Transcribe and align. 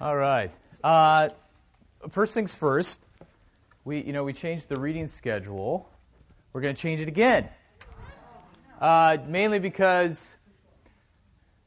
All 0.00 0.16
right. 0.16 0.52
Uh, 0.84 1.30
first 2.10 2.32
things 2.32 2.54
first, 2.54 3.08
we 3.84 4.00
you 4.00 4.12
know 4.12 4.22
we 4.22 4.32
changed 4.32 4.68
the 4.68 4.78
reading 4.78 5.08
schedule. 5.08 5.90
We're 6.52 6.60
going 6.60 6.76
to 6.76 6.80
change 6.80 7.00
it 7.00 7.08
again. 7.08 7.48
Uh, 8.80 9.16
mainly 9.26 9.58
because 9.58 10.36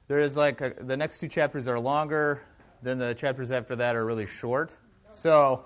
there 0.07 0.21
is 0.21 0.37
like 0.37 0.61
a, 0.61 0.73
the 0.79 0.95
next 0.95 1.19
two 1.19 1.27
chapters 1.27 1.67
are 1.67 1.77
longer, 1.77 2.41
then 2.81 2.99
the 2.99 3.13
chapters 3.13 3.51
after 3.51 3.75
that 3.75 3.97
are 3.97 4.05
really 4.05 4.27
short. 4.27 4.77
So 5.09 5.65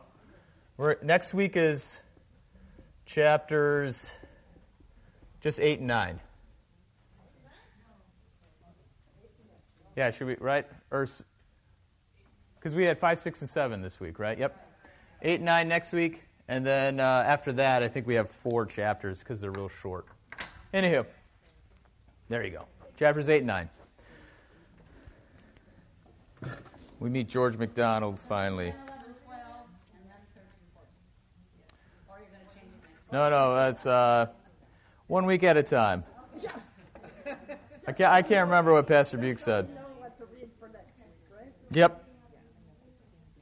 next 1.04 1.36
week 1.36 1.56
is 1.58 2.00
chapters 3.06 4.10
just 5.40 5.60
eight 5.60 5.78
and 5.78 5.88
nine. 5.88 6.20
Yeah, 9.96 10.10
should 10.10 10.26
we 10.26 10.36
right 10.40 10.66
or 10.90 11.08
because 12.66 12.76
we 12.76 12.84
had 12.84 12.98
five, 12.98 13.20
six, 13.20 13.42
and 13.42 13.50
seven 13.50 13.84
this 13.84 14.00
week, 14.00 14.18
right? 14.18 14.40
Yep. 14.40 14.72
Eight 15.22 15.36
and 15.36 15.46
nine 15.46 15.68
next 15.68 15.94
week, 15.94 16.24
and 16.48 16.66
then 16.66 17.00
uh, 17.00 17.24
after 17.28 17.54
that, 17.54 17.84
I 17.84 17.88
think 17.88 18.08
we 18.08 18.16
have 18.16 18.28
four 18.28 18.66
chapters 18.66 19.20
because 19.20 19.40
they're 19.40 19.52
real 19.52 19.70
short. 19.70 20.08
Anywho, 20.74 21.06
there 22.28 22.44
you 22.44 22.50
go. 22.50 22.66
Chapters 22.98 23.30
eight 23.30 23.44
and 23.44 23.46
nine. 23.46 23.70
We 27.00 27.12
meet 27.12 27.28
George 27.28 27.56
MacDonald 27.56 28.20
finally. 28.20 28.74
No, 33.12 33.30
no, 33.30 33.54
that's 33.54 33.86
uh, 33.86 34.26
one 35.06 35.28
week 35.28 35.44
at 35.44 35.56
a 35.56 35.62
time. 35.62 36.04
I 37.88 37.92
can't, 37.92 38.12
I 38.12 38.24
can't 38.24 38.50
remember 38.50 38.74
what 38.74 38.88
Pastor 38.88 39.20
Buke 39.20 39.38
said. 39.38 39.70
Yep. 41.70 42.05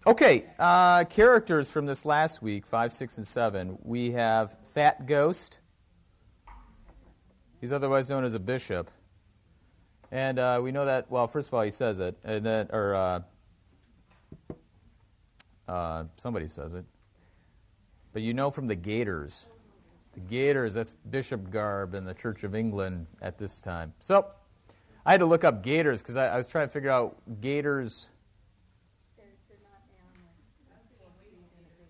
Okay, 0.06 0.44
uh, 0.60 1.06
characters 1.06 1.70
from 1.70 1.86
this 1.86 2.04
last 2.04 2.42
week, 2.42 2.66
5, 2.66 2.92
6, 2.92 3.20
and 3.20 3.26
7. 3.26 3.78
We 3.84 4.12
have 4.12 4.54
Fat 4.74 5.06
Ghost. 5.06 5.60
He's 7.62 7.72
otherwise 7.72 8.10
known 8.10 8.26
as 8.26 8.34
a 8.34 8.40
bishop. 8.40 8.92
And 10.12 10.40
uh, 10.40 10.60
we 10.62 10.74
know 10.74 10.84
that, 10.84 11.10
well, 11.10 11.26
first 11.28 11.48
of 11.48 11.54
all, 11.54 11.62
he 11.62 11.72
says 11.72 12.00
it, 12.00 12.18
and 12.26 12.46
then, 12.46 12.68
or 12.74 12.96
uh, 12.96 13.22
uh, 15.70 16.04
somebody 16.18 16.50
says 16.50 16.74
it. 16.74 16.84
But 18.12 18.24
you 18.24 18.34
know 18.34 18.52
from 18.52 18.68
the 18.68 18.76
gaiters. 18.76 19.46
The 20.16 20.20
gaiters, 20.20 20.74
that's 20.74 20.96
bishop 21.10 21.50
garb 21.50 21.94
in 21.94 22.04
the 22.04 22.14
Church 22.14 22.44
of 22.44 22.56
England 22.56 23.08
at 23.22 23.38
this 23.38 23.62
time. 23.62 23.94
So 24.02 24.28
I 25.06 25.12
had 25.12 25.22
to 25.22 25.26
look 25.26 25.46
up 25.46 25.64
gaiters 25.64 26.02
because 26.02 26.18
I, 26.18 26.28
I 26.28 26.38
was 26.38 26.50
trying 26.50 26.68
to 26.68 26.74
figure 26.74 26.92
out 26.92 27.16
gaiters 27.40 28.10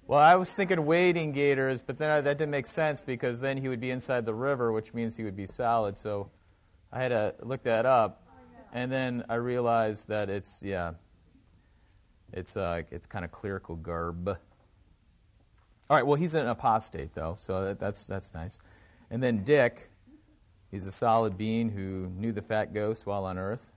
Well, 0.06 0.20
I 0.20 0.36
was 0.36 0.52
thinking 0.52 0.86
wading 0.86 1.32
gators, 1.32 1.82
but 1.82 1.98
then 1.98 2.10
I, 2.10 2.20
that 2.20 2.38
didn't 2.38 2.52
make 2.52 2.68
sense 2.68 3.02
because 3.02 3.40
then 3.40 3.56
he 3.58 3.70
would 3.70 3.80
be 3.80 3.90
inside 3.90 4.26
the 4.26 4.34
river, 4.34 4.74
which 4.74 4.94
means 4.94 5.16
he 5.16 5.24
would 5.24 5.36
be 5.36 5.46
solid. 5.46 5.98
So 5.98 6.30
I 6.92 7.02
had 7.02 7.10
to 7.10 7.36
look 7.42 7.64
that 7.64 7.86
up, 7.86 8.28
and 8.74 8.92
then 8.92 9.24
I 9.30 9.36
realized 9.36 10.10
that 10.10 10.30
it's 10.30 10.62
yeah, 10.62 10.94
it's 12.34 12.58
uh, 12.58 12.82
it's 12.92 13.06
kind 13.06 13.24
of 13.24 13.32
clerical 13.32 13.78
garb. 13.78 14.28
All 14.28 15.98
right, 15.98 16.06
well 16.06 16.16
he's 16.16 16.34
an 16.34 16.48
apostate 16.48 17.14
though, 17.14 17.36
so 17.40 17.64
that, 17.64 17.80
that's 17.80 18.06
that's 18.06 18.34
nice. 18.34 18.58
And 19.10 19.24
then 19.24 19.46
Dick, 19.46 19.90
he's 20.70 20.86
a 20.86 20.92
solid 20.92 21.38
being 21.38 21.70
who 21.70 22.12
knew 22.18 22.34
the 22.34 22.42
fat 22.42 22.74
ghost 22.74 23.06
while 23.06 23.24
on 23.24 23.38
Earth. 23.38 23.72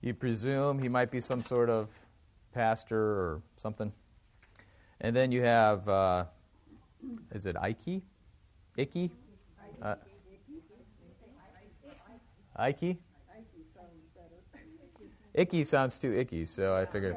You 0.00 0.14
presume 0.14 0.78
he 0.78 0.88
might 0.88 1.10
be 1.10 1.20
some 1.20 1.42
sort 1.42 1.68
of 1.68 1.90
pastor 2.54 2.98
or 2.98 3.42
something. 3.58 3.92
And 5.00 5.14
then 5.14 5.30
you 5.32 5.42
have, 5.42 5.88
uh, 5.88 6.24
is 7.32 7.46
it 7.46 7.56
Ike? 7.56 8.02
Icky? 8.76 9.12
Uh, 9.82 9.94
Ike? 12.56 12.96
Icky 15.34 15.64
sounds 15.64 15.98
too 15.98 16.16
icky, 16.16 16.46
so 16.46 16.74
I 16.74 16.86
figured. 16.86 17.16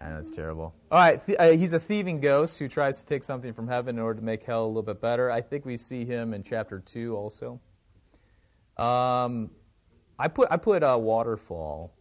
I 0.00 0.10
know 0.10 0.18
it's 0.18 0.30
terrible. 0.30 0.74
All 0.90 0.98
right, 0.98 1.24
th- 1.24 1.38
uh, 1.38 1.50
he's 1.50 1.72
a 1.72 1.80
thieving 1.80 2.20
ghost 2.20 2.58
who 2.58 2.68
tries 2.68 2.98
to 3.00 3.06
take 3.06 3.22
something 3.22 3.52
from 3.52 3.68
heaven 3.68 3.96
in 3.96 4.02
order 4.02 4.20
to 4.20 4.24
make 4.24 4.44
hell 4.44 4.64
a 4.64 4.66
little 4.66 4.82
bit 4.82 5.00
better. 5.00 5.30
I 5.30 5.40
think 5.40 5.64
we 5.64 5.76
see 5.76 6.04
him 6.04 6.34
in 6.34 6.42
chapter 6.42 6.80
two 6.80 7.16
also. 7.16 7.60
Um, 8.76 9.50
I 10.18 10.28
put 10.28 10.48
I 10.50 10.56
put 10.56 10.82
a 10.84 10.96
waterfall. 10.96 11.92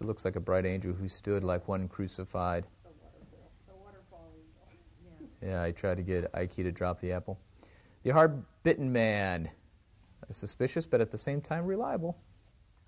It 0.00 0.06
looks 0.06 0.24
like 0.24 0.36
a 0.36 0.40
bright 0.40 0.64
angel 0.64 0.92
who 0.92 1.08
stood 1.08 1.44
like 1.44 1.68
one 1.68 1.86
crucified. 1.88 2.66
Yeah, 5.42 5.62
I 5.62 5.72
tried 5.72 5.96
to 5.96 6.02
get 6.02 6.30
Ike 6.34 6.54
to 6.56 6.72
drop 6.72 7.00
the 7.00 7.12
apple. 7.12 7.38
The 8.02 8.10
hard 8.10 8.44
bitten 8.62 8.92
man. 8.92 9.50
Suspicious, 10.30 10.86
but 10.86 11.00
at 11.00 11.10
the 11.10 11.18
same 11.18 11.40
time 11.40 11.64
reliable. 11.64 12.16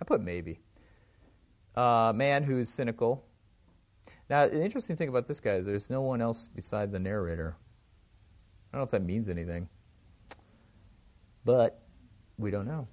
I 0.00 0.04
put 0.04 0.20
maybe. 0.20 0.60
Uh, 1.74 2.12
man 2.14 2.44
who's 2.44 2.68
cynical. 2.68 3.24
Now, 4.28 4.46
the 4.46 4.62
interesting 4.62 4.96
thing 4.96 5.08
about 5.08 5.26
this 5.26 5.40
guy 5.40 5.54
is 5.54 5.66
there's 5.66 5.90
no 5.90 6.02
one 6.02 6.20
else 6.20 6.48
beside 6.48 6.92
the 6.92 6.98
narrator. 6.98 7.56
I 8.72 8.76
don't 8.76 8.80
know 8.80 8.84
if 8.84 8.90
that 8.92 9.02
means 9.02 9.28
anything. 9.28 9.68
But 11.44 11.82
we 12.38 12.50
don't 12.50 12.66
know. 12.66 12.86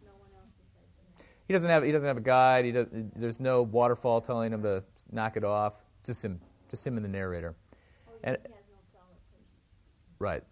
He 1.47 1.53
doesn't 1.53 1.69
have 1.69 1.83
he 1.83 1.91
doesn't 1.91 2.07
have 2.07 2.17
a 2.17 2.21
guide. 2.21 2.65
He 2.65 2.71
does, 2.71 2.87
there's 2.91 3.39
no 3.39 3.63
waterfall 3.63 4.21
telling 4.21 4.53
him 4.53 4.61
to 4.63 4.83
knock 5.11 5.35
it 5.35 5.43
off. 5.43 5.73
Just 6.05 6.23
him, 6.23 6.39
just 6.69 6.85
him 6.85 6.95
and 6.95 7.03
the 7.03 7.09
narrator. 7.09 7.55
And 8.23 8.37
Right. 10.19 10.43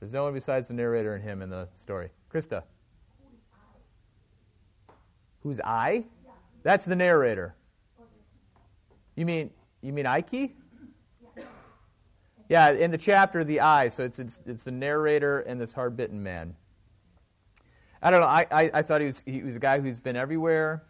There's 0.00 0.12
no 0.12 0.24
one 0.24 0.34
besides 0.34 0.68
the 0.68 0.74
narrator 0.74 1.14
and 1.14 1.24
him 1.24 1.40
in 1.40 1.48
the 1.48 1.68
story. 1.72 2.10
Krista. 2.32 2.64
Who's 5.42 5.60
I? 5.60 6.04
That's 6.62 6.84
the 6.84 6.96
narrator. 6.96 7.54
You 9.14 9.26
mean 9.26 9.50
you 9.80 9.92
mean 9.92 10.06
Ike? 10.06 10.54
Yeah, 12.48 12.72
in 12.72 12.90
the 12.90 12.98
chapter, 12.98 13.44
the 13.44 13.60
I. 13.60 13.88
So 13.88 14.04
it's 14.04 14.18
it's, 14.18 14.40
it's 14.44 14.64
the 14.64 14.70
narrator 14.70 15.40
and 15.40 15.60
this 15.60 15.72
hard 15.72 15.96
bitten 15.96 16.22
man. 16.22 16.56
I 18.02 18.10
don't 18.10 18.20
know. 18.20 18.26
I, 18.26 18.46
I, 18.50 18.70
I, 18.74 18.82
thought 18.82 19.00
he 19.00 19.06
was 19.06 19.22
he 19.24 19.42
was 19.42 19.56
a 19.56 19.58
guy 19.58 19.80
who's 19.80 19.98
been 19.98 20.16
everywhere. 20.16 20.84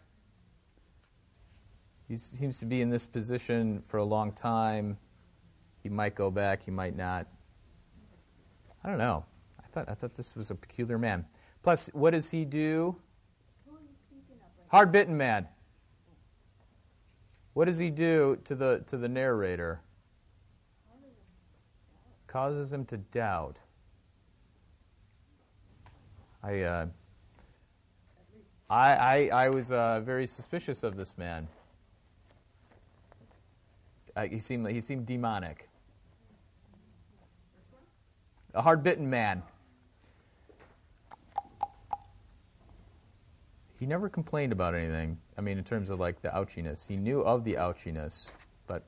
He 2.09 2.17
seems 2.17 2.59
to 2.59 2.65
be 2.65 2.81
in 2.81 2.89
this 2.89 3.05
position 3.05 3.81
for 3.87 3.97
a 3.97 4.03
long 4.03 4.33
time. 4.33 4.97
He 5.85 5.89
might 5.89 6.15
go 6.15 6.31
back, 6.31 6.63
he 6.63 6.71
might 6.71 6.97
not. 6.97 7.27
I 8.83 8.89
don't 8.89 8.97
know. 8.97 9.23
I 9.63 9.67
thought, 9.67 9.87
I 9.87 9.93
thought 9.93 10.15
this 10.15 10.35
was 10.35 10.49
a 10.49 10.55
peculiar 10.55 10.97
man. 10.97 11.25
Plus, 11.61 11.91
what 11.93 12.09
does 12.09 12.31
he 12.31 12.43
do? 12.43 12.95
Hard 14.69 14.91
bitten 14.91 15.15
man. 15.15 15.47
What 17.53 17.65
does 17.65 17.77
he 17.77 17.91
do 17.91 18.39
to 18.45 18.55
the, 18.55 18.83
to 18.87 18.97
the 18.97 19.07
narrator? 19.07 19.79
Causes 22.25 22.73
him 22.73 22.83
to 22.85 22.97
doubt. 22.97 23.57
I, 26.41 26.61
uh, 26.61 26.85
I, 28.71 28.95
I, 28.95 29.29
I 29.31 29.49
was 29.49 29.71
uh, 29.71 30.01
very 30.03 30.25
suspicious 30.25 30.81
of 30.81 30.97
this 30.97 31.15
man. 31.15 31.47
I, 34.15 34.25
he 34.25 34.39
seemed 34.39 34.67
he 34.67 34.81
seemed 34.81 35.05
demonic 35.05 35.69
a 38.55 38.61
hard 38.61 38.81
bitten 38.81 39.09
man. 39.09 39.43
He 43.77 43.85
never 43.85 44.09
complained 44.09 44.53
about 44.53 44.73
anything. 44.73 45.17
I 45.37 45.41
mean, 45.41 45.57
in 45.57 45.63
terms 45.63 45.89
of 45.89 45.99
like 45.99 46.21
the 46.21 46.29
ouchiness. 46.29 46.87
He 46.87 46.95
knew 46.95 47.21
of 47.21 47.43
the 47.43 47.55
ouchiness, 47.55 48.27
but. 48.67 48.83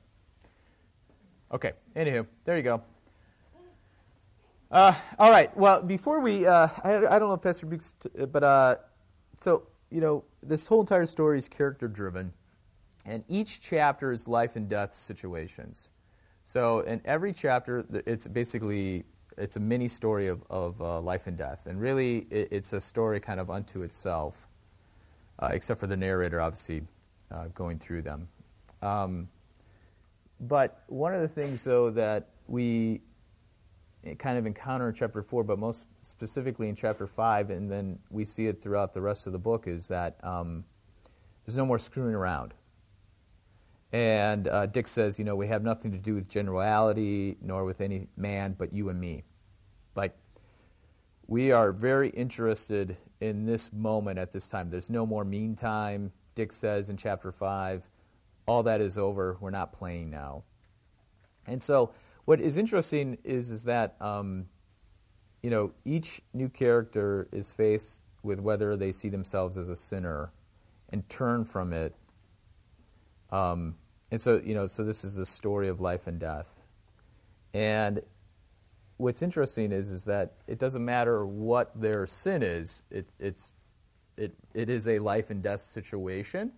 Okay, 1.52 1.72
anywho, 1.94 2.26
there 2.44 2.56
you 2.56 2.62
go. 2.62 2.82
Uh, 4.70 4.94
all 5.18 5.30
right, 5.30 5.54
well, 5.56 5.82
before 5.82 6.20
we. 6.20 6.46
Uh, 6.46 6.68
I, 6.82 6.96
I, 6.96 7.18
don't 7.18 7.28
know 7.28 7.34
if 7.34 7.42
Pastor 7.42 7.66
t- 7.66 8.24
but. 8.26 8.42
Uh, 8.42 8.76
so, 9.40 9.68
you 9.90 10.00
know, 10.00 10.24
this 10.42 10.66
whole 10.66 10.80
entire 10.80 11.06
story 11.06 11.38
is 11.38 11.48
character 11.48 11.86
driven, 11.86 12.32
and 13.04 13.22
each 13.28 13.60
chapter 13.60 14.10
is 14.10 14.26
life 14.26 14.56
and 14.56 14.68
death 14.68 14.94
situations. 14.94 15.90
So, 16.44 16.80
in 16.80 17.00
every 17.04 17.32
chapter, 17.32 17.84
it's 18.06 18.26
basically 18.26 19.04
it's 19.38 19.56
a 19.56 19.60
mini 19.60 19.88
story 19.88 20.28
of, 20.28 20.42
of 20.50 20.80
uh, 20.80 21.00
life 21.00 21.26
and 21.26 21.36
death. 21.36 21.66
And 21.66 21.80
really, 21.80 22.26
it, 22.30 22.48
it's 22.50 22.72
a 22.72 22.80
story 22.80 23.20
kind 23.20 23.40
of 23.40 23.50
unto 23.50 23.82
itself, 23.82 24.46
uh, 25.38 25.50
except 25.52 25.80
for 25.80 25.86
the 25.86 25.96
narrator, 25.96 26.40
obviously, 26.40 26.82
uh, 27.30 27.46
going 27.54 27.78
through 27.78 28.02
them. 28.02 28.28
Um, 28.82 29.28
but 30.40 30.82
one 30.88 31.14
of 31.14 31.22
the 31.22 31.28
things, 31.28 31.64
though, 31.64 31.90
that 31.90 32.28
we 32.46 33.00
kind 34.18 34.38
of 34.38 34.46
encounter 34.46 34.88
in 34.88 34.94
chapter 34.94 35.22
4, 35.22 35.44
but 35.44 35.58
most 35.58 35.84
specifically 36.02 36.68
in 36.68 36.74
chapter 36.74 37.06
5, 37.06 37.50
and 37.50 37.70
then 37.70 37.98
we 38.10 38.24
see 38.24 38.46
it 38.46 38.60
throughout 38.62 38.94
the 38.94 39.00
rest 39.00 39.26
of 39.26 39.32
the 39.32 39.38
book, 39.38 39.66
is 39.66 39.88
that 39.88 40.16
um, 40.22 40.64
There's 41.44 41.56
no 41.56 41.66
more 41.66 41.78
screwing 41.78 42.14
around. 42.14 42.54
And 43.92 44.48
uh, 44.48 44.66
Dick 44.66 44.86
says, 44.86 45.18
you 45.18 45.24
know, 45.24 45.36
we 45.36 45.46
have 45.46 45.62
nothing 45.62 45.90
to 45.92 45.98
do 45.98 46.14
with 46.14 46.28
generality 46.28 47.36
nor 47.40 47.64
with 47.64 47.80
any 47.80 48.08
man 48.16 48.54
but 48.58 48.72
you 48.72 48.90
and 48.90 49.00
me. 49.00 49.24
Like, 49.94 50.14
we 51.26 51.52
are 51.52 51.72
very 51.72 52.10
interested 52.10 52.96
in 53.20 53.46
this 53.46 53.72
moment 53.72 54.18
at 54.18 54.32
this 54.32 54.48
time. 54.48 54.70
There's 54.70 54.90
no 54.90 55.06
more 55.06 55.24
meantime. 55.24 56.12
Dick 56.34 56.52
says 56.52 56.88
in 56.88 56.96
chapter 56.96 57.32
5, 57.32 57.88
all 58.46 58.62
that 58.62 58.80
is 58.80 58.96
over. 58.96 59.36
We're 59.40 59.50
not 59.50 59.72
playing 59.72 60.10
now. 60.10 60.44
And 61.46 61.62
so, 61.62 61.92
what 62.24 62.40
is 62.40 62.58
interesting 62.58 63.16
is, 63.24 63.50
is 63.50 63.64
that, 63.64 63.96
um, 64.00 64.46
you 65.42 65.50
know, 65.50 65.72
each 65.84 66.20
new 66.34 66.48
character 66.48 67.28
is 67.32 67.50
faced 67.50 68.02
with 68.22 68.38
whether 68.38 68.76
they 68.76 68.92
see 68.92 69.08
themselves 69.08 69.56
as 69.56 69.68
a 69.68 69.76
sinner 69.76 70.32
and 70.90 71.08
turn 71.08 71.44
from 71.44 71.72
it. 71.72 71.94
Um, 73.30 73.74
and 74.10 74.20
so, 74.20 74.40
you 74.44 74.54
know, 74.54 74.66
so 74.66 74.84
this 74.84 75.04
is 75.04 75.14
the 75.14 75.26
story 75.26 75.68
of 75.68 75.80
life 75.80 76.06
and 76.06 76.18
death. 76.18 76.48
And 77.52 78.02
what's 78.96 79.22
interesting 79.22 79.72
is, 79.72 79.90
is 79.90 80.04
that 80.04 80.34
it 80.46 80.58
doesn't 80.58 80.84
matter 80.84 81.26
what 81.26 81.78
their 81.80 82.06
sin 82.06 82.42
is, 82.42 82.82
it, 82.90 83.08
it's, 83.18 83.52
it, 84.16 84.34
it 84.54 84.68
is 84.68 84.88
a 84.88 84.98
life 84.98 85.30
and 85.30 85.42
death 85.42 85.62
situation. 85.62 86.52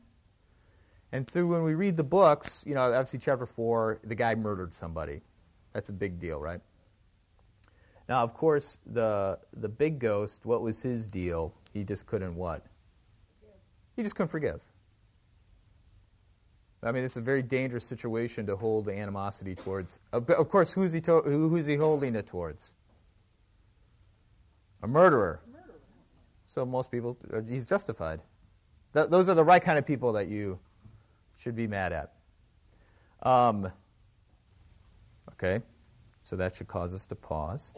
And 1.12 1.28
through 1.28 1.49
when 1.49 1.64
we 1.64 1.75
read 1.75 1.96
the 1.96 2.05
books, 2.05 2.62
you 2.67 2.75
know, 2.75 2.82
obviously 2.82 3.19
chapter 3.19 3.46
4, 3.46 4.00
the 4.05 4.14
guy 4.14 4.34
murdered 4.34 4.72
somebody. 4.72 5.20
That's 5.72 5.88
a 5.88 5.93
big 5.93 6.20
deal, 6.20 6.38
right? 6.38 6.61
Now, 8.08 8.22
of 8.22 8.34
course, 8.34 8.78
the, 8.87 9.38
the 9.56 9.69
big 9.69 9.99
ghost, 9.99 10.46
what 10.46 10.62
was 10.62 10.82
his 10.82 11.06
deal? 11.06 11.55
He 11.72 11.84
just 11.84 12.06
couldn't 12.06 12.34
what? 12.34 12.64
He 13.96 14.02
just 14.02 14.14
couldn't 14.14 14.28
forgive. 14.28 14.61
I 16.82 16.93
mean, 16.93 17.05
it's 17.05 17.17
a 17.17 17.21
very 17.21 17.43
dangerous 17.43 17.85
situation 17.85 18.47
to 18.47 18.56
hold 18.56 18.88
animosity 18.88 19.55
towards. 19.55 19.99
Of 20.12 20.49
course, 20.49 20.73
who's 20.73 20.93
he, 20.93 21.00
to, 21.03 21.21
who, 21.21 21.49
who's 21.49 21.67
he 21.67 21.77
holding 21.77 22.17
it 22.17 22.27
towards? 22.27 22.73
A 24.82 24.88
murderer. 24.88 25.41
So 26.47 26.65
most 26.65 26.91
people, 26.91 27.19
uh, 27.32 27.43
he's 27.43 27.67
justified. 27.67 28.21
Th- 28.94 29.09
those 29.09 29.29
are 29.29 29.35
the 29.35 29.44
right 29.44 29.62
kind 29.62 29.79
of 29.79 29.87
people 29.87 30.12
that 30.15 30.29
you 30.29 30.59
should 31.37 31.55
be 31.55 31.67
mad 31.67 31.93
at. 31.93 32.12
Um, 33.23 33.71
okay, 35.32 35.61
so 36.23 36.35
that 36.37 36.56
should 36.56 36.67
cause 36.67 36.94
us 36.94 37.06
to 37.06 37.15
pause. 37.15 37.73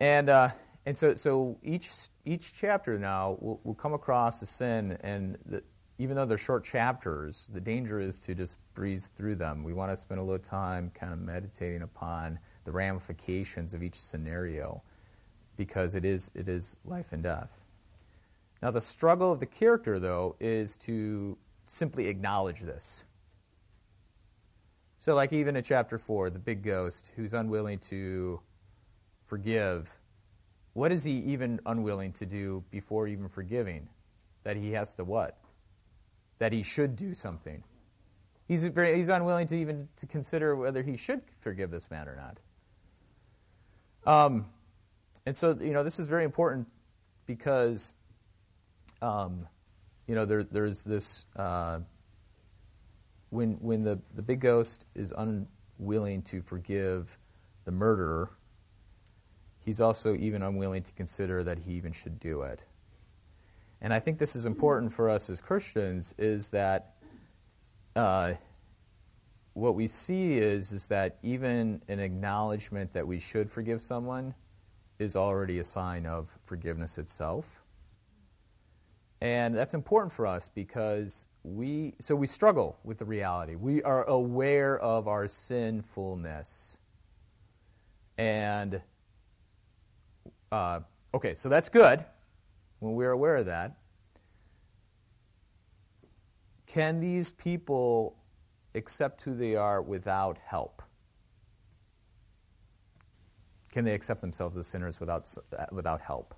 And 0.00 0.28
uh, 0.28 0.50
and 0.86 0.96
so 0.96 1.16
so 1.16 1.58
each 1.62 1.90
each 2.24 2.52
chapter 2.54 2.98
now 2.98 3.36
will, 3.40 3.60
will 3.64 3.74
come 3.74 3.94
across 3.94 4.40
a 4.42 4.46
sin, 4.46 4.96
and 5.02 5.38
the, 5.46 5.62
even 5.98 6.16
though 6.16 6.24
they're 6.24 6.38
short 6.38 6.64
chapters, 6.64 7.50
the 7.52 7.60
danger 7.60 8.00
is 8.00 8.20
to 8.20 8.34
just 8.34 8.58
breeze 8.74 9.10
through 9.16 9.34
them. 9.34 9.64
We 9.64 9.72
want 9.72 9.90
to 9.90 9.96
spend 9.96 10.20
a 10.20 10.22
little 10.22 10.38
time 10.38 10.92
kind 10.94 11.12
of 11.12 11.18
meditating 11.18 11.82
upon 11.82 12.38
the 12.64 12.70
ramifications 12.70 13.74
of 13.74 13.82
each 13.82 13.96
scenario, 13.96 14.82
because 15.56 15.94
it 15.96 16.04
is 16.04 16.30
it 16.34 16.48
is 16.48 16.76
life 16.84 17.12
and 17.12 17.22
death. 17.22 17.62
Now 18.62 18.70
the 18.70 18.80
struggle 18.80 19.32
of 19.32 19.40
the 19.40 19.46
character, 19.46 19.98
though, 19.98 20.36
is 20.38 20.76
to 20.78 21.36
simply 21.66 22.06
acknowledge 22.06 22.60
this. 22.60 23.04
So, 24.98 25.14
like 25.14 25.32
even 25.32 25.56
in 25.56 25.62
chapter 25.62 25.98
4, 25.98 26.30
the 26.30 26.38
big 26.38 26.62
ghost 26.62 27.12
who's 27.14 27.34
unwilling 27.34 27.78
to 27.80 28.40
forgive, 29.24 29.90
what 30.74 30.90
is 30.92 31.04
he 31.04 31.18
even 31.18 31.60
unwilling 31.66 32.12
to 32.14 32.26
do 32.26 32.64
before 32.70 33.08
even 33.08 33.28
forgiving? 33.28 33.88
That 34.44 34.56
he 34.56 34.72
has 34.72 34.94
to 34.94 35.04
what? 35.04 35.38
That 36.38 36.52
he 36.52 36.62
should 36.62 36.96
do 36.96 37.14
something. 37.14 37.62
He's, 38.46 38.64
very, 38.64 38.96
he's 38.96 39.08
unwilling 39.08 39.46
to 39.48 39.56
even 39.56 39.88
to 39.96 40.06
consider 40.06 40.56
whether 40.56 40.82
he 40.82 40.96
should 40.96 41.20
forgive 41.40 41.70
this 41.70 41.90
man 41.90 42.08
or 42.08 42.16
not. 42.16 42.38
Um, 44.06 44.46
and 45.26 45.36
so, 45.36 45.56
you 45.60 45.72
know, 45.72 45.84
this 45.84 45.98
is 45.98 46.08
very 46.08 46.24
important 46.24 46.68
because 47.26 47.92
um, 49.02 49.46
you 50.06 50.14
know, 50.14 50.24
there, 50.24 50.42
there's 50.42 50.82
this 50.82 51.26
uh, 51.36 51.80
when 53.30 53.52
when 53.60 53.84
the 53.84 54.00
the 54.14 54.22
big 54.22 54.40
ghost 54.40 54.86
is 54.94 55.12
unwilling 55.16 56.22
to 56.22 56.42
forgive 56.42 57.18
the 57.64 57.70
murderer, 57.70 58.30
he's 59.60 59.80
also 59.80 60.14
even 60.14 60.42
unwilling 60.42 60.82
to 60.82 60.92
consider 60.92 61.44
that 61.44 61.58
he 61.58 61.72
even 61.72 61.92
should 61.92 62.18
do 62.18 62.42
it. 62.42 62.60
And 63.80 63.92
I 63.92 64.00
think 64.00 64.18
this 64.18 64.34
is 64.34 64.44
important 64.44 64.92
for 64.92 65.08
us 65.08 65.30
as 65.30 65.40
Christians 65.40 66.14
is 66.18 66.50
that 66.50 66.96
uh, 67.94 68.34
what 69.54 69.74
we 69.74 69.86
see 69.86 70.38
is 70.38 70.72
is 70.72 70.88
that 70.88 71.18
even 71.22 71.80
an 71.88 72.00
acknowledgement 72.00 72.92
that 72.92 73.06
we 73.06 73.20
should 73.20 73.50
forgive 73.50 73.80
someone 73.80 74.34
is 74.98 75.14
already 75.14 75.60
a 75.60 75.64
sign 75.64 76.06
of 76.06 76.28
forgiveness 76.44 76.98
itself. 76.98 77.62
And 79.20 79.54
that's 79.54 79.74
important 79.74 80.12
for 80.12 80.26
us 80.26 80.48
because 80.52 81.26
we, 81.44 81.94
so 82.00 82.14
we 82.14 82.26
struggle 82.26 82.78
with 82.84 82.98
the 82.98 83.04
reality. 83.04 83.54
We 83.54 83.82
are 83.82 84.04
aware 84.04 84.78
of 84.78 85.06
our 85.06 85.28
sinfulness. 85.28 86.78
And, 88.16 88.80
uh, 90.50 90.80
okay, 91.14 91.34
so 91.34 91.48
that's 91.48 91.68
good 91.68 92.04
when 92.80 92.94
we're 92.94 93.10
aware 93.10 93.36
of 93.36 93.46
that. 93.46 93.76
Can 96.66 97.00
these 97.00 97.30
people 97.30 98.16
accept 98.74 99.22
who 99.22 99.34
they 99.34 99.56
are 99.56 99.80
without 99.80 100.38
help? 100.44 100.82
Can 103.70 103.84
they 103.84 103.94
accept 103.94 104.20
themselves 104.20 104.56
as 104.56 104.66
sinners 104.66 105.00
without, 105.00 105.34
without 105.72 106.00
help? 106.00 106.34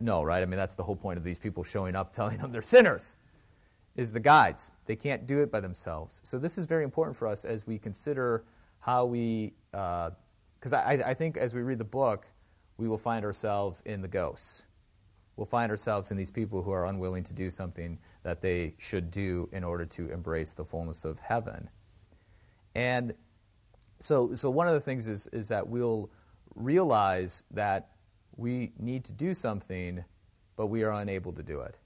No, 0.00 0.22
right? 0.22 0.42
I 0.42 0.46
mean, 0.46 0.56
that's 0.56 0.74
the 0.74 0.82
whole 0.82 0.96
point 0.96 1.18
of 1.18 1.24
these 1.24 1.38
people 1.38 1.64
showing 1.64 1.96
up 1.96 2.12
telling 2.14 2.38
them 2.38 2.52
they're 2.52 2.62
sinners, 2.62 3.16
is 3.96 4.12
the 4.12 4.20
guides. 4.20 4.70
They 4.86 4.96
can't 4.96 5.26
do 5.26 5.40
it 5.40 5.50
by 5.50 5.60
themselves. 5.60 6.20
So 6.24 6.38
this 6.38 6.56
is 6.56 6.64
very 6.66 6.84
important 6.84 7.16
for 7.16 7.26
us 7.26 7.44
as 7.44 7.66
we 7.66 7.78
consider 7.78 8.44
how 8.80 9.06
we, 9.06 9.54
because 9.72 10.72
uh, 10.72 10.76
I, 10.76 10.92
I 11.04 11.14
think 11.14 11.36
as 11.36 11.52
we 11.52 11.62
read 11.62 11.78
the 11.78 11.84
book, 11.84 12.26
we 12.76 12.86
will 12.86 12.98
find 12.98 13.24
ourselves 13.24 13.82
in 13.86 14.00
the 14.00 14.08
ghosts. 14.08 14.62
We'll 15.38 15.46
find 15.46 15.70
ourselves 15.70 16.10
in 16.10 16.16
these 16.16 16.32
people 16.32 16.62
who 16.62 16.72
are 16.72 16.86
unwilling 16.86 17.22
to 17.22 17.32
do 17.32 17.48
something 17.48 17.96
that 18.24 18.42
they 18.42 18.74
should 18.76 19.12
do 19.12 19.48
in 19.52 19.62
order 19.62 19.86
to 19.86 20.10
embrace 20.10 20.50
the 20.50 20.64
fullness 20.64 21.04
of 21.04 21.20
heaven. 21.20 21.70
And 22.74 23.14
so, 24.00 24.34
so 24.34 24.50
one 24.50 24.66
of 24.66 24.74
the 24.74 24.80
things 24.80 25.06
is, 25.06 25.28
is 25.28 25.46
that 25.46 25.68
we'll 25.68 26.10
realize 26.56 27.44
that 27.52 27.90
we 28.36 28.72
need 28.80 29.04
to 29.04 29.12
do 29.12 29.32
something, 29.32 30.04
but 30.56 30.66
we 30.66 30.82
are 30.82 30.90
unable 30.90 31.32
to 31.34 31.42
do 31.44 31.60
it. 31.60 31.76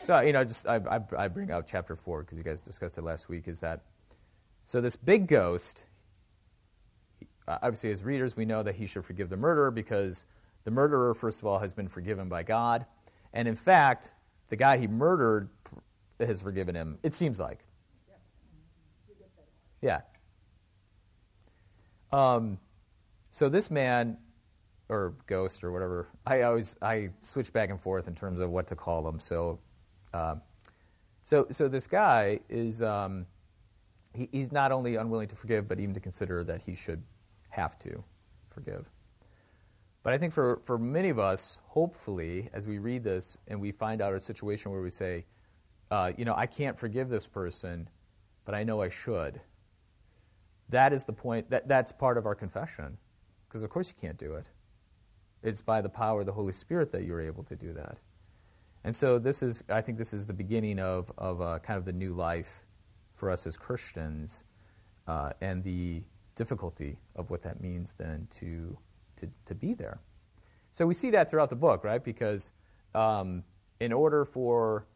So, 0.00 0.20
you 0.20 0.32
know, 0.32 0.44
just 0.44 0.68
I, 0.68 0.76
I, 0.76 1.00
I 1.24 1.26
bring 1.26 1.50
out 1.50 1.66
chapter 1.66 1.96
4 1.96 2.22
because 2.22 2.38
you 2.38 2.44
guys 2.44 2.62
discussed 2.62 2.96
it 2.96 3.02
last 3.02 3.28
week. 3.28 3.48
Is 3.48 3.58
that 3.58 3.80
so? 4.66 4.80
This 4.80 4.94
big 4.94 5.26
ghost, 5.26 5.82
obviously, 7.48 7.90
as 7.90 8.04
readers, 8.04 8.36
we 8.36 8.44
know 8.44 8.62
that 8.62 8.76
he 8.76 8.86
should 8.86 9.04
forgive 9.04 9.30
the 9.30 9.36
murderer 9.36 9.72
because 9.72 10.26
the 10.68 10.74
murderer, 10.74 11.14
first 11.14 11.40
of 11.40 11.46
all, 11.46 11.58
has 11.58 11.72
been 11.72 11.88
forgiven 11.88 12.28
by 12.28 12.42
God. 12.42 12.84
And 13.32 13.48
in 13.48 13.56
fact, 13.56 14.12
the 14.50 14.56
guy 14.56 14.76
he 14.76 14.86
murdered 14.86 15.48
has 16.20 16.42
forgiven 16.42 16.74
him, 16.74 16.98
it 17.02 17.14
seems 17.14 17.40
like. 17.40 17.64
Yeah. 19.80 20.02
Um, 22.12 22.58
so 23.30 23.48
this 23.48 23.70
man 23.70 24.18
or 24.90 25.14
ghost 25.26 25.64
or 25.64 25.72
whatever. 25.72 26.08
I 26.26 26.42
always 26.42 26.76
I 26.82 27.12
switch 27.22 27.50
back 27.50 27.70
and 27.70 27.80
forth 27.80 28.06
in 28.06 28.14
terms 28.14 28.38
of 28.38 28.50
what 28.50 28.66
to 28.66 28.76
call 28.76 29.02
them. 29.02 29.18
So, 29.20 29.58
uh, 30.12 30.34
so 31.22 31.46
so 31.50 31.66
this 31.66 31.86
guy 31.86 32.40
is 32.50 32.82
um, 32.82 33.24
he, 34.12 34.28
he's 34.32 34.52
not 34.52 34.70
only 34.70 34.96
unwilling 34.96 35.28
to 35.28 35.34
forgive, 35.34 35.66
but 35.66 35.80
even 35.80 35.94
to 35.94 36.00
consider 36.00 36.44
that 36.44 36.60
he 36.60 36.74
should 36.74 37.02
have 37.48 37.78
to 37.78 38.04
forgive. 38.50 38.90
But 40.02 40.12
I 40.12 40.18
think 40.18 40.32
for, 40.32 40.60
for 40.64 40.78
many 40.78 41.08
of 41.08 41.18
us, 41.18 41.58
hopefully, 41.66 42.48
as 42.52 42.66
we 42.66 42.78
read 42.78 43.04
this 43.04 43.36
and 43.48 43.60
we 43.60 43.72
find 43.72 44.00
out 44.00 44.14
a 44.14 44.20
situation 44.20 44.70
where 44.70 44.80
we 44.80 44.90
say, 44.90 45.24
uh, 45.90 46.12
you 46.16 46.24
know, 46.24 46.34
I 46.36 46.46
can't 46.46 46.78
forgive 46.78 47.08
this 47.08 47.26
person, 47.26 47.88
but 48.44 48.54
I 48.54 48.64
know 48.64 48.80
I 48.80 48.88
should. 48.88 49.40
That 50.68 50.92
is 50.92 51.04
the 51.04 51.12
point. 51.12 51.50
That, 51.50 51.66
that's 51.66 51.92
part 51.92 52.18
of 52.18 52.26
our 52.26 52.34
confession. 52.34 52.98
Because, 53.48 53.62
of 53.62 53.70
course, 53.70 53.88
you 53.88 53.94
can't 54.00 54.18
do 54.18 54.34
it. 54.34 54.46
It's 55.42 55.60
by 55.60 55.80
the 55.80 55.88
power 55.88 56.20
of 56.20 56.26
the 56.26 56.32
Holy 56.32 56.52
Spirit 56.52 56.92
that 56.92 57.04
you're 57.04 57.20
able 57.20 57.42
to 57.44 57.56
do 57.56 57.72
that. 57.72 57.98
And 58.84 58.94
so 58.94 59.18
this 59.18 59.42
is, 59.42 59.62
I 59.68 59.80
think 59.80 59.98
this 59.98 60.12
is 60.12 60.26
the 60.26 60.32
beginning 60.32 60.78
of, 60.78 61.10
of 61.18 61.40
uh, 61.40 61.58
kind 61.60 61.78
of 61.78 61.84
the 61.84 61.92
new 61.92 62.12
life 62.14 62.66
for 63.14 63.30
us 63.30 63.46
as 63.46 63.56
Christians 63.56 64.44
uh, 65.06 65.32
and 65.40 65.62
the 65.64 66.02
difficulty 66.34 66.98
of 67.16 67.30
what 67.30 67.42
that 67.42 67.60
means 67.60 67.94
then 67.98 68.28
to, 68.38 68.76
to, 69.18 69.28
to 69.46 69.54
be 69.54 69.74
there. 69.74 70.00
So 70.70 70.86
we 70.86 70.94
see 70.94 71.10
that 71.10 71.30
throughout 71.30 71.50
the 71.50 71.56
book, 71.56 71.84
right? 71.84 72.02
Because 72.02 72.52
um, 72.94 73.42
in 73.80 73.92
order 73.92 74.24
for 74.24 74.86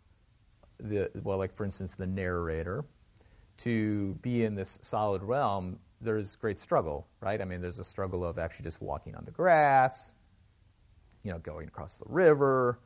the, 0.79 1.11
well, 1.23 1.39
like 1.39 1.55
for 1.55 1.65
instance, 1.65 1.95
the 1.95 2.07
narrator 2.07 2.85
to 3.59 4.15
be 4.23 4.45
in 4.45 4.55
this 4.55 4.79
solid 4.83 5.23
realm, 5.23 5.79
there's 6.01 6.37
great 6.37 6.59
struggle, 6.59 7.07
right? 7.21 7.41
I 7.41 7.45
mean, 7.45 7.61
there's 7.61 7.79
a 7.79 7.85
struggle 7.85 8.25
of 8.25 8.39
actually 8.39 8.65
just 8.65 8.83
walking 8.83 9.15
on 9.15 9.25
the 9.25 9.31
grass, 9.31 10.13
you 11.23 11.31
know, 11.31 11.39
going 11.39 11.69
across 11.69 11.97
the 11.97 12.07
river. 12.09 12.81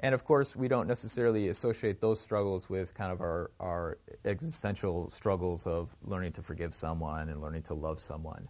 And 0.00 0.14
of 0.14 0.24
course, 0.24 0.54
we 0.54 0.68
don't 0.68 0.86
necessarily 0.86 1.48
associate 1.48 2.00
those 2.00 2.20
struggles 2.20 2.68
with 2.68 2.94
kind 2.94 3.10
of 3.10 3.20
our, 3.20 3.50
our 3.60 3.98
existential 4.24 5.08
struggles 5.08 5.66
of 5.66 5.96
learning 6.02 6.32
to 6.32 6.42
forgive 6.42 6.74
someone 6.74 7.30
and 7.30 7.40
learning 7.40 7.62
to 7.62 7.74
love 7.74 7.98
someone. 7.98 8.48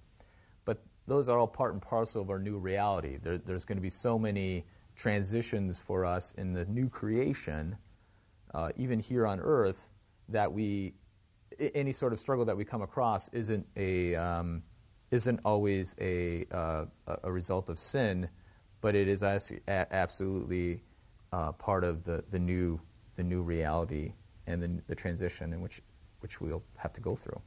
Those 1.06 1.28
are 1.28 1.38
all 1.38 1.46
part 1.46 1.72
and 1.72 1.82
parcel 1.82 2.22
of 2.22 2.30
our 2.30 2.38
new 2.38 2.58
reality. 2.58 3.18
There, 3.22 3.38
there's 3.38 3.64
going 3.64 3.78
to 3.78 3.82
be 3.82 3.90
so 3.90 4.18
many 4.18 4.64
transitions 4.96 5.78
for 5.78 6.04
us 6.04 6.34
in 6.38 6.52
the 6.52 6.64
new 6.66 6.88
creation, 6.88 7.76
uh, 8.54 8.70
even 8.76 8.98
here 8.98 9.26
on 9.26 9.40
earth, 9.40 9.90
that 10.28 10.52
we 10.52 10.94
any 11.74 11.92
sort 11.92 12.12
of 12.12 12.18
struggle 12.18 12.44
that 12.44 12.56
we 12.56 12.64
come 12.64 12.82
across 12.82 13.28
isn't 13.28 13.66
a 13.76 14.14
um, 14.16 14.62
isn't 15.10 15.40
always 15.44 15.94
a 16.00 16.44
uh, 16.50 16.86
a 17.22 17.30
result 17.30 17.68
of 17.68 17.78
sin, 17.78 18.28
but 18.80 18.94
it 18.94 19.08
is 19.08 19.22
absolutely 19.22 20.82
uh, 21.32 21.52
part 21.52 21.84
of 21.84 22.04
the, 22.04 22.24
the 22.30 22.38
new 22.38 22.80
the 23.16 23.22
new 23.22 23.42
reality 23.42 24.12
and 24.46 24.62
the, 24.62 24.82
the 24.88 24.94
transition 24.94 25.52
in 25.52 25.60
which 25.60 25.80
which 26.20 26.40
we'll 26.40 26.62
have 26.76 26.92
to 26.92 27.00
go 27.00 27.14
through. 27.14 27.40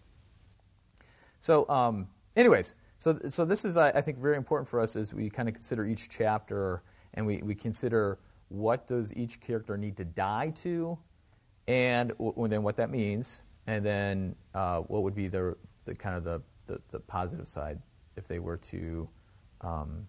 So, 1.40 1.68
um, 1.70 2.08
anyways, 2.36 2.76
so 3.00 3.18
so 3.30 3.46
this 3.46 3.66
is 3.66 3.78
I, 3.78 4.02
think 4.02 4.20
very 4.20 4.38
important 4.38 4.70
for 4.70 4.80
us 4.80 4.96
as 4.96 5.14
we 5.14 5.30
kind 5.30 5.50
of 5.50 5.56
consider 5.56 5.86
each 5.86 6.10
chapter 6.10 6.84
and 7.16 7.26
we, 7.26 7.38
we 7.38 7.56
consider 7.56 8.20
what 8.50 8.88
does 8.88 9.14
each 9.16 9.40
character 9.40 9.78
need 9.78 9.98
to 9.98 10.06
die 10.06 10.54
to, 10.64 10.98
and 11.68 12.10
w- 12.18 12.48
then 12.48 12.62
what 12.62 12.76
that 12.78 12.90
means, 12.90 13.42
and 13.68 13.86
then 13.86 14.36
uh, 14.54 14.80
what 14.82 15.04
would 15.04 15.16
be 15.16 15.28
the, 15.28 15.56
the 15.86 15.96
kind 15.96 16.16
of 16.16 16.24
the, 16.24 16.42
the, 16.68 16.82
the, 16.92 17.00
positive 17.00 17.48
side 17.48 17.80
if 18.18 18.28
they 18.28 18.40
were 18.40 18.58
to 18.58 19.08
um, 19.62 20.06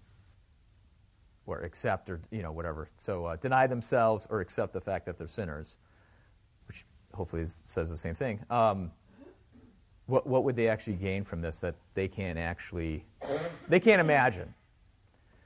or 1.47 1.61
accept 1.61 2.11
or 2.11 2.21
you 2.31 2.43
know 2.43 2.53
whatever. 2.53 2.91
So 2.97 3.27
uh, 3.27 3.37
deny 3.37 3.67
themselves 3.67 4.27
or 4.31 4.41
accept 4.41 4.73
the 4.73 4.81
fact 4.81 5.07
that 5.07 5.17
they're 5.17 5.29
sinners, 5.29 5.77
which 6.67 6.85
hopefully 7.15 7.43
is, 7.43 7.61
says 7.65 7.91
the 7.91 7.97
same 7.97 8.15
thing. 8.15 8.45
Um, 8.51 8.91
what 10.11 10.27
what 10.27 10.45
would 10.45 10.57
they 10.57 10.69
actually 10.69 10.97
gain 10.97 11.25
from 11.25 11.41
this 11.41 11.61
that 11.61 11.75
they 11.95 12.09
can't 12.09 12.39
actually 12.39 13.05
they 13.69 13.81
can't 13.81 14.01
imagine? 14.01 14.53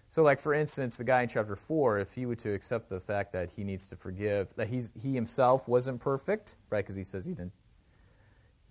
So, 0.08 0.22
like 0.22 0.38
for 0.38 0.54
instance, 0.54 0.96
the 0.96 1.02
guy 1.02 1.22
in 1.22 1.28
chapter 1.28 1.56
four, 1.56 1.98
if 1.98 2.12
he 2.12 2.24
were 2.24 2.36
to 2.36 2.52
accept 2.52 2.88
the 2.88 3.00
fact 3.00 3.32
that 3.32 3.50
he 3.50 3.64
needs 3.64 3.88
to 3.88 3.96
forgive, 3.96 4.48
that 4.54 4.68
he's 4.68 4.92
he 5.00 5.12
himself 5.12 5.66
wasn't 5.66 6.00
perfect, 6.00 6.54
right? 6.70 6.84
Because 6.84 6.94
he 6.94 7.02
says 7.02 7.26
he 7.26 7.32
didn't. 7.32 7.52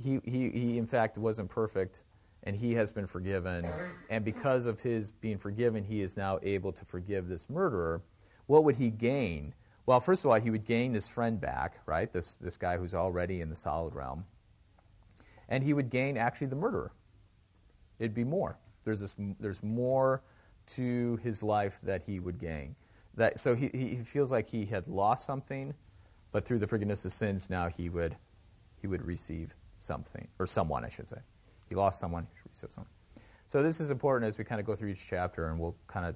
He, 0.02 0.20
he 0.24 0.50
he 0.50 0.78
in 0.78 0.88
fact 0.88 1.18
wasn't 1.18 1.50
perfect, 1.50 2.04
and 2.44 2.56
he 2.56 2.74
has 2.76 2.92
been 2.92 3.08
forgiven, 3.08 3.68
and 4.10 4.24
because 4.24 4.66
of 4.66 4.80
his 4.80 5.12
being 5.12 5.38
forgiven, 5.38 5.84
he 5.84 6.02
is 6.02 6.16
now 6.16 6.40
able 6.44 6.72
to 6.72 6.86
forgive 6.86 7.28
this 7.28 7.50
murderer. 7.50 8.02
What 8.48 8.64
would 8.64 8.78
he 8.78 8.90
gain? 8.90 9.54
Well, 9.86 10.00
first 10.00 10.24
of 10.24 10.32
all, 10.32 10.40
he 10.40 10.50
would 10.50 10.66
gain 10.66 10.94
his 10.94 11.10
friend 11.10 11.42
back, 11.42 11.80
right? 11.86 12.12
This 12.12 12.36
this 12.36 12.56
guy 12.58 12.78
who's 12.78 12.94
already 12.94 13.42
in 13.42 13.50
the 13.50 13.56
solid 13.56 13.94
realm, 13.94 14.24
and 15.50 15.64
he 15.64 15.74
would 15.74 15.90
gain 15.90 16.18
actually 16.18 16.48
the 16.48 16.56
murderer. 16.56 16.92
It'd 18.00 18.14
be 18.14 18.24
more. 18.24 18.58
There's 18.84 19.00
this. 19.00 19.16
There's 19.40 19.64
more 19.64 20.24
to 20.66 21.20
his 21.24 21.44
life 21.44 21.80
that 21.84 22.02
he 22.04 22.20
would 22.20 22.40
gain. 22.40 22.76
That, 23.16 23.40
so 23.40 23.56
he, 23.56 23.70
he 23.74 23.96
feels 23.98 24.32
like 24.32 24.48
he 24.48 24.66
had 24.66 24.88
lost 24.88 25.26
something, 25.26 25.74
but 26.32 26.46
through 26.46 26.60
the 26.60 26.68
forgiveness 26.68 27.06
of 27.06 27.12
sins, 27.12 27.50
now 27.50 27.70
he 27.70 27.90
would, 27.90 28.16
he 28.82 28.88
would 28.88 29.06
receive 29.06 29.54
something, 29.80 30.28
or 30.40 30.48
someone, 30.48 30.84
I 30.84 30.90
should 30.90 31.08
say. 31.08 31.20
He 31.70 31.76
lost 31.76 32.00
someone, 32.00 32.28
he 32.34 32.40
receive 32.50 32.72
someone. 32.72 32.90
So 33.48 33.62
this 33.62 33.80
is 33.80 33.92
important 33.92 34.28
as 34.28 34.38
we 34.38 34.44
kind 34.44 34.60
of 34.60 34.66
go 34.66 34.76
through 34.76 34.90
each 34.90 35.06
chapter, 35.08 35.50
and 35.50 35.60
we'll 35.60 35.76
kind 35.88 36.06
of 36.06 36.16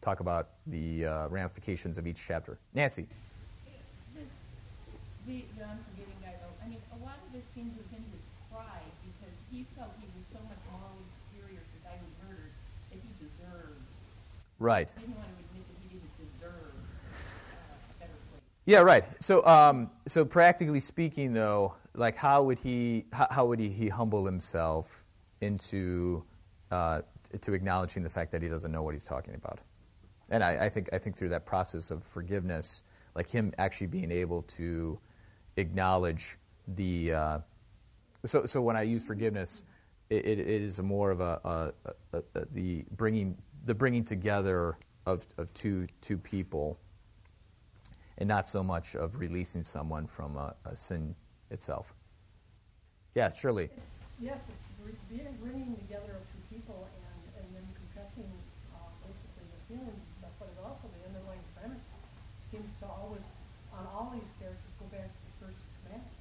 talk 0.00 0.20
about 0.20 0.50
the 0.66 1.04
uh, 1.04 1.28
ramifications 1.28 1.98
of 1.98 2.06
each 2.06 2.22
chapter. 2.26 2.58
Nancy. 2.74 3.06
The, 5.26 5.44
the 5.58 5.64
unforgiving 5.68 6.16
guy, 6.24 6.32
though, 6.40 6.64
I 6.64 6.68
mean, 6.70 6.80
a 6.96 7.04
lot 7.04 7.20
of 7.20 7.28
this 7.36 7.44
seems 7.54 7.76
within 7.76 8.00
his 8.00 8.22
pride 8.48 8.88
because 9.04 9.36
he 9.52 9.66
felt 9.76 9.92
he 10.00 10.08
was 10.16 10.24
so 10.32 10.40
much 10.48 10.56
morally 10.72 11.04
superior 11.28 11.60
to 11.60 11.72
the 11.76 11.84
guy 11.84 12.00
who 12.00 12.08
murdered 12.24 12.48
Right. 14.58 14.92
Uh, 14.96 15.02
yeah, 18.66 18.80
right. 18.80 19.04
So, 19.22 19.44
um, 19.46 19.90
so 20.06 20.24
practically 20.24 20.80
speaking, 20.80 21.32
though, 21.32 21.74
like 21.94 22.16
how 22.16 22.42
would 22.42 22.58
he 22.58 23.06
how, 23.12 23.26
how 23.30 23.46
would 23.46 23.60
he, 23.60 23.68
he, 23.68 23.88
humble 23.88 24.24
himself 24.26 25.04
into 25.40 26.22
uh, 26.70 27.02
to 27.40 27.54
acknowledging 27.54 28.02
the 28.02 28.10
fact 28.10 28.30
that 28.32 28.42
he 28.42 28.48
doesn't 28.48 28.70
know 28.72 28.82
what 28.82 28.94
he's 28.94 29.04
talking 29.04 29.34
about? 29.34 29.60
And 30.30 30.44
I, 30.44 30.66
I, 30.66 30.68
think 30.68 30.90
I 30.92 30.98
think 30.98 31.16
through 31.16 31.30
that 31.30 31.46
process 31.46 31.90
of 31.90 32.02
forgiveness, 32.04 32.82
like 33.14 33.30
him 33.30 33.52
actually 33.58 33.86
being 33.86 34.10
able 34.10 34.42
to 34.42 34.98
acknowledge 35.56 36.36
the 36.74 37.12
uh, 37.12 37.38
so 38.26 38.44
so 38.44 38.60
when 38.60 38.76
I 38.76 38.82
use 38.82 39.04
forgiveness, 39.04 39.62
it, 40.10 40.26
it 40.26 40.40
is 40.40 40.80
more 40.80 41.10
of 41.10 41.20
a, 41.20 41.40
a, 41.44 42.18
a, 42.18 42.22
a 42.34 42.44
the 42.52 42.84
bringing 42.96 43.36
the 43.68 43.74
bringing 43.74 44.02
together 44.02 44.78
of, 45.04 45.26
of 45.36 45.52
two, 45.52 45.86
two 46.00 46.16
people 46.16 46.78
and 48.16 48.26
not 48.26 48.46
so 48.46 48.62
much 48.62 48.96
of 48.96 49.20
releasing 49.20 49.62
someone 49.62 50.06
from 50.06 50.36
a, 50.38 50.54
a 50.64 50.74
sin 50.74 51.14
itself. 51.50 51.92
Yeah, 53.14 53.30
Shirley. 53.32 53.68
Yes, 54.20 54.38
it's 54.48 54.62
bringing 55.42 55.76
together 55.86 56.16
of 56.16 56.24
two 56.32 56.56
people 56.56 56.88
and, 56.96 57.44
and 57.44 57.54
then 57.54 57.62
confessing 57.76 58.30
uh, 58.74 58.78
basically 59.04 59.44
the 59.52 59.74
feelings 59.74 60.02
but 60.38 60.48
it 60.48 60.58
also, 60.64 60.88
the 61.02 61.08
underlying 61.08 61.40
premise 61.60 61.82
seems 62.50 62.64
to 62.80 62.86
always, 62.86 63.20
on 63.72 63.86
all 63.92 64.12
these 64.14 64.28
characters, 64.38 64.70
go 64.78 64.86
back 64.96 65.06
to 65.06 65.18
the 65.40 65.46
first 65.46 65.58
commandment. 65.82 66.12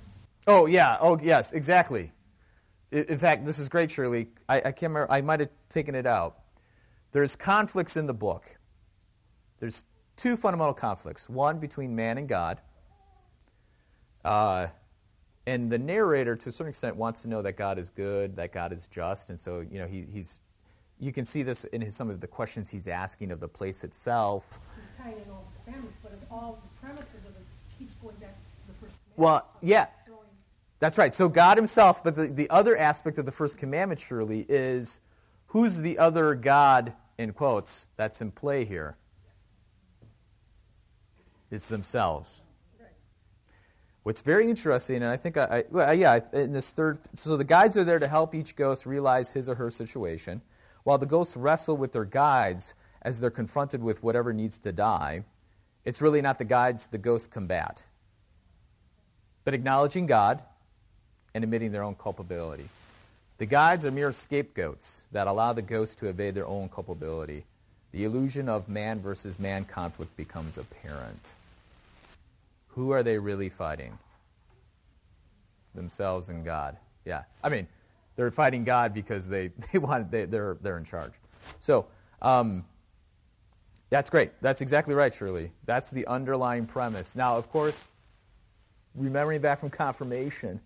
Oh, 0.47 0.65
yeah. 0.65 0.97
Oh, 0.99 1.19
yes, 1.21 1.53
exactly. 1.53 2.11
In 2.91 3.17
fact, 3.17 3.45
this 3.45 3.59
is 3.59 3.69
great, 3.69 3.91
Shirley. 3.91 4.27
I, 4.49 4.57
I 4.57 4.71
can't 4.71 4.91
remember, 4.91 5.11
I 5.11 5.21
might 5.21 5.39
have 5.39 5.49
taken 5.69 5.93
it 5.93 6.07
out. 6.07 6.39
There's 7.11 7.35
conflicts 7.35 7.97
in 7.97 8.05
the 8.05 8.13
book. 8.13 8.57
There's 9.59 9.85
two 10.15 10.37
fundamental 10.37 10.73
conflicts 10.73 11.29
one 11.29 11.59
between 11.59 11.95
man 11.95 12.17
and 12.17 12.27
God. 12.27 12.59
Uh, 14.25 14.67
and 15.45 15.71
the 15.71 15.77
narrator, 15.77 16.35
to 16.35 16.49
a 16.49 16.51
certain 16.51 16.69
extent, 16.69 16.97
wants 16.97 17.21
to 17.21 17.29
know 17.29 17.41
that 17.41 17.53
God 17.53 17.79
is 17.79 17.89
good, 17.89 18.35
that 18.35 18.51
God 18.51 18.73
is 18.73 18.87
just, 18.89 19.29
and 19.29 19.39
so 19.39 19.61
you 19.61 19.79
know 19.79 19.87
he, 19.87 20.05
he's. 20.11 20.39
You 20.99 21.13
can 21.13 21.25
see 21.25 21.43
this 21.43 21.63
in 21.65 21.81
his, 21.81 21.95
some 21.95 22.09
of 22.09 22.19
the 22.19 22.27
questions 22.27 22.69
he's 22.69 22.87
asking 22.87 23.31
of 23.31 23.39
the 23.39 23.47
place 23.47 23.83
itself. 23.83 24.59
He's 24.75 24.97
tying 24.97 25.15
in 25.23 25.31
all 25.31 25.45
the 25.65 25.71
families, 25.71 25.93
but 26.01 26.11
all 26.31 26.59
the 26.61 26.87
premises 26.87 27.23
of 27.23 27.35
it 27.35 27.45
keeps 27.77 27.93
going 28.01 28.15
back 28.15 28.35
to 28.35 28.73
the 28.73 28.73
first. 28.81 28.95
Well, 29.15 29.47
yeah, 29.61 29.85
that's 30.79 30.97
right. 30.97 31.13
So 31.13 31.29
God 31.29 31.57
Himself, 31.57 32.03
but 32.03 32.15
the, 32.15 32.27
the 32.27 32.49
other 32.49 32.75
aspect 32.77 33.17
of 33.17 33.25
the 33.25 33.31
first 33.31 33.57
commandment, 33.57 33.99
surely, 34.01 34.45
is 34.49 34.99
who's 35.47 35.77
the 35.77 35.97
other 35.99 36.35
God 36.35 36.93
in 37.17 37.33
quotes, 37.33 37.87
that's 37.95 38.21
in 38.21 38.31
play 38.31 38.65
here. 38.65 38.95
It's 41.49 41.67
themselves. 41.67 42.41
What's 44.03 44.21
very 44.21 44.49
interesting, 44.49 44.97
and 44.97 45.07
I 45.07 45.17
think 45.17 45.35
I, 45.35 45.65
I 45.75 45.91
yeah, 45.93 46.21
in 46.31 46.53
this 46.53 46.71
third, 46.71 46.99
so 47.13 47.35
the 47.35 47.43
guides 47.43 47.75
are 47.75 47.83
there 47.83 47.99
to 47.99 48.07
help 48.07 48.33
each 48.33 48.55
ghost 48.55 48.85
realize 48.85 49.33
his 49.33 49.49
or 49.49 49.55
her 49.55 49.69
situation, 49.69 50.41
while 50.83 50.97
the 50.97 51.05
ghosts 51.05 51.35
wrestle 51.35 51.75
with 51.75 51.91
their 51.91 52.05
guides 52.05 52.73
as 53.01 53.19
they're 53.19 53.29
confronted 53.29 53.83
with 53.83 54.01
whatever 54.01 54.31
needs 54.31 54.61
to 54.61 54.71
die. 54.71 55.25
It's 55.83 56.01
really 56.01 56.21
not 56.21 56.37
the 56.37 56.45
guides 56.45 56.87
the 56.87 56.97
ghosts 56.97 57.27
combat, 57.27 57.83
but 59.43 59.53
acknowledging 59.53 60.05
God 60.05 60.41
and 61.33 61.43
admitting 61.43 61.73
their 61.73 61.83
own 61.83 61.95
culpability. 61.95 62.69
The 63.37 63.45
guides 63.45 63.85
are 63.85 63.91
mere 63.91 64.11
scapegoats 64.11 65.03
that 65.11 65.27
allow 65.27 65.53
the 65.53 65.61
ghosts 65.61 65.95
to 65.97 66.07
evade 66.07 66.33
their 66.35 66.47
own 66.47 66.69
culpability. 66.69 67.45
The 67.91 68.03
illusion 68.03 68.49
of 68.49 68.67
man 68.67 68.99
versus 68.99 69.39
man 69.39 69.65
conflict 69.65 70.15
becomes 70.17 70.57
apparent. 70.57 71.33
Who 72.69 72.91
are 72.91 73.03
they 73.03 73.17
really 73.17 73.49
fighting? 73.49 73.97
Themselves 75.75 76.29
and 76.29 76.43
God. 76.43 76.77
Yeah. 77.05 77.23
I 77.43 77.49
mean, 77.49 77.67
they're 78.15 78.31
fighting 78.31 78.63
God 78.63 78.93
because 78.93 79.29
they, 79.29 79.47
they 79.71 79.79
want 79.79 80.11
they, 80.11 80.25
they're 80.25 80.57
they're 80.61 80.77
in 80.77 80.83
charge. 80.83 81.13
So 81.59 81.85
um, 82.21 82.65
that's 83.89 84.09
great. 84.09 84.31
That's 84.41 84.61
exactly 84.61 84.93
right, 84.95 85.13
Shirley. 85.13 85.51
That's 85.65 85.89
the 85.89 86.05
underlying 86.07 86.65
premise. 86.65 87.15
Now, 87.15 87.37
of 87.37 87.49
course, 87.49 87.85
remembering 88.95 89.39
back 89.41 89.59
from 89.59 89.69
confirmation, 89.69 90.59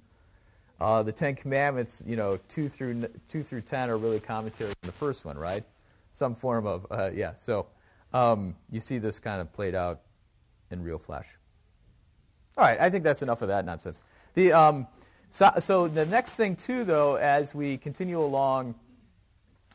uh, 0.81 1.03
the 1.03 1.11
Ten 1.11 1.35
Commandments, 1.35 2.03
you 2.05 2.15
know, 2.15 2.39
two 2.50 2.67
through 2.67 3.07
two 3.29 3.43
through 3.43 3.61
ten 3.61 3.89
are 3.89 3.97
really 3.97 4.19
commentary 4.19 4.69
on 4.69 4.75
the 4.88 4.91
first 4.91 5.25
one, 5.25 5.38
right? 5.38 5.63
Some 6.11 6.35
form 6.35 6.65
of 6.65 6.88
uh, 6.89 7.11
yeah. 7.13 7.35
So 7.35 7.67
um, 8.13 8.55
you 8.69 8.79
see 8.79 8.97
this 8.97 9.19
kind 9.19 9.41
of 9.41 9.53
played 9.53 9.75
out 9.75 10.01
in 10.71 10.83
real 10.83 10.97
flesh. 10.97 11.27
All 12.57 12.65
right, 12.65 12.79
I 12.79 12.89
think 12.89 13.03
that's 13.03 13.21
enough 13.21 13.41
of 13.41 13.47
that 13.47 13.63
nonsense. 13.63 14.01
The, 14.33 14.51
um, 14.51 14.88
so, 15.29 15.51
so 15.59 15.88
the 15.88 16.05
next 16.05 16.35
thing, 16.35 16.55
too, 16.55 16.83
though, 16.83 17.15
as 17.15 17.55
we 17.55 17.77
continue 17.77 18.19
along, 18.19 18.75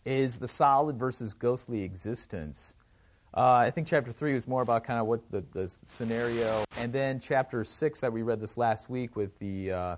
is 0.05 0.39
the 0.39 0.49
solid 0.49 0.99
versus 0.99 1.33
ghostly 1.33 1.83
existence. 1.83 2.75
Uh, 3.35 3.55
I 3.55 3.71
think 3.71 3.87
chapter 3.87 4.13
3 4.13 4.35
was 4.35 4.47
more 4.47 4.63
about 4.63 4.85
kind 4.85 5.01
of 5.01 5.07
what 5.07 5.31
the, 5.31 5.43
the 5.53 5.75
scenario. 5.87 6.65
And 6.79 6.93
then 6.93 7.19
chapter 7.19 7.65
6 7.65 8.01
that 8.01 8.13
we 8.13 8.23
read 8.23 8.41
this 8.41 8.59
last 8.59 8.91
week 8.91 9.17
with 9.17 9.39
the, 9.39 9.73
uh, 9.73 9.97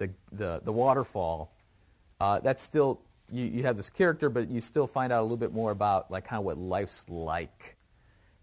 the, 0.00 0.10
the, 0.32 0.60
the, 0.64 0.72
waterfall, 0.72 1.52
uh, 2.20 2.40
that's 2.40 2.62
still, 2.62 3.00
you, 3.30 3.44
you 3.44 3.62
have 3.62 3.76
this 3.76 3.90
character, 3.90 4.28
but 4.28 4.50
you 4.50 4.60
still 4.60 4.88
find 4.88 5.12
out 5.12 5.20
a 5.20 5.22
little 5.22 5.36
bit 5.36 5.52
more 5.52 5.70
about 5.70 6.10
like 6.10 6.24
kind 6.24 6.40
of 6.40 6.44
what 6.44 6.58
life's 6.58 7.08
like. 7.08 7.76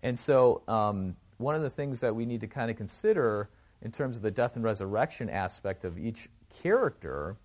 And 0.04 0.18
so 0.18 0.62
um, 0.68 1.18
one 1.38 1.56
of 1.56 1.64
the 1.64 1.70
things 1.70 2.00
that 2.00 2.16
we 2.16 2.26
need 2.26 2.42
to 2.42 2.48
kind 2.48 2.72
of 2.72 2.78
consider 2.78 3.50
in 3.82 3.92
terms 3.92 4.16
of 4.16 4.24
the 4.24 4.32
death 4.32 4.56
and 4.56 4.64
resurrection 4.64 5.30
aspect 5.30 5.84
of 5.84 5.98
each 5.98 6.30
character 6.62 7.36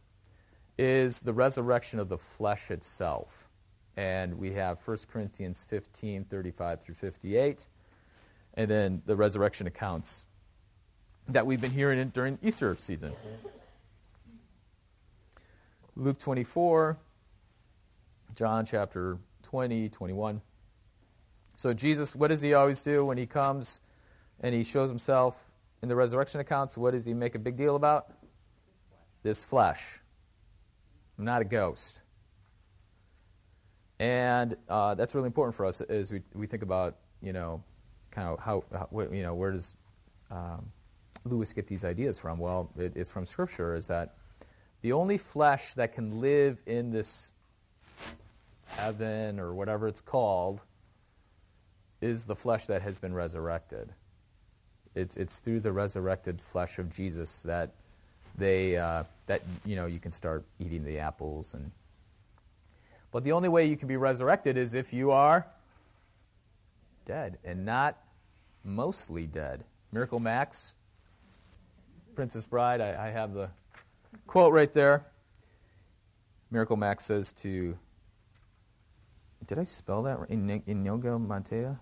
is 0.79 1.21
the 1.21 1.33
resurrection 1.33 1.99
of 1.99 2.09
the 2.09 2.19
flesh 2.19 2.71
itself. 2.71 3.49
And 3.97 4.39
we 4.39 4.53
have 4.53 4.79
1 4.87 4.99
Corinthians 5.11 5.65
15, 5.69 6.25
35 6.25 6.81
through 6.83 6.95
58, 6.95 7.67
and 8.55 8.71
then 8.71 9.03
the 9.05 9.17
resurrection 9.17 9.67
accounts 9.67 10.27
that 11.29 11.47
we've 11.47 11.61
been 11.61 11.71
hearing 11.71 12.09
during 12.09 12.39
Easter 12.43 12.75
season. 12.79 13.13
Luke 15.95 16.19
24, 16.19 16.99
John 18.35 18.65
chapter 18.65 19.19
20, 19.43 19.91
21. 19.91 20.41
So, 21.57 21.75
Jesus, 21.75 22.15
what 22.15 22.29
does 22.29 22.41
he 22.41 22.55
always 22.55 22.81
do 22.81 23.05
when 23.05 23.19
he 23.19 23.27
comes 23.27 23.81
and 24.41 24.55
he 24.55 24.65
shows 24.65 24.89
himself 24.89 25.37
in 25.83 25.91
the 25.91 25.95
resurrection 25.95 26.41
accounts? 26.41 26.79
What 26.79 26.93
does 26.93 27.05
he 27.05 27.13
make 27.13 27.35
a 27.35 27.39
big 27.39 27.57
deal 27.57 27.77
about? 27.77 28.07
This 29.23 29.45
flesh. 29.45 30.01
I'm 31.19 31.27
not 31.27 31.43
a 31.43 31.45
ghost. 31.45 32.01
And 33.99 34.57
uh, 34.71 34.95
that's 34.95 35.15
really 35.15 35.27
important 35.27 35.55
for 35.55 35.67
us 35.67 35.83
as 35.83 36.11
we, 36.11 36.23
we 36.35 36.47
think 36.47 36.63
about, 36.63 36.97
you 37.21 37.35
know, 37.35 37.63
kind 38.11 38.29
of 38.29 38.41
how, 38.41 38.65
how 38.73 38.89
you 39.13 39.23
know, 39.23 39.35
where 39.35 39.53
does 39.53 39.77
um, 40.31 40.73
Lewis 41.25 41.53
get 41.53 41.67
these 41.67 41.85
ideas 41.85 42.19
from? 42.19 42.39
Well, 42.39 42.73
it, 42.79 42.93
it's 42.97 43.11
from 43.11 43.27
Scripture, 43.27 43.75
is 43.75 43.87
that 43.89 44.17
the 44.83 44.93
only 44.93 45.17
flesh 45.17 45.75
that 45.75 45.93
can 45.93 46.21
live 46.21 46.61
in 46.67 46.91
this 46.91 47.33
heaven 48.67 49.39
or 49.39 49.55
whatever 49.55 49.89
it's 49.89 50.01
called 50.01 50.61
is 52.01 52.25
the 52.25 52.37
flesh 52.37 52.67
that 52.67 52.83
has 52.83 52.99
been 52.99 53.15
resurrected. 53.15 53.93
It's, 54.95 55.17
it's 55.17 55.39
through 55.39 55.61
the 55.61 55.73
resurrected 55.73 56.41
flesh 56.41 56.79
of 56.79 56.93
Jesus 56.93 57.43
that 57.43 57.71
they 58.37 58.77
uh, 58.77 59.05
that 59.27 59.43
you 59.65 59.77
know 59.77 59.87
you 59.87 59.99
can 59.99 60.11
start 60.11 60.45
eating 60.59 60.85
the 60.85 60.99
apples 60.99 61.55
and 61.55 61.71
but 63.11 63.23
the 63.25 63.33
only 63.33 63.49
way 63.49 63.67
you 63.67 63.77
can 63.77 63.89
be 63.89 63.97
resurrected 63.97 64.57
is 64.57 64.73
if 64.73 64.93
you 64.93 65.11
are 65.11 65.47
dead 67.05 67.39
and 67.45 67.65
not 67.65 67.99
mostly 68.65 69.27
dead 69.27 69.65
miracle 69.93 70.19
max 70.19 70.75
princess 72.15 72.47
bride 72.47 72.81
i, 72.81 73.09
I 73.09 73.11
have 73.11 73.35
the 73.35 73.51
quote 74.27 74.53
right 74.53 74.73
there 74.73 75.07
miracle 76.51 76.77
max 76.77 77.05
says 77.05 77.33
to 77.33 77.77
did 79.47 79.59
i 79.59 79.63
spell 79.63 80.03
that 80.03 80.19
right 80.19 80.31
inigo 80.31 81.19
montoya 81.19 81.79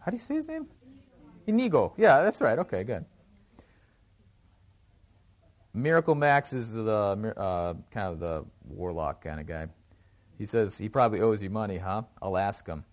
how 0.00 0.10
do 0.10 0.16
you 0.16 0.22
say 0.22 0.34
his 0.34 0.48
name 0.48 0.66
inigo 1.46 1.92
yeah 1.96 2.22
that's 2.22 2.40
right 2.40 2.58
okay 2.58 2.84
good 2.84 3.04
Miracle 5.76 6.14
Max 6.14 6.52
is 6.52 6.72
the 6.72 7.34
uh, 7.36 7.74
kind 7.90 8.06
of 8.06 8.20
the 8.20 8.44
warlock 8.64 9.24
kind 9.24 9.40
of 9.40 9.46
guy. 9.46 9.66
He 10.38 10.46
says 10.46 10.78
he 10.78 10.88
probably 10.88 11.20
owes 11.20 11.42
you 11.42 11.50
money, 11.50 11.78
huh? 11.78 12.02
I'll 12.22 12.38
ask 12.38 12.64
him. 12.64 12.84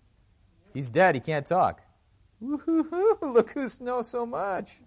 He's 0.74 0.90
dead. 0.90 1.14
He 1.14 1.20
can't 1.20 1.46
talk. 1.46 1.80
Look 2.40 3.52
who 3.52 3.68
knows 3.80 4.08
so 4.08 4.26
much. 4.26 4.80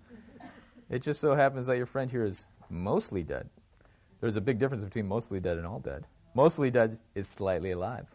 It 0.90 1.02
just 1.02 1.22
so 1.22 1.36
happens 1.36 1.68
that 1.68 1.78
your 1.78 1.86
friend 1.86 2.12
here 2.12 2.26
is 2.26 2.48
mostly 2.70 3.24
dead. 3.24 3.50
There's 4.26 4.38
a 4.38 4.42
big 4.42 4.58
difference 4.58 4.84
between 4.84 5.08
mostly 5.08 5.40
dead 5.40 5.58
and 5.58 5.68
all 5.68 5.78
dead. 5.78 6.04
Mostly 6.34 6.72
dead 6.72 6.98
is 7.14 7.28
slightly 7.28 7.70
alive. 7.70 8.08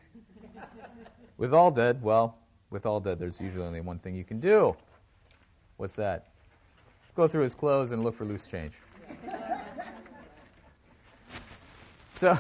With 1.39 1.55
all 1.55 1.71
dead, 1.71 2.03
well, 2.03 2.37
with 2.69 2.85
all 2.85 2.99
dead, 2.99 3.21
there's 3.21 3.41
usually 3.41 3.65
only 3.65 3.81
one 3.81 4.01
thing 4.01 4.17
you 4.17 4.25
can 4.25 4.41
do. 4.41 4.75
What's 5.77 5.95
that? 5.95 6.31
Go 7.15 7.29
through 7.29 7.45
his 7.45 7.55
clothes 7.55 7.93
and 7.93 8.03
look 8.03 8.17
for 8.17 8.25
loose 8.25 8.45
change. 8.45 8.73
So, 12.15 12.37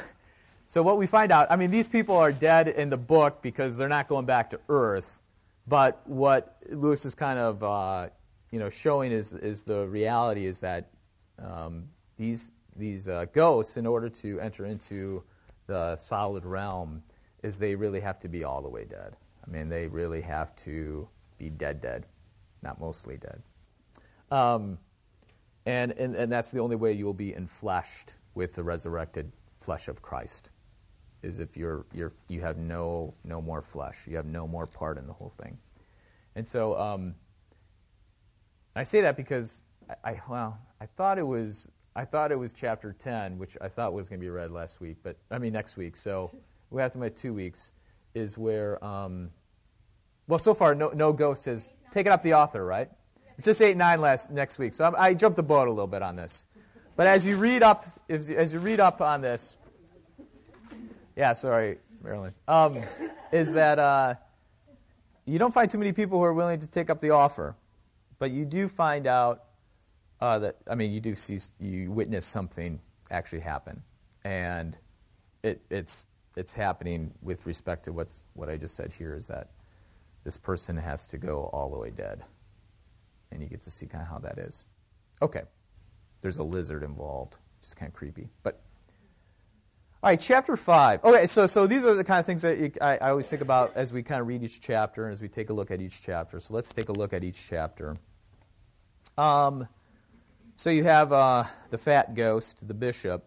so 0.66 0.82
what 0.82 0.98
we 0.98 1.06
find 1.06 1.30
out, 1.30 1.48
I 1.48 1.54
mean, 1.54 1.70
these 1.70 1.86
people 1.86 2.16
are 2.16 2.32
dead 2.32 2.66
in 2.66 2.90
the 2.90 2.98
book 2.98 3.40
because 3.40 3.76
they're 3.76 3.88
not 3.88 4.08
going 4.08 4.26
back 4.26 4.50
to 4.50 4.58
Earth. 4.68 5.20
But 5.68 6.00
what 6.08 6.56
Lewis 6.70 7.04
is 7.04 7.14
kind 7.14 7.38
of, 7.38 7.62
uh, 7.62 8.08
you 8.50 8.58
know, 8.58 8.68
showing 8.68 9.12
is 9.12 9.32
is 9.32 9.62
the 9.62 9.86
reality 9.86 10.46
is 10.46 10.58
that 10.58 10.88
um, 11.38 11.84
these 12.18 12.52
these 12.76 13.08
uh, 13.08 13.26
ghosts, 13.32 13.76
in 13.76 13.86
order 13.86 14.08
to 14.08 14.40
enter 14.40 14.66
into 14.66 15.22
the 15.66 15.96
solid 15.96 16.44
realm, 16.44 17.02
is 17.42 17.58
they 17.58 17.74
really 17.74 18.00
have 18.00 18.18
to 18.20 18.28
be 18.28 18.44
all 18.44 18.62
the 18.62 18.68
way 18.68 18.84
dead. 18.84 19.16
I 19.46 19.50
mean, 19.50 19.68
they 19.68 19.86
really 19.86 20.20
have 20.20 20.54
to 20.56 21.08
be 21.38 21.50
dead, 21.50 21.80
dead, 21.80 22.06
not 22.62 22.80
mostly 22.80 23.16
dead. 23.16 23.42
Um, 24.30 24.78
and, 25.66 25.92
and, 25.92 26.14
and 26.14 26.30
that's 26.30 26.50
the 26.50 26.60
only 26.60 26.76
way 26.76 26.92
you'll 26.92 27.14
be 27.14 27.32
enfleshed 27.32 28.14
with 28.34 28.54
the 28.54 28.62
resurrected 28.62 29.32
flesh 29.58 29.88
of 29.88 30.02
Christ, 30.02 30.50
is 31.22 31.38
if 31.38 31.56
you're, 31.56 31.86
you're, 31.92 32.12
you 32.28 32.40
have 32.40 32.58
no, 32.58 33.14
no 33.24 33.40
more 33.40 33.62
flesh. 33.62 34.06
You 34.06 34.16
have 34.16 34.26
no 34.26 34.46
more 34.46 34.66
part 34.66 34.98
in 34.98 35.06
the 35.06 35.12
whole 35.12 35.32
thing. 35.42 35.58
And 36.36 36.46
so 36.46 36.78
um, 36.78 37.14
I 38.76 38.84
say 38.84 39.00
that 39.00 39.16
because 39.16 39.64
I, 39.88 40.10
I, 40.10 40.22
well, 40.28 40.58
I 40.80 40.86
thought 40.86 41.18
it 41.18 41.26
was 41.26 41.68
I 41.96 42.04
thought 42.04 42.30
it 42.30 42.38
was 42.38 42.52
chapter 42.52 42.92
10, 42.92 43.38
which 43.38 43.56
I 43.60 43.68
thought 43.68 43.92
was 43.92 44.08
going 44.08 44.20
to 44.20 44.24
be 44.24 44.30
read 44.30 44.50
last 44.52 44.80
week, 44.80 44.98
but 45.02 45.16
I 45.30 45.38
mean 45.38 45.52
next 45.52 45.76
week. 45.76 45.96
So 45.96 46.30
we 46.70 46.80
have 46.82 46.92
to 46.92 46.98
wait 46.98 47.16
two 47.16 47.34
weeks. 47.34 47.72
Is 48.12 48.36
where 48.36 48.82
um, 48.84 49.30
well, 50.26 50.38
so 50.38 50.52
far 50.52 50.74
no, 50.74 50.90
no 50.90 51.12
ghost 51.12 51.44
has 51.44 51.70
taken 51.90 52.12
up 52.12 52.22
the 52.22 52.34
author, 52.34 52.64
right? 52.64 52.90
It's 53.36 53.44
just 53.44 53.62
eight 53.62 53.76
nine 53.76 54.00
last 54.00 54.30
next 54.30 54.58
week. 54.58 54.74
So 54.74 54.84
I, 54.84 55.06
I 55.08 55.14
jumped 55.14 55.36
the 55.36 55.42
boat 55.42 55.68
a 55.68 55.70
little 55.70 55.86
bit 55.86 56.02
on 56.02 56.16
this. 56.16 56.44
But 56.96 57.06
as 57.06 57.24
you 57.24 57.36
read 57.36 57.62
up, 57.62 57.86
as, 58.08 58.28
as 58.28 58.52
you 58.52 58.58
read 58.58 58.80
up 58.80 59.00
on 59.00 59.20
this, 59.20 59.56
yeah, 61.16 61.32
sorry, 61.32 61.78
Marilyn, 62.02 62.34
um, 62.46 62.82
is 63.32 63.52
that 63.52 63.78
uh, 63.78 64.14
you 65.24 65.38
don't 65.38 65.54
find 65.54 65.70
too 65.70 65.78
many 65.78 65.92
people 65.92 66.18
who 66.18 66.24
are 66.24 66.34
willing 66.34 66.60
to 66.60 66.66
take 66.66 66.90
up 66.90 67.00
the 67.00 67.10
offer, 67.10 67.56
but 68.18 68.30
you 68.30 68.44
do 68.44 68.68
find 68.68 69.06
out 69.06 69.44
uh, 70.20 70.38
that 70.40 70.56
I 70.68 70.74
mean, 70.74 70.92
you 70.92 71.00
do 71.00 71.14
see, 71.14 71.38
you 71.58 71.90
witness 71.90 72.26
something 72.26 72.80
actually 73.10 73.40
happen, 73.40 73.82
and 74.24 74.76
it, 75.42 75.60
it's 75.70 76.06
it's 76.36 76.52
happening 76.52 77.12
with 77.22 77.46
respect 77.46 77.84
to 77.84 77.92
what's 77.92 78.22
what 78.34 78.48
I 78.48 78.56
just 78.56 78.74
said 78.74 78.92
here 78.96 79.14
is 79.14 79.26
that 79.26 79.50
this 80.24 80.36
person 80.36 80.76
has 80.76 81.06
to 81.08 81.18
go 81.18 81.50
all 81.52 81.70
the 81.70 81.78
way 81.78 81.90
dead, 81.90 82.22
and 83.32 83.42
you 83.42 83.48
get 83.48 83.62
to 83.62 83.70
see 83.70 83.86
kind 83.86 84.02
of 84.02 84.08
how 84.08 84.18
that 84.18 84.38
is. 84.38 84.64
Okay 85.22 85.42
there's 86.22 86.38
a 86.38 86.42
lizard 86.42 86.82
involved. 86.82 87.36
It's 87.62 87.74
kind 87.74 87.88
of 87.88 87.94
creepy. 87.94 88.28
But 88.42 88.60
all 90.02 90.10
right, 90.10 90.20
chapter 90.20 90.56
five. 90.56 91.04
Okay, 91.04 91.26
so 91.26 91.46
so 91.46 91.66
these 91.66 91.84
are 91.84 91.94
the 91.94 92.04
kind 92.04 92.20
of 92.20 92.26
things 92.26 92.42
that 92.42 92.78
I, 92.80 92.96
I 92.96 93.10
always 93.10 93.26
think 93.26 93.42
about 93.42 93.72
as 93.74 93.92
we 93.92 94.02
kind 94.02 94.20
of 94.20 94.26
read 94.26 94.42
each 94.42 94.60
chapter 94.60 95.04
and 95.04 95.12
as 95.12 95.20
we 95.20 95.28
take 95.28 95.50
a 95.50 95.52
look 95.52 95.70
at 95.70 95.80
each 95.80 96.02
chapter. 96.02 96.40
So 96.40 96.54
let's 96.54 96.72
take 96.72 96.88
a 96.88 96.92
look 96.92 97.12
at 97.12 97.22
each 97.22 97.46
chapter. 97.48 97.96
Um, 99.18 99.68
so 100.60 100.68
you 100.68 100.84
have 100.84 101.10
uh, 101.10 101.44
the 101.70 101.78
fat 101.78 102.14
ghost, 102.14 102.68
the 102.68 102.74
bishop, 102.74 103.24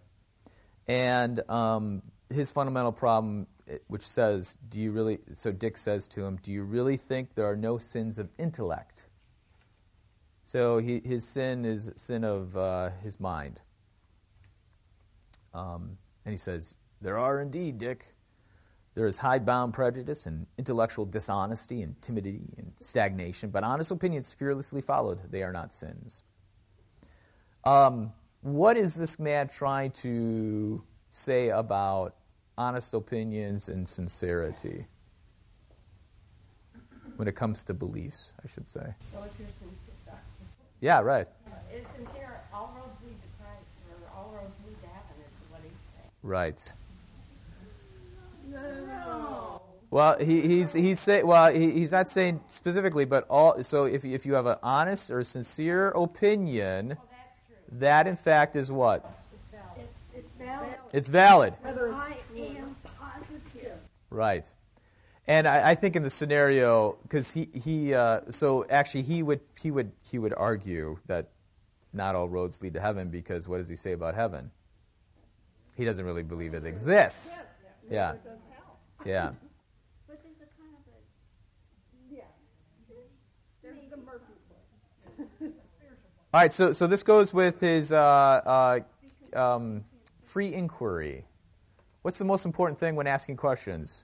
and 0.87 1.39
um, 1.49 2.03
his 2.29 2.51
fundamental 2.51 2.91
problem, 2.91 3.47
which 3.87 4.07
says, 4.07 4.55
"Do 4.69 4.79
you 4.79 4.91
really?" 4.91 5.17
So 5.33 5.51
Dick 5.51 5.77
says 5.77 6.07
to 6.09 6.23
him, 6.23 6.37
"Do 6.43 6.51
you 6.51 6.61
really 6.61 6.95
think 6.95 7.33
there 7.33 7.49
are 7.49 7.55
no 7.55 7.79
sins 7.79 8.19
of 8.19 8.29
intellect?" 8.37 9.07
So 10.43 10.77
he, 10.77 11.01
his 11.03 11.27
sin 11.27 11.65
is 11.65 11.91
sin 11.95 12.23
of 12.23 12.55
uh, 12.55 12.91
his 13.01 13.19
mind. 13.19 13.61
Um, 15.55 15.97
and 16.25 16.33
he 16.33 16.37
says, 16.37 16.75
There 17.01 17.17
are 17.17 17.41
indeed, 17.41 17.79
Dick. 17.79 18.13
There 18.93 19.07
is 19.07 19.17
hidebound 19.17 19.73
prejudice 19.73 20.27
and 20.27 20.45
intellectual 20.59 21.05
dishonesty 21.05 21.81
and 21.81 21.99
timidity 21.99 22.53
and 22.59 22.73
stagnation, 22.77 23.49
but 23.49 23.63
honest 23.63 23.89
opinions 23.89 24.31
fearlessly 24.31 24.81
followed, 24.81 25.31
they 25.31 25.41
are 25.41 25.51
not 25.51 25.73
sins. 25.73 26.21
Um, 27.65 28.11
what 28.41 28.77
is 28.77 28.95
this 28.95 29.19
man 29.19 29.47
trying 29.47 29.91
to 29.91 30.83
say 31.09 31.49
about 31.49 32.15
honest 32.57 32.93
opinions 32.93 33.69
and 33.69 33.87
sincerity? 33.87 34.85
When 37.15 37.27
it 37.27 37.35
comes 37.35 37.63
to 37.65 37.73
beliefs, 37.73 38.33
I 38.43 38.47
should 38.49 38.67
say. 38.67 38.93
Well, 39.13 39.23
if 39.23 39.39
you're 39.39 39.47
Yeah, 40.81 40.99
right. 40.99 41.27
Is 41.73 41.87
sincere, 41.95 42.41
all 42.53 42.75
roads 42.75 42.97
lead 43.05 43.15
to 43.21 43.27
Christ, 43.39 43.77
or 43.89 44.17
all 44.17 44.33
roads 44.35 44.53
lead 44.67 44.75
to 44.81 44.87
heaven, 44.87 45.15
is 45.25 45.51
what 45.51 45.61
he's 45.63 45.71
saying. 45.95 46.09
Right. 46.21 46.73
No. 48.49 49.61
Well, 49.89 50.17
he, 50.17 50.41
he's 50.41 50.73
he's 50.73 50.99
say, 50.99 51.21
well 51.21 51.53
he, 51.53 51.69
he's 51.69 51.91
not 51.91 52.09
saying 52.09 52.41
specifically, 52.47 53.05
but 53.05 53.25
all. 53.29 53.63
So 53.63 53.85
if 53.85 54.03
if 54.03 54.25
you 54.25 54.33
have 54.33 54.47
an 54.47 54.57
honest 54.63 55.11
or 55.11 55.23
sincere 55.23 55.89
opinion, 55.89 56.89
Well. 56.89 57.12
That 57.79 58.07
in 58.07 58.15
fact 58.15 58.55
is 58.55 58.71
what 58.71 59.05
It's, 59.77 59.87
it's 60.15 60.31
valid. 60.33 60.75
it's 60.93 61.09
valid. 61.09 61.53
Whether 61.61 61.93
I 61.93 62.17
it's 62.35 62.57
am 62.59 62.75
positive. 62.99 63.77
Right. 64.09 64.45
And 65.27 65.47
I, 65.47 65.71
I 65.71 65.75
think 65.75 65.95
in 65.95 66.03
the 66.03 66.09
scenario, 66.09 66.97
because 67.03 67.31
he 67.31 67.47
he 67.53 67.93
uh, 67.93 68.21
so 68.29 68.65
actually 68.69 69.03
he 69.03 69.23
would 69.23 69.39
he 69.59 69.71
would 69.71 69.91
he 70.01 70.19
would 70.19 70.33
argue 70.35 70.99
that 71.07 71.29
not 71.93 72.15
all 72.15 72.27
roads 72.27 72.61
lead 72.61 72.73
to 72.73 72.81
heaven 72.81 73.09
because 73.09 73.47
what 73.47 73.57
does 73.59 73.69
he 73.69 73.75
say 73.75 73.93
about 73.93 74.15
heaven? 74.15 74.51
He 75.75 75.85
doesn't 75.85 76.05
really 76.05 76.23
believe 76.23 76.53
it 76.53 76.65
exists. 76.65 77.39
Yeah. 77.89 78.15
Yeah. 79.05 79.31
But 80.07 80.19
there's 80.23 80.35
a 80.37 80.47
kind 80.59 80.73
of 80.77 80.85
a, 80.93 82.15
Yeah. 82.15 82.23
There's 83.63 83.89
the 83.89 83.97
murky 83.97 84.33
place. 85.39 85.51
All 86.33 86.41
right. 86.41 86.51
So 86.51 86.73
so 86.73 86.87
this 86.87 87.03
goes 87.03 87.31
with 87.33 87.59
his 87.59 87.91
uh, 87.91 88.81
uh, 89.35 89.39
um, 89.39 89.83
free 90.25 90.53
inquiry. 90.53 91.25
What's 92.01 92.17
the 92.17 92.25
most 92.25 92.45
important 92.45 92.79
thing 92.79 92.95
when 92.95 93.05
asking 93.05 93.37
questions? 93.37 94.03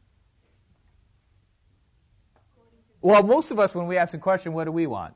Well, 3.02 3.24
most 3.24 3.50
of 3.52 3.60
us, 3.60 3.74
when 3.74 3.88
we 3.88 3.98
ask 3.98 4.14
a 4.14 4.18
question, 4.18 4.54
what 4.54 4.66
do 4.66 4.72
we 4.72 4.86
want? 4.86 5.16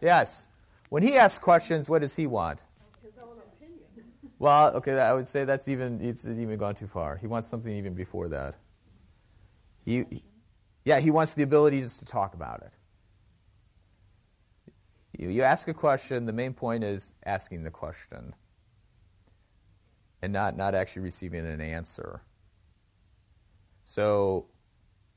Yes. 0.00 0.46
When 0.90 1.02
he 1.02 1.16
asks 1.16 1.38
questions, 1.38 1.88
what 1.88 2.02
does 2.02 2.14
he 2.14 2.26
want? 2.26 2.60
His 3.02 3.12
own 3.22 3.38
opinion. 3.38 4.12
Well, 4.38 4.76
okay, 4.76 5.00
I 5.00 5.14
would 5.14 5.26
say 5.26 5.44
that's 5.44 5.68
even 5.68 6.00
it's 6.00 6.26
even 6.26 6.56
gone 6.58 6.74
too 6.74 6.86
far. 6.86 7.16
He 7.16 7.26
wants 7.26 7.48
something 7.48 7.74
even 7.74 7.94
before 7.94 8.28
that. 8.28 8.56
He, 9.84 10.04
yeah, 10.84 11.00
he 11.00 11.10
wants 11.10 11.32
the 11.32 11.42
ability 11.42 11.80
just 11.80 11.98
to 12.00 12.04
talk 12.04 12.34
about 12.34 12.62
it. 12.62 12.72
You, 15.18 15.28
you 15.28 15.42
ask 15.42 15.68
a 15.68 15.74
question. 15.74 16.26
The 16.26 16.32
main 16.32 16.54
point 16.54 16.84
is 16.84 17.14
asking 17.24 17.64
the 17.64 17.70
question, 17.70 18.34
and 20.22 20.32
not 20.32 20.56
not 20.56 20.74
actually 20.74 21.02
receiving 21.02 21.46
an 21.46 21.60
answer. 21.60 22.22
So, 23.84 24.46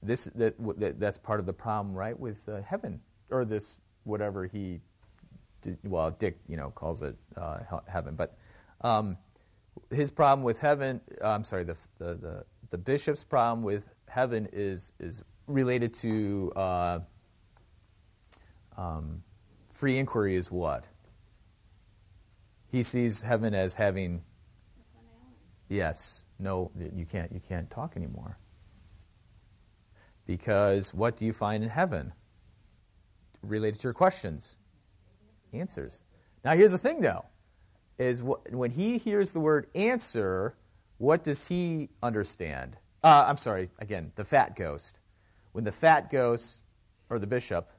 this 0.02 0.26
that, 0.36 0.56
that 0.80 1.00
that's 1.00 1.18
part 1.18 1.40
of 1.40 1.46
the 1.46 1.54
problem, 1.54 1.96
right, 1.96 2.20
with 2.20 2.48
uh, 2.50 2.62
heaven 2.62 3.00
or 3.30 3.46
this 3.46 3.80
whatever 4.04 4.46
he 4.46 4.80
did, 5.62 5.78
well, 5.84 6.12
Dick, 6.12 6.38
you 6.48 6.58
know, 6.58 6.70
calls 6.70 7.02
it 7.02 7.16
uh, 7.36 7.60
heaven, 7.88 8.16
but 8.16 8.38
um, 8.82 9.18
his 9.92 10.12
problem 10.12 10.44
with 10.44 10.60
heaven, 10.60 11.02
uh, 11.24 11.30
I'm 11.30 11.44
sorry, 11.44 11.64
the, 11.64 11.76
the, 11.98 12.16
the, 12.16 12.46
the 12.70 12.78
bishop's 12.78 13.24
problem 13.24 13.64
with 13.64 13.90
heaven 14.08 14.48
is, 14.54 14.94
is 15.00 15.22
related 15.48 15.94
to 15.96 16.52
uh, 16.56 17.00
um, 18.78 19.24
free 19.76 19.98
inquiry 20.00 20.36
is 20.36 20.50
what? 20.50 20.86
He 22.72 22.82
sees 22.82 23.22
heaven 23.22 23.54
as 23.54 23.76
having, 23.76 24.24
yes, 25.70 26.24
no, 26.40 26.72
you 26.96 27.06
can't, 27.06 27.32
you 27.32 27.40
can't 27.40 27.70
talk 27.70 27.96
anymore. 27.96 28.38
Because 30.26 30.94
what 30.94 31.18
do 31.18 31.26
you 31.26 31.34
find 31.34 31.64
in 31.64 31.70
heaven? 31.70 32.14
Related 33.44 33.80
to 33.82 33.84
your 33.84 33.94
questions 33.94 34.56
answers. 35.54 36.02
Now, 36.44 36.56
here's 36.56 36.72
the 36.72 36.78
thing, 36.78 37.02
though, 37.02 37.26
is 37.98 38.20
wh- 38.20 38.54
when 38.54 38.72
he 38.72 38.98
hears 38.98 39.32
the 39.32 39.40
word 39.40 39.68
answer, 39.76 40.56
what 40.98 41.24
does 41.24 41.48
he 41.48 41.90
understand? 42.04 42.78
Uh, 43.04 43.26
I'm 43.28 43.38
sorry, 43.38 43.70
again, 43.80 44.12
the 44.16 44.26
fat 44.26 44.56
ghost. 44.56 45.00
When 45.52 45.64
the 45.64 45.72
fat 45.72 46.10
ghost, 46.10 46.58
or 47.10 47.20
the 47.20 47.28
bishop, 47.28 47.70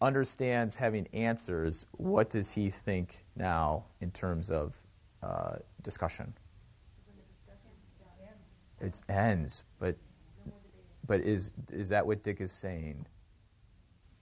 understands 0.00 0.76
having 0.76 1.08
answers, 1.12 1.86
what 1.92 2.30
does 2.30 2.50
he 2.50 2.70
think 2.70 3.24
now 3.34 3.84
in 4.00 4.10
terms 4.10 4.50
of 4.50 4.74
uh, 5.22 5.56
discussion? 5.82 6.34
It 8.80 9.00
ends, 9.08 9.64
but 9.78 9.96
but 11.06 11.20
is 11.20 11.54
is 11.72 11.88
that 11.88 12.06
what 12.06 12.22
Dick 12.22 12.42
is 12.42 12.52
saying? 12.52 13.06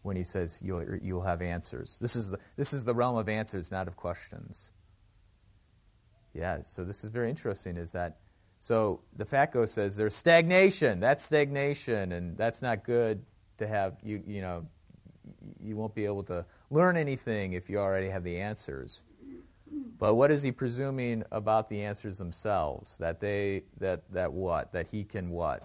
when 0.05 0.17
he 0.17 0.23
says 0.23 0.59
you'll, 0.63 0.85
you'll 1.03 1.23
have 1.23 1.41
answers. 1.41 1.97
This 1.99 2.15
is, 2.15 2.31
the, 2.31 2.39
this 2.57 2.75
is 2.75 2.85
the 2.85 2.95
realm 2.95 3.17
of 3.17 3.27
answers, 3.29 3.73
not 3.73 3.89
of 3.89 3.97
questions. 3.97 4.71
Yeah, 6.35 6.59
so 6.63 6.85
this 6.85 7.05
is 7.05 7.11
very 7.11 7.31
interesting, 7.31 7.79
is 7.79 7.91
that, 7.93 8.19
so 8.59 9.01
the 9.17 9.25
fat 9.25 9.51
ghost 9.51 9.75
says 9.75 9.97
there's 9.97 10.15
stagnation. 10.15 11.01
That's 11.01 11.25
stagnation, 11.25 12.13
and 12.13 12.37
that's 12.37 12.61
not 12.61 12.85
good 12.85 13.25
to 13.57 13.67
have, 13.67 13.97
you, 14.03 14.23
you 14.27 14.43
know, 14.43 14.67
you 15.63 15.77
won't 15.77 15.95
be 15.95 16.05
able 16.05 16.23
to 16.25 16.45
learn 16.71 16.97
anything 16.97 17.53
if 17.53 17.71
you 17.71 17.79
already 17.79 18.09
have 18.09 18.25
the 18.25 18.39
answers. 18.39 19.03
But 19.99 20.15
what 20.15 20.31
is 20.31 20.43
he 20.43 20.53
presuming 20.53 21.25
about 21.33 21.69
the 21.69 21.83
answers 21.83 22.19
themselves? 22.19 22.99
That 22.99 23.21
they, 23.21 23.63
that, 23.79 24.03
that 24.13 24.33
what? 24.33 24.73
That 24.73 24.87
he 24.87 25.05
can 25.05 25.31
what? 25.31 25.63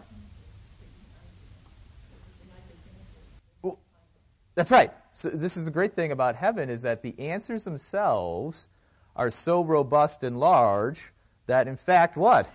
That's 4.55 4.71
right. 4.71 4.91
So 5.13 5.29
this 5.29 5.55
is 5.55 5.63
the 5.63 5.71
great 5.71 5.93
thing 5.93 6.11
about 6.11 6.35
heaven 6.35 6.69
is 6.69 6.81
that 6.81 7.01
the 7.01 7.17
answers 7.17 7.63
themselves 7.63 8.67
are 9.15 9.29
so 9.29 9.63
robust 9.63 10.23
and 10.23 10.37
large 10.37 11.13
that 11.47 11.67
in 11.67 11.77
fact 11.77 12.17
what? 12.17 12.49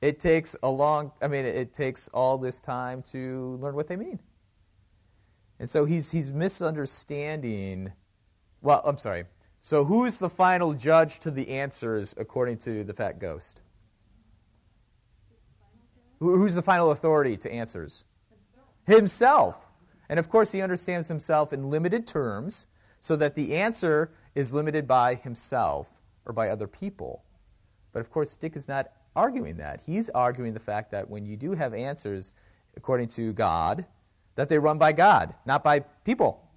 It 0.00 0.18
takes 0.18 0.56
a 0.62 0.68
long 0.68 1.12
I 1.22 1.28
mean 1.28 1.44
it 1.44 1.72
takes 1.72 2.08
all 2.08 2.36
this 2.36 2.60
time 2.60 3.02
to 3.12 3.58
learn 3.60 3.76
what 3.76 3.86
they 3.86 3.96
mean. 3.96 4.18
And 5.60 5.70
so 5.70 5.84
he's 5.84 6.10
he's 6.10 6.30
misunderstanding 6.30 7.92
well, 8.62 8.82
I'm 8.84 8.98
sorry. 8.98 9.24
So 9.60 9.84
who's 9.84 10.18
the 10.18 10.28
final 10.28 10.74
judge 10.74 11.20
to 11.20 11.30
the 11.30 11.50
answers 11.50 12.14
according 12.18 12.58
to 12.58 12.82
the 12.84 12.92
fat 12.92 13.18
ghost? 13.18 13.60
Who- 16.18 16.36
Who's 16.36 16.54
the 16.54 16.62
final 16.62 16.90
authority 16.90 17.36
to 17.38 17.50
answers? 17.52 18.04
Himself. 18.86 19.66
And 20.08 20.18
of 20.18 20.28
course, 20.28 20.52
he 20.52 20.60
understands 20.60 21.08
himself 21.08 21.52
in 21.52 21.70
limited 21.70 22.06
terms, 22.06 22.66
so 23.00 23.16
that 23.16 23.34
the 23.34 23.56
answer 23.56 24.12
is 24.34 24.52
limited 24.52 24.86
by 24.86 25.14
himself 25.14 25.88
or 26.26 26.32
by 26.32 26.48
other 26.48 26.66
people. 26.66 27.22
But 27.92 28.00
of 28.00 28.10
course, 28.10 28.36
Dick 28.36 28.56
is 28.56 28.68
not 28.68 28.90
arguing 29.16 29.56
that. 29.58 29.80
He's 29.86 30.10
arguing 30.10 30.52
the 30.52 30.60
fact 30.60 30.90
that 30.90 31.08
when 31.08 31.24
you 31.24 31.36
do 31.36 31.52
have 31.52 31.72
answers 31.74 32.32
according 32.76 33.08
to 33.08 33.32
God, 33.32 33.86
that 34.36 34.48
they 34.48 34.58
run 34.58 34.78
by 34.78 34.92
God, 34.92 35.34
not 35.44 35.62
by 35.62 35.80
people. 35.80 36.48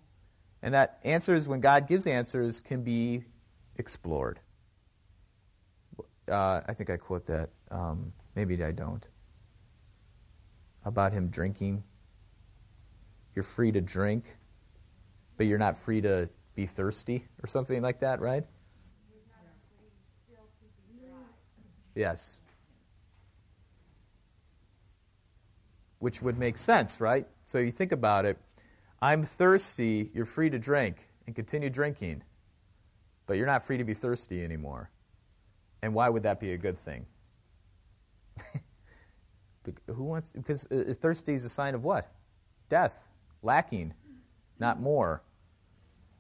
And 0.61 0.73
that 0.73 0.99
answers, 1.03 1.47
when 1.47 1.59
God 1.59 1.87
gives 1.87 2.07
answers, 2.07 2.61
can 2.61 2.83
be 2.83 3.23
explored. 3.77 4.39
Uh, 6.27 6.61
I 6.65 6.73
think 6.73 6.89
I 6.89 6.97
quote 6.97 7.25
that. 7.27 7.49
Um, 7.69 8.13
maybe 8.35 8.63
I 8.63 8.71
don't. 8.71 9.05
About 10.85 11.11
him 11.11 11.27
drinking 11.27 11.83
you're 13.35 13.43
free 13.43 13.71
to 13.71 13.81
drink, 13.81 14.37
but 15.37 15.47
you're 15.47 15.57
not 15.57 15.77
free 15.77 16.01
to 16.01 16.29
be 16.55 16.65
thirsty 16.65 17.25
or 17.43 17.47
something 17.47 17.81
like 17.81 17.99
that, 17.99 18.21
right? 18.21 18.45
Yes. 21.95 22.39
Which 25.99 26.21
would 26.21 26.37
make 26.37 26.57
sense, 26.57 26.99
right? 26.99 27.27
So 27.45 27.57
you 27.59 27.71
think 27.71 27.91
about 27.91 28.25
it. 28.25 28.37
I'm 29.01 29.23
thirsty, 29.23 30.11
you're 30.13 30.25
free 30.25 30.49
to 30.49 30.57
drink 30.57 31.09
and 31.25 31.35
continue 31.35 31.69
drinking, 31.69 32.23
but 33.27 33.33
you're 33.33 33.45
not 33.45 33.63
free 33.63 33.77
to 33.77 33.83
be 33.83 33.93
thirsty 33.93 34.43
anymore. 34.43 34.89
And 35.81 35.93
why 35.93 36.07
would 36.09 36.23
that 36.23 36.39
be 36.39 36.53
a 36.53 36.57
good 36.57 36.79
thing? 36.79 37.05
Who 39.87 40.03
wants? 40.03 40.31
Because 40.31 40.67
uh, 40.71 40.93
thirsty 40.99 41.33
is 41.33 41.43
a 41.43 41.49
sign 41.49 41.75
of 41.75 41.83
what? 41.83 42.13
Death, 42.69 43.09
lacking, 43.41 43.93
not 44.59 44.79
more. 44.79 45.21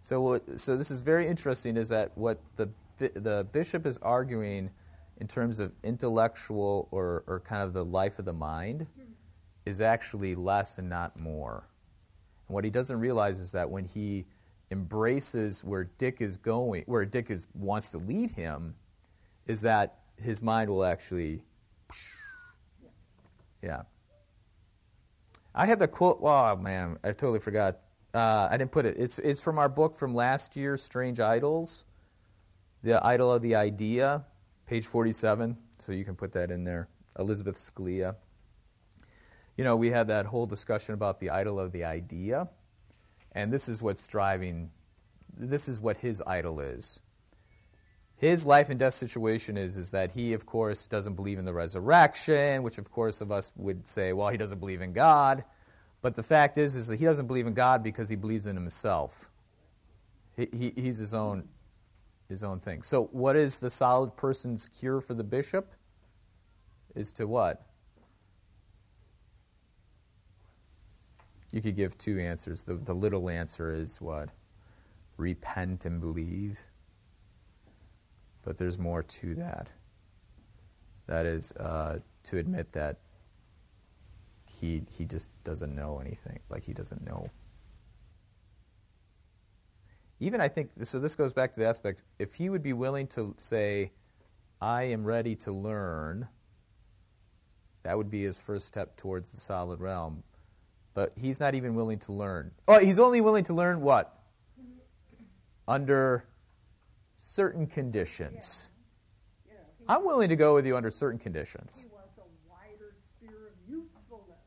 So, 0.01 0.41
so 0.57 0.75
this 0.75 0.91
is 0.91 0.99
very 0.99 1.27
interesting. 1.27 1.77
Is 1.77 1.89
that 1.89 2.11
what 2.17 2.41
the 2.57 2.69
the 2.97 3.47
bishop 3.51 3.85
is 3.85 3.97
arguing 3.99 4.69
in 5.17 5.27
terms 5.27 5.59
of 5.59 5.71
intellectual 5.83 6.87
or 6.91 7.23
or 7.27 7.39
kind 7.39 7.63
of 7.63 7.73
the 7.73 7.85
life 7.85 8.19
of 8.19 8.25
the 8.25 8.33
mind 8.33 8.87
is 9.65 9.81
actually 9.81 10.35
less 10.35 10.77
and 10.77 10.89
not 10.89 11.17
more. 11.19 11.67
And 12.47 12.55
what 12.55 12.63
he 12.63 12.69
doesn't 12.69 12.99
realize 12.99 13.39
is 13.39 13.51
that 13.53 13.69
when 13.69 13.85
he 13.85 14.25
embraces 14.71 15.63
where 15.63 15.85
Dick 15.97 16.21
is 16.21 16.37
going, 16.37 16.83
where 16.87 17.05
Dick 17.05 17.29
is 17.29 17.47
wants 17.53 17.91
to 17.91 17.97
lead 17.97 18.31
him, 18.31 18.75
is 19.47 19.61
that 19.61 19.99
his 20.21 20.41
mind 20.41 20.69
will 20.69 20.83
actually, 20.83 21.43
yeah. 23.61 23.83
I 25.55 25.65
had 25.65 25.79
the 25.79 25.87
quote. 25.87 26.19
Oh 26.21 26.55
man, 26.55 26.97
I 27.03 27.09
totally 27.09 27.39
forgot. 27.39 27.79
uh, 28.13 28.47
I 28.49 28.57
didn't 28.57 28.71
put 28.71 28.85
it. 28.85 28.95
It's 28.97 29.19
it's 29.19 29.41
from 29.41 29.57
our 29.57 29.69
book 29.69 29.95
from 29.95 30.13
last 30.13 30.55
year, 30.55 30.77
Strange 30.77 31.19
Idols, 31.19 31.85
the 32.83 33.03
idol 33.05 33.31
of 33.31 33.41
the 33.41 33.55
idea, 33.55 34.23
page 34.67 34.85
forty-seven. 34.85 35.57
So 35.79 35.91
you 35.91 36.05
can 36.05 36.15
put 36.15 36.31
that 36.33 36.51
in 36.51 36.63
there. 36.63 36.87
Elizabeth 37.19 37.57
Scalia. 37.57 38.15
You 39.57 39.63
know, 39.63 39.75
we 39.75 39.91
had 39.91 40.07
that 40.07 40.25
whole 40.25 40.45
discussion 40.45 40.93
about 40.93 41.19
the 41.19 41.29
idol 41.29 41.59
of 41.59 41.71
the 41.71 41.83
idea, 41.83 42.49
and 43.33 43.51
this 43.51 43.69
is 43.69 43.81
what's 43.81 44.07
driving. 44.07 44.71
This 45.35 45.67
is 45.67 45.79
what 45.79 45.97
his 45.97 46.23
idol 46.25 46.59
is. 46.59 46.99
His 48.17 48.45
life 48.45 48.69
and 48.69 48.79
death 48.79 48.93
situation 48.93 49.57
is 49.57 49.75
is 49.75 49.91
that 49.91 50.11
he, 50.11 50.33
of 50.33 50.45
course, 50.45 50.87
doesn't 50.87 51.15
believe 51.15 51.39
in 51.39 51.45
the 51.45 51.53
resurrection, 51.53 52.63
which, 52.63 52.77
of 52.77 52.89
course, 52.89 53.21
of 53.21 53.31
us 53.31 53.51
would 53.55 53.85
say, 53.85 54.13
well, 54.13 54.29
he 54.29 54.37
doesn't 54.37 54.59
believe 54.59 54.81
in 54.81 54.93
God. 54.93 55.43
But 56.01 56.15
the 56.15 56.23
fact 56.23 56.57
is, 56.57 56.75
is 56.75 56.87
that 56.87 56.99
he 56.99 57.05
doesn't 57.05 57.27
believe 57.27 57.47
in 57.47 57.53
God 57.53 57.83
because 57.83 58.09
he 58.09 58.15
believes 58.15 58.47
in 58.47 58.55
himself. 58.55 59.29
He, 60.35 60.47
he, 60.51 60.73
he's 60.81 60.97
his 60.97 61.13
own, 61.13 61.47
his 62.27 62.43
own 62.43 62.59
thing. 62.59 62.81
So, 62.81 63.05
what 63.11 63.35
is 63.35 63.57
the 63.57 63.69
solid 63.69 64.15
person's 64.15 64.67
cure 64.67 65.01
for 65.01 65.13
the 65.13 65.23
bishop? 65.23 65.73
Is 66.95 67.11
to 67.13 67.27
what? 67.27 67.65
You 71.53 71.61
could 71.61 71.75
give 71.75 71.95
two 71.99 72.19
answers. 72.19 72.63
The, 72.63 72.73
the 72.73 72.95
little 72.95 73.29
answer 73.29 73.71
is 73.71 74.01
what? 74.01 74.29
Repent 75.17 75.85
and 75.85 76.01
believe. 76.01 76.59
But 78.43 78.57
there's 78.57 78.79
more 78.79 79.03
to 79.03 79.35
that. 79.35 79.69
That 81.05 81.27
is 81.27 81.51
uh, 81.53 81.99
to 82.23 82.37
admit 82.39 82.73
that 82.73 82.97
he 84.49 84.81
he 84.89 85.05
just 85.05 85.29
doesn't 85.43 85.75
know 85.75 85.99
anything. 85.99 86.39
Like 86.49 86.63
he 86.63 86.73
doesn't 86.73 87.05
know. 87.05 87.29
Even 90.19 90.41
I 90.41 90.47
think 90.47 90.71
so. 90.81 90.97
This 90.97 91.15
goes 91.15 91.33
back 91.33 91.53
to 91.53 91.59
the 91.59 91.67
aspect. 91.67 92.01
If 92.17 92.33
he 92.33 92.49
would 92.49 92.63
be 92.63 92.73
willing 92.73 93.05
to 93.09 93.35
say, 93.37 93.91
"I 94.59 94.83
am 94.83 95.03
ready 95.03 95.35
to 95.37 95.51
learn," 95.51 96.27
that 97.83 97.95
would 97.95 98.09
be 98.09 98.23
his 98.23 98.39
first 98.39 98.65
step 98.65 98.97
towards 98.97 99.31
the 99.31 99.39
solid 99.39 99.79
realm. 99.79 100.23
But 100.93 101.13
he's 101.15 101.39
not 101.39 101.55
even 101.55 101.75
willing 101.75 101.99
to 101.99 102.13
learn. 102.13 102.51
Oh, 102.67 102.79
he's 102.79 102.99
only 102.99 103.21
willing 103.21 103.43
to 103.45 103.53
learn 103.53 103.81
what? 103.81 104.15
Under 105.67 106.25
certain 107.17 107.67
conditions. 107.67 108.69
Know, 109.47 109.53
he, 109.79 109.85
I'm 109.87 110.05
willing 110.05 110.29
to 110.29 110.35
go 110.35 110.53
with 110.53 110.65
you 110.65 110.75
under 110.75 110.91
certain 110.91 111.19
conditions. 111.19 111.77
he 111.79 111.87
wants 111.91 112.17
a 112.17 112.21
wider 112.49 112.95
sphere 113.17 113.29
of 113.29 113.69
usefulness. 113.69 114.39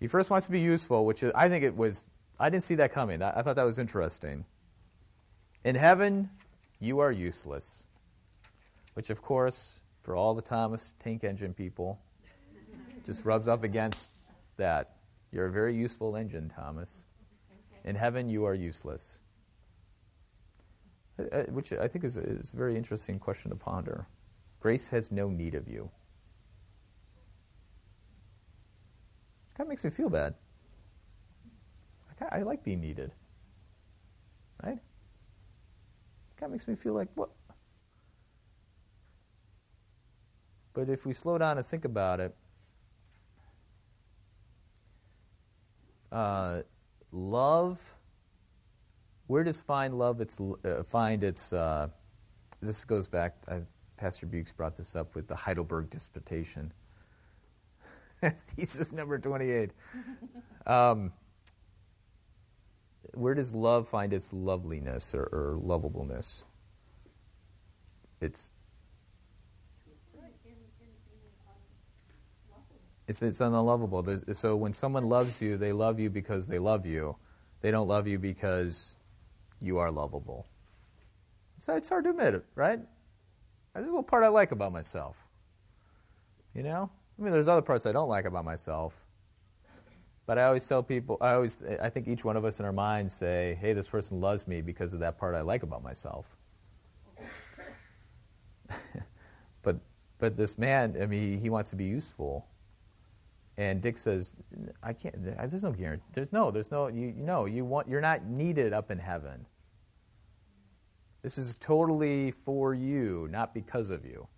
He 0.00 0.08
first 0.08 0.30
wants 0.30 0.46
to 0.46 0.52
be 0.52 0.60
useful, 0.60 1.06
which 1.06 1.22
is, 1.22 1.32
I 1.34 1.48
think 1.48 1.64
it 1.64 1.76
was, 1.76 2.06
I 2.38 2.50
didn't 2.50 2.64
see 2.64 2.74
that 2.76 2.92
coming. 2.92 3.22
I, 3.22 3.38
I 3.38 3.42
thought 3.42 3.56
that 3.56 3.64
was 3.64 3.78
interesting. 3.78 4.44
In 5.64 5.74
heaven, 5.74 6.28
you 6.80 6.98
are 6.98 7.12
useless. 7.12 7.84
Which, 8.94 9.10
of 9.10 9.22
course, 9.22 9.80
for 10.02 10.16
all 10.16 10.34
the 10.34 10.42
Thomas 10.42 10.94
tank 10.98 11.24
engine 11.24 11.54
people, 11.54 12.00
just 13.06 13.24
rubs 13.24 13.48
up 13.48 13.62
against 13.64 14.10
that. 14.56 14.97
You're 15.30 15.46
a 15.46 15.52
very 15.52 15.74
useful 15.74 16.16
engine, 16.16 16.48
Thomas. 16.48 17.04
In 17.84 17.94
heaven, 17.94 18.28
you 18.28 18.44
are 18.44 18.54
useless. 18.54 19.18
Which 21.48 21.72
I 21.72 21.88
think 21.88 22.04
is, 22.04 22.16
is 22.16 22.52
a 22.52 22.56
very 22.56 22.76
interesting 22.76 23.18
question 23.18 23.50
to 23.50 23.56
ponder. 23.56 24.06
Grace 24.60 24.88
has 24.90 25.10
no 25.12 25.28
need 25.28 25.54
of 25.54 25.68
you. 25.68 25.90
Kind 29.54 29.66
of 29.66 29.68
makes 29.68 29.84
me 29.84 29.90
feel 29.90 30.08
bad. 30.08 30.34
I, 32.20 32.38
I 32.38 32.42
like 32.42 32.62
being 32.62 32.80
needed. 32.80 33.12
Right? 34.62 34.78
Kind 36.36 36.44
of 36.44 36.50
makes 36.52 36.68
me 36.68 36.76
feel 36.76 36.94
like, 36.94 37.08
what? 37.14 37.30
But 40.72 40.88
if 40.88 41.04
we 41.04 41.12
slow 41.12 41.38
down 41.38 41.58
and 41.58 41.66
think 41.66 41.84
about 41.84 42.20
it, 42.20 42.36
uh, 46.12 46.62
love, 47.12 47.80
where 49.26 49.44
does 49.44 49.60
find 49.60 49.98
love 49.98 50.20
its 50.20 50.40
uh, 50.40 50.82
find 50.84 51.24
its? 51.24 51.52
Uh, 51.52 51.88
this 52.60 52.84
goes 52.84 53.08
back. 53.08 53.36
Uh, 53.48 53.60
Pastor 53.96 54.26
Bukes 54.26 54.52
brought 54.52 54.76
this 54.76 54.96
up 54.96 55.14
with 55.14 55.28
the 55.28 55.36
Heidelberg 55.36 55.90
Disputation. 55.90 56.72
Thesis 58.56 58.92
number 58.92 59.18
twenty-eight. 59.18 59.72
Um, 60.66 61.12
where 63.14 63.34
does 63.34 63.54
love 63.54 63.88
find 63.88 64.12
its 64.12 64.34
loveliness 64.34 65.14
or, 65.14 65.22
or 65.32 65.58
lovableness? 65.62 66.42
It's 68.20 68.50
Right, 70.12 70.34
in, 70.44 70.52
in, 70.52 70.88
in 71.08 71.20
unlovable. 72.44 72.97
It's 73.08 73.22
it's 73.22 73.40
unlovable. 73.40 74.02
There's, 74.02 74.22
so 74.38 74.54
when 74.54 74.74
someone 74.74 75.08
loves 75.08 75.40
you, 75.40 75.56
they 75.56 75.72
love 75.72 75.98
you 75.98 76.10
because 76.10 76.46
they 76.46 76.58
love 76.58 76.84
you. 76.84 77.16
They 77.62 77.70
don't 77.70 77.88
love 77.88 78.06
you 78.06 78.18
because 78.18 78.94
you 79.60 79.78
are 79.78 79.90
lovable. 79.90 80.46
So 81.58 81.74
it's 81.74 81.88
hard 81.88 82.04
to 82.04 82.10
admit 82.10 82.34
it, 82.34 82.44
right? 82.54 82.78
There's 83.74 83.86
a 83.86 83.88
little 83.88 84.02
part 84.02 84.24
I 84.24 84.28
like 84.28 84.52
about 84.52 84.72
myself. 84.72 85.16
You 86.54 86.62
know, 86.62 86.90
I 87.18 87.22
mean, 87.22 87.32
there's 87.32 87.48
other 87.48 87.62
parts 87.62 87.86
I 87.86 87.92
don't 87.92 88.08
like 88.08 88.26
about 88.26 88.44
myself. 88.44 88.92
But 90.26 90.38
I 90.38 90.44
always 90.44 90.66
tell 90.66 90.82
people, 90.82 91.16
I 91.22 91.32
always, 91.32 91.56
I 91.80 91.88
think 91.88 92.06
each 92.06 92.22
one 92.22 92.36
of 92.36 92.44
us 92.44 92.60
in 92.60 92.66
our 92.66 92.72
minds 92.72 93.14
say, 93.14 93.56
"Hey, 93.58 93.72
this 93.72 93.88
person 93.88 94.20
loves 94.20 94.46
me 94.46 94.60
because 94.60 94.92
of 94.92 95.00
that 95.00 95.18
part 95.18 95.34
I 95.34 95.40
like 95.40 95.62
about 95.62 95.82
myself." 95.82 96.26
but 99.62 99.76
but 100.18 100.36
this 100.36 100.58
man, 100.58 100.96
I 101.00 101.06
mean, 101.06 101.40
he 101.40 101.48
wants 101.48 101.70
to 101.70 101.76
be 101.76 101.84
useful. 101.84 102.46
And 103.58 103.82
Dick 103.82 103.98
says, 103.98 104.32
"I 104.84 104.92
can't. 104.92 105.16
There's 105.18 105.64
no 105.64 105.72
guarantee. 105.72 106.04
There's 106.12 106.32
no. 106.32 106.52
There's 106.52 106.70
no. 106.70 106.86
You, 106.86 107.08
you 107.08 107.24
know. 107.24 107.44
You 107.44 107.64
want. 107.64 107.88
You're 107.88 108.00
not 108.00 108.24
needed 108.24 108.72
up 108.72 108.92
in 108.92 108.98
heaven. 108.98 109.44
This 111.22 111.36
is 111.36 111.56
totally 111.56 112.30
for 112.30 112.72
you, 112.72 113.28
not 113.32 113.52
because 113.52 113.90
of 113.90 114.06
you." 114.06 114.28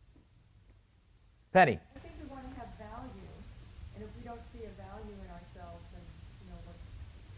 Penny. 1.52 1.78
I 1.94 1.98
think 1.98 2.14
we 2.22 2.32
want 2.32 2.48
to 2.48 2.54
have 2.56 2.72
value, 2.80 3.30
and 3.94 4.02
if 4.02 4.08
we 4.16 4.24
don't 4.24 4.40
see 4.56 4.64
a 4.64 4.72
value 4.80 5.18
in 5.18 5.28
ourselves, 5.34 5.82
then, 5.92 6.00
you 6.40 6.48
know, 6.48 6.58
what, 6.62 6.78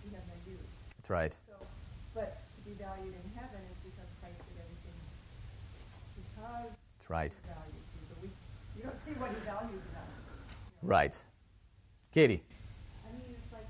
we 0.05 0.12
have 0.14 0.23
no 0.29 0.37
use. 0.47 0.71
That's 1.01 1.11
right. 1.11 1.35
So, 1.49 1.57
but 2.14 2.37
to 2.37 2.61
be 2.62 2.77
valued 2.77 3.11
in 3.11 3.27
heaven 3.35 3.59
is 3.73 3.79
because 3.83 4.07
Christ 4.21 4.37
did 4.37 4.61
everything 4.61 4.99
because 6.14 6.71
That's 6.71 7.11
right. 7.11 7.33
he 7.33 7.42
values 7.49 7.87
you. 7.97 8.03
But 8.07 8.18
we, 8.21 8.29
you 8.77 8.83
don't 8.85 9.01
see 9.01 9.16
what 9.18 9.33
he 9.33 9.40
values 9.49 9.81
in 9.83 9.97
us. 9.97 10.12
Right. 10.85 11.16
Katie. 12.12 12.42
I 13.05 13.09
mean, 13.12 13.22
it's 13.31 13.53
like 13.53 13.66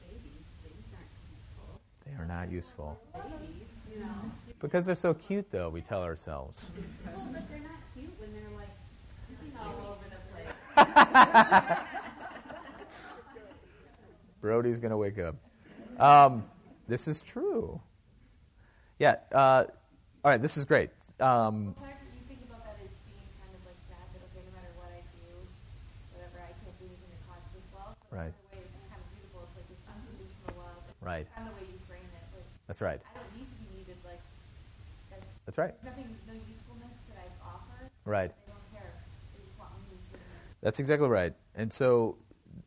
babies. 0.00 0.44
Babies 0.62 0.84
aren't 0.92 1.08
useful. 1.32 1.80
They 2.04 2.12
are 2.22 2.26
not 2.26 2.50
useful 2.52 2.98
Babies, 3.14 3.66
you 3.92 4.00
know. 4.00 4.30
because 4.60 4.84
they're 4.86 4.94
so 4.94 5.14
cute, 5.14 5.50
though. 5.50 5.70
We 5.70 5.80
tell 5.80 6.02
ourselves. 6.02 6.66
Well, 7.06 7.26
but 7.32 7.48
they're 7.48 7.60
not 7.60 7.80
cute 7.94 8.10
when 8.18 8.32
they're 8.34 8.50
like 8.56 8.68
all 9.58 9.96
over 9.96 10.04
the 10.10 10.16
place. 10.34 10.52
Brody's 14.42 14.80
going 14.80 14.90
to 14.90 14.96
wake 14.98 15.18
up. 15.18 15.34
Um, 15.98 16.44
this 16.88 17.08
is 17.08 17.22
true. 17.22 17.80
Yeah. 18.98 19.16
Uh, 19.32 19.64
all 20.24 20.30
right. 20.30 20.42
This 20.42 20.56
is 20.58 20.64
great. 20.66 20.90
Um, 21.20 21.74
Sometimes 21.74 21.96
you 22.12 22.20
think 22.28 22.40
about 22.46 22.62
that 22.64 22.76
as 22.84 22.92
being 23.08 23.24
kind 23.40 23.54
of 23.56 23.64
like 23.64 23.78
sad 23.88 24.04
that 24.12 24.20
okay, 24.30 24.44
no 24.44 24.52
matter 24.52 24.68
what 24.76 24.92
I 24.92 25.00
do, 25.16 25.24
whatever 26.12 26.36
I 26.44 26.52
can't 26.62 26.76
do 26.78 26.84
anything 26.84 27.08
that 27.10 27.24
causes 27.26 27.48
this 27.56 27.64
love. 27.72 27.96
But 28.05 28.05
Right. 28.16 28.32
The 28.32 28.56
way 28.56 28.64
it's 28.64 28.80
kind 28.88 28.96
of 28.96 29.52
like 29.52 29.68
this 29.68 29.82
unconditional 29.84 30.56
love. 30.56 30.80
Right. 31.04 31.26
Kind 31.36 31.48
of 31.48 31.52
the 31.52 31.60
way 31.60 31.68
you 31.68 31.78
frame 31.84 32.08
it. 32.08 32.24
Like 32.32 32.48
that's 32.66 32.80
right. 32.80 33.00
I 33.04 33.18
don't 33.20 33.32
need 33.36 33.44
to 33.44 33.56
be 33.60 33.68
needed. 33.76 33.96
Like 34.04 34.24
that's 35.10 35.26
That's 35.44 35.58
right. 35.58 35.74
nothing, 35.84 36.08
no 36.26 36.32
usefulness 36.32 36.96
that 37.12 37.20
I 37.20 37.28
offer. 37.44 37.92
Right. 38.08 38.32
They 38.32 38.52
don't 38.52 38.66
care. 38.72 38.92
They 39.36 39.44
just 39.44 39.58
want 39.58 39.76
me 39.84 40.00
to. 40.12 40.18
That's 40.62 40.80
exactly 40.80 41.08
right. 41.08 41.34
And 41.54 41.70
so 41.72 42.16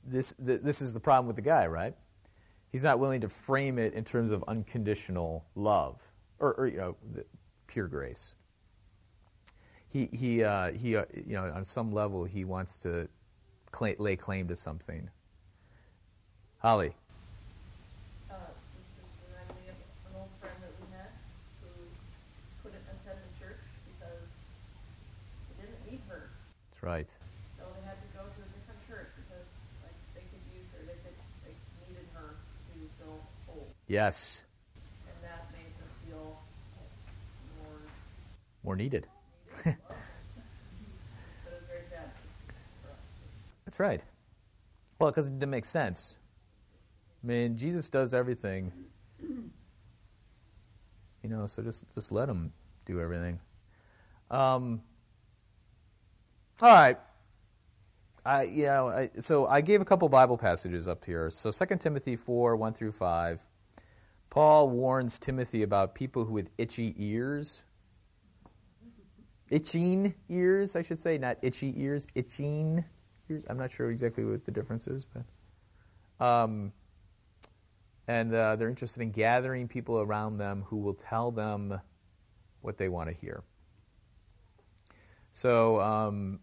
this 0.05 0.35
th- 0.37 0.61
this 0.61 0.81
is 0.81 0.93
the 0.93 0.99
problem 0.99 1.25
with 1.25 1.35
the 1.35 1.41
guy, 1.41 1.65
right? 1.65 1.95
He's 2.71 2.83
not 2.83 2.99
willing 2.99 3.21
to 3.21 3.29
frame 3.29 3.79
it 3.79 3.93
in 3.93 4.03
terms 4.03 4.29
of 4.31 4.43
unconditional 4.47 5.45
love 5.55 5.97
or, 6.37 6.53
or 6.53 6.67
you 6.67 6.77
know, 6.77 6.95
the 7.13 7.25
pure 7.65 7.87
grace. 7.87 8.35
He 9.89 10.05
he 10.13 10.43
uh, 10.43 10.71
he 10.73 10.95
uh, 10.95 11.05
you 11.13 11.33
know 11.33 11.51
on 11.51 11.63
some 11.63 11.91
level 11.91 12.23
he 12.23 12.45
wants 12.45 12.77
to 12.77 13.09
cla 13.71 13.93
lay 13.97 14.15
claim 14.15 14.47
to 14.47 14.55
something. 14.55 15.09
Holly, 16.59 16.91
Uh, 18.29 18.35
this 18.75 18.83
is 18.99 19.07
reminding 19.23 19.55
me 19.63 19.71
of 19.71 19.79
an 20.11 20.13
old 20.19 20.27
friend 20.43 20.55
that 20.59 20.73
we 20.75 20.85
had 20.91 21.07
who 21.63 21.71
couldn't 22.63 22.83
attend 22.83 23.15
the 23.23 23.31
church 23.39 23.63
because 23.87 24.27
he 25.47 25.53
didn't 25.63 25.79
need 25.87 26.01
her. 26.11 26.27
that's 26.71 26.83
right. 26.83 27.07
So 27.57 27.63
they 27.79 27.83
had 27.87 27.95
to 28.03 28.09
go 28.11 28.27
to 28.27 28.39
a 28.43 28.49
different 28.51 28.81
church 28.91 29.07
because 29.23 29.47
like 29.87 29.95
they 30.13 30.27
could 30.27 30.43
use 30.51 30.67
her, 30.75 30.83
they 30.83 30.99
could 30.99 31.15
they 31.47 31.55
needed 31.87 32.07
her 32.13 32.35
to 32.35 32.75
fill 32.99 33.23
holes. 33.47 33.71
Yes. 33.87 34.43
And 35.07 35.15
that 35.23 35.47
made 35.55 35.71
them 35.79 35.91
feel 36.03 36.43
more 37.55 37.79
More 38.67 38.75
needed. 38.75 39.07
needed. 39.07 39.63
but 39.63 41.55
it 41.55 41.55
was 41.55 41.63
very 41.71 41.87
sad 41.89 42.11
for 42.83 42.91
us. 42.91 42.99
That's 43.63 43.79
right. 43.79 44.03
Well, 44.99 45.09
because 45.11 45.27
it 45.27 45.39
didn't 45.39 45.51
make 45.55 45.63
sense. 45.63 46.15
I 47.23 47.27
mean, 47.27 47.57
Jesus 47.57 47.89
does 47.89 48.13
everything. 48.13 48.71
You 49.21 49.51
know, 51.29 51.45
so 51.47 51.61
just 51.61 51.83
just 51.93 52.11
let 52.11 52.29
him 52.29 52.53
do 52.85 53.01
everything. 53.01 53.39
Um, 54.31 54.81
all 56.61 56.73
right. 56.73 56.97
I 58.25 58.45
know 58.45 58.89
I, 58.89 59.09
so 59.19 59.47
I 59.47 59.61
gave 59.61 59.81
a 59.81 59.85
couple 59.85 60.07
Bible 60.09 60.37
passages 60.37 60.87
up 60.87 61.03
here. 61.03 61.29
So 61.29 61.51
2 61.51 61.77
Timothy 61.77 62.15
four 62.15 62.55
one 62.55 62.73
through 62.73 62.93
five. 62.93 63.41
Paul 64.29 64.69
warns 64.69 65.17
Timothy 65.17 65.63
about 65.63 65.95
people 65.95 66.25
who 66.25 66.33
with 66.33 66.49
itchy 66.57 66.93
ears. 66.97 67.61
Itching 69.49 70.13
ears, 70.29 70.75
I 70.75 70.83
should 70.83 70.99
say, 70.99 71.17
not 71.17 71.37
itchy 71.41 71.73
ears. 71.75 72.05
Itching 72.13 72.85
ears. 73.29 73.45
I'm 73.49 73.57
not 73.57 73.71
sure 73.71 73.89
exactly 73.89 74.23
what 74.23 74.45
the 74.45 74.51
difference 74.51 74.85
is, 74.85 75.05
but 75.05 76.23
um, 76.23 76.71
and 78.09 78.33
uh, 78.33 78.55
they're 78.55 78.69
interested 78.69 79.03
in 79.03 79.11
gathering 79.11 79.67
people 79.67 79.99
around 79.99 80.39
them 80.39 80.63
who 80.65 80.77
will 80.77 80.95
tell 80.95 81.29
them 81.29 81.79
what 82.61 82.75
they 82.75 82.89
want 82.89 83.07
to 83.07 83.13
hear. 83.13 83.43
So, 85.31 85.79
um, 85.79 86.39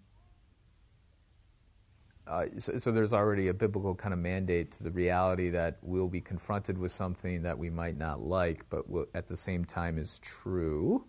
uh, 2.24 2.44
so, 2.57 2.79
so 2.79 2.92
there's 2.92 3.12
already 3.12 3.48
a 3.48 3.55
biblical 3.55 3.96
kind 3.96 4.14
of 4.14 4.20
mandate 4.20 4.70
to 4.72 4.85
the 4.85 4.92
reality 4.92 5.50
that 5.50 5.79
we'll 5.83 6.07
be 6.07 6.20
confronted 6.20 6.79
with 6.79 6.92
something 6.92 7.42
that 7.42 7.59
we 7.59 7.68
might 7.68 7.98
not 7.98 8.20
like, 8.20 8.64
but 8.70 8.88
will, 8.88 9.07
at 9.16 9.26
the 9.26 9.37
same 9.37 9.64
time 9.64 9.98
is 9.98 10.20
true. 10.20 11.05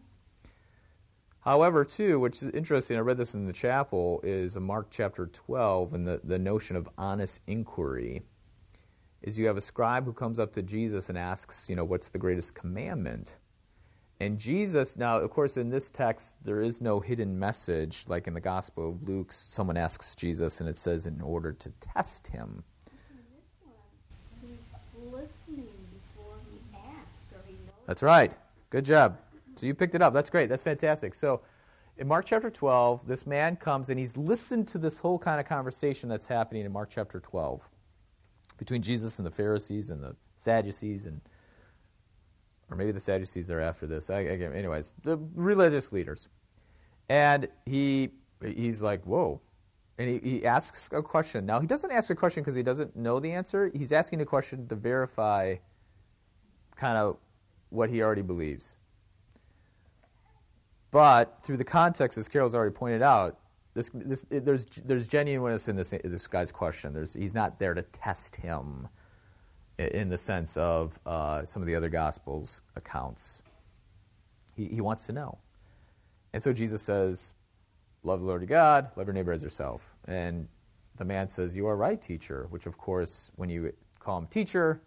However, 1.41 1.86
too, 1.86 2.20
which 2.20 2.41
is 2.41 2.50
interesting, 2.50 2.98
I 2.98 3.02
read 3.02 3.17
this 3.17 3.36
in 3.36 3.46
the 3.46 3.54
chapel, 3.54 4.22
is 4.24 4.58
Mark 4.58 4.88
chapter 4.89 5.28
12 5.28 5.93
and 5.93 6.08
the, 6.08 6.20
the 6.24 6.39
notion 6.39 6.76
of 6.76 6.89
honest 6.98 7.41
inquiry. 7.46 8.24
Is 9.22 9.38
you 9.38 9.48
have 9.48 9.58
a 9.58 9.62
scribe 9.62 10.06
who 10.06 10.14
comes 10.14 10.40
up 10.40 10.54
to 10.54 10.62
Jesus 10.62 11.10
and 11.10 11.18
asks, 11.18 11.70
you 11.70 11.76
know, 11.76 11.84
what's 11.84 12.10
the 12.10 12.20
greatest 12.20 12.54
commandment? 12.56 13.36
And 14.20 14.38
Jesus, 14.38 14.98
now, 14.98 15.18
of 15.18 15.30
course, 15.30 15.58
in 15.58 15.70
this 15.70 15.92
text, 15.92 16.36
there 16.44 16.62
is 16.62 16.82
no 16.82 17.00
hidden 17.00 17.38
message. 17.38 18.06
Like 18.08 18.28
in 18.28 18.34
the 18.34 18.42
Gospel 18.42 18.90
of 18.90 19.08
Luke, 19.08 19.32
someone 19.32 19.78
asks 19.78 20.16
Jesus, 20.16 20.60
and 20.60 20.68
it 20.68 20.78
says, 20.78 21.06
in 21.06 21.22
order 21.22 21.54
to 21.54 21.70
test 21.82 22.28
him. 22.28 22.64
That's 27.86 28.04
right. 28.04 28.34
Good 28.70 28.86
job. 28.86 29.18
So 29.56 29.66
you 29.66 29.74
picked 29.74 29.96
it 29.96 30.02
up. 30.02 30.14
That's 30.14 30.30
great. 30.30 30.50
That's 30.50 30.64
fantastic. 30.64 31.16
So 31.16 31.42
in 31.98 32.08
Mark 32.08 32.26
chapter 32.26 32.50
12, 32.50 33.08
this 33.08 33.26
man 33.26 33.56
comes 33.56 33.90
and 33.90 33.98
he's 33.98 34.18
listened 34.18 34.68
to 34.70 34.78
this 34.78 35.00
whole 35.00 35.18
kind 35.18 35.40
of 35.40 35.46
conversation 35.48 36.10
that's 36.10 36.28
happening 36.28 36.66
in 36.66 36.72
Mark 36.72 36.90
chapter 36.92 37.20
12 37.20 37.68
between 38.58 38.82
Jesus 38.82 39.20
and 39.20 39.26
the 39.26 39.32
Pharisees 39.32 39.89
and 39.89 40.04
the 40.04 40.15
Sadducees 40.38 41.06
and 41.06 41.22
or 42.70 42.76
maybe 42.76 42.91
the 42.91 43.00
Sadducees 43.00 43.50
are 43.50 43.62
after 43.62 43.88
this. 43.88 44.10
I, 44.10 44.20
I, 44.20 44.38
anyways, 44.54 44.93
the 45.04 45.17
religious 45.36 45.91
leaders. 45.91 46.28
And 47.10 47.48
he 47.65 48.12
he's 48.41 48.82
like, 48.82 49.04
"Whoa." 49.06 49.41
And 49.98 50.10
he, 50.10 50.30
he 50.30 50.46
asks 50.46 50.89
a 50.91 51.02
question. 51.02 51.46
Now, 51.46 51.60
he 51.60 51.65
doesn't 51.65 51.91
ask 51.91 52.10
a 52.10 52.15
question 52.15 52.43
because 52.43 52.54
he 52.54 52.62
doesn't 52.62 52.96
know 52.96 53.20
the 53.20 53.32
answer. 53.32 53.72
He's 53.74 53.91
asking 53.91 54.22
a 54.22 54.26
question 54.26 54.67
to 54.67 54.76
verify 54.76 55.56
kind 56.76 56.98
of 56.98 57.17
what 57.70 57.89
he 57.89 58.04
already 58.04 58.22
believes. 58.22 58.76
But 60.91 61.39
through 61.41 61.58
the 61.58 61.63
context, 61.63 62.17
as 62.17 62.28
Carol's 62.28 62.54
already 62.54 62.74
pointed 62.74 63.02
out, 63.02 63.39
this, 63.78 63.92
this, 63.94 64.26
it, 64.32 64.44
there's, 64.44 64.66
there's 64.66 65.08
genuineness 65.08 65.68
in 65.68 65.76
this, 65.76 65.94
this 66.04 66.26
guy's 66.26 66.52
question. 66.52 66.94
There's, 66.94 67.13
he's 67.13 67.36
not 67.36 67.60
there 67.60 67.76
to 67.76 67.84
test 67.84 68.36
him 68.36 68.88
in 69.78 70.10
the 70.10 70.18
sense 70.18 70.58
of 70.58 70.98
uh, 71.06 71.46
some 71.46 71.62
of 71.62 71.68
the 71.68 71.76
other 71.76 71.88
Gospels 71.88 72.63
accounts. 72.76 73.44
He, 74.56 74.66
he 74.66 74.82
wants 74.82 75.06
to 75.06 75.13
know. 75.13 75.38
And 76.34 76.42
so 76.42 76.52
Jesus 76.52 76.82
says, 76.82 77.34
Love 78.04 78.22
the 78.22 78.26
Lord 78.26 78.42
your 78.42 78.48
God, 78.48 78.90
love 78.96 79.06
your 79.06 79.13
neighbor 79.13 79.32
as 79.32 79.44
yourself. 79.44 79.96
And 80.08 80.48
the 80.98 81.06
man 81.06 81.28
says, 81.28 81.56
You 81.56 81.68
are 81.68 81.78
right, 81.78 82.02
teacher, 82.02 82.48
which, 82.50 82.66
of 82.66 82.80
course, 82.80 83.30
when 83.36 83.48
you 83.48 83.72
call 84.00 84.18
him 84.18 84.26
teacher, 84.28 84.82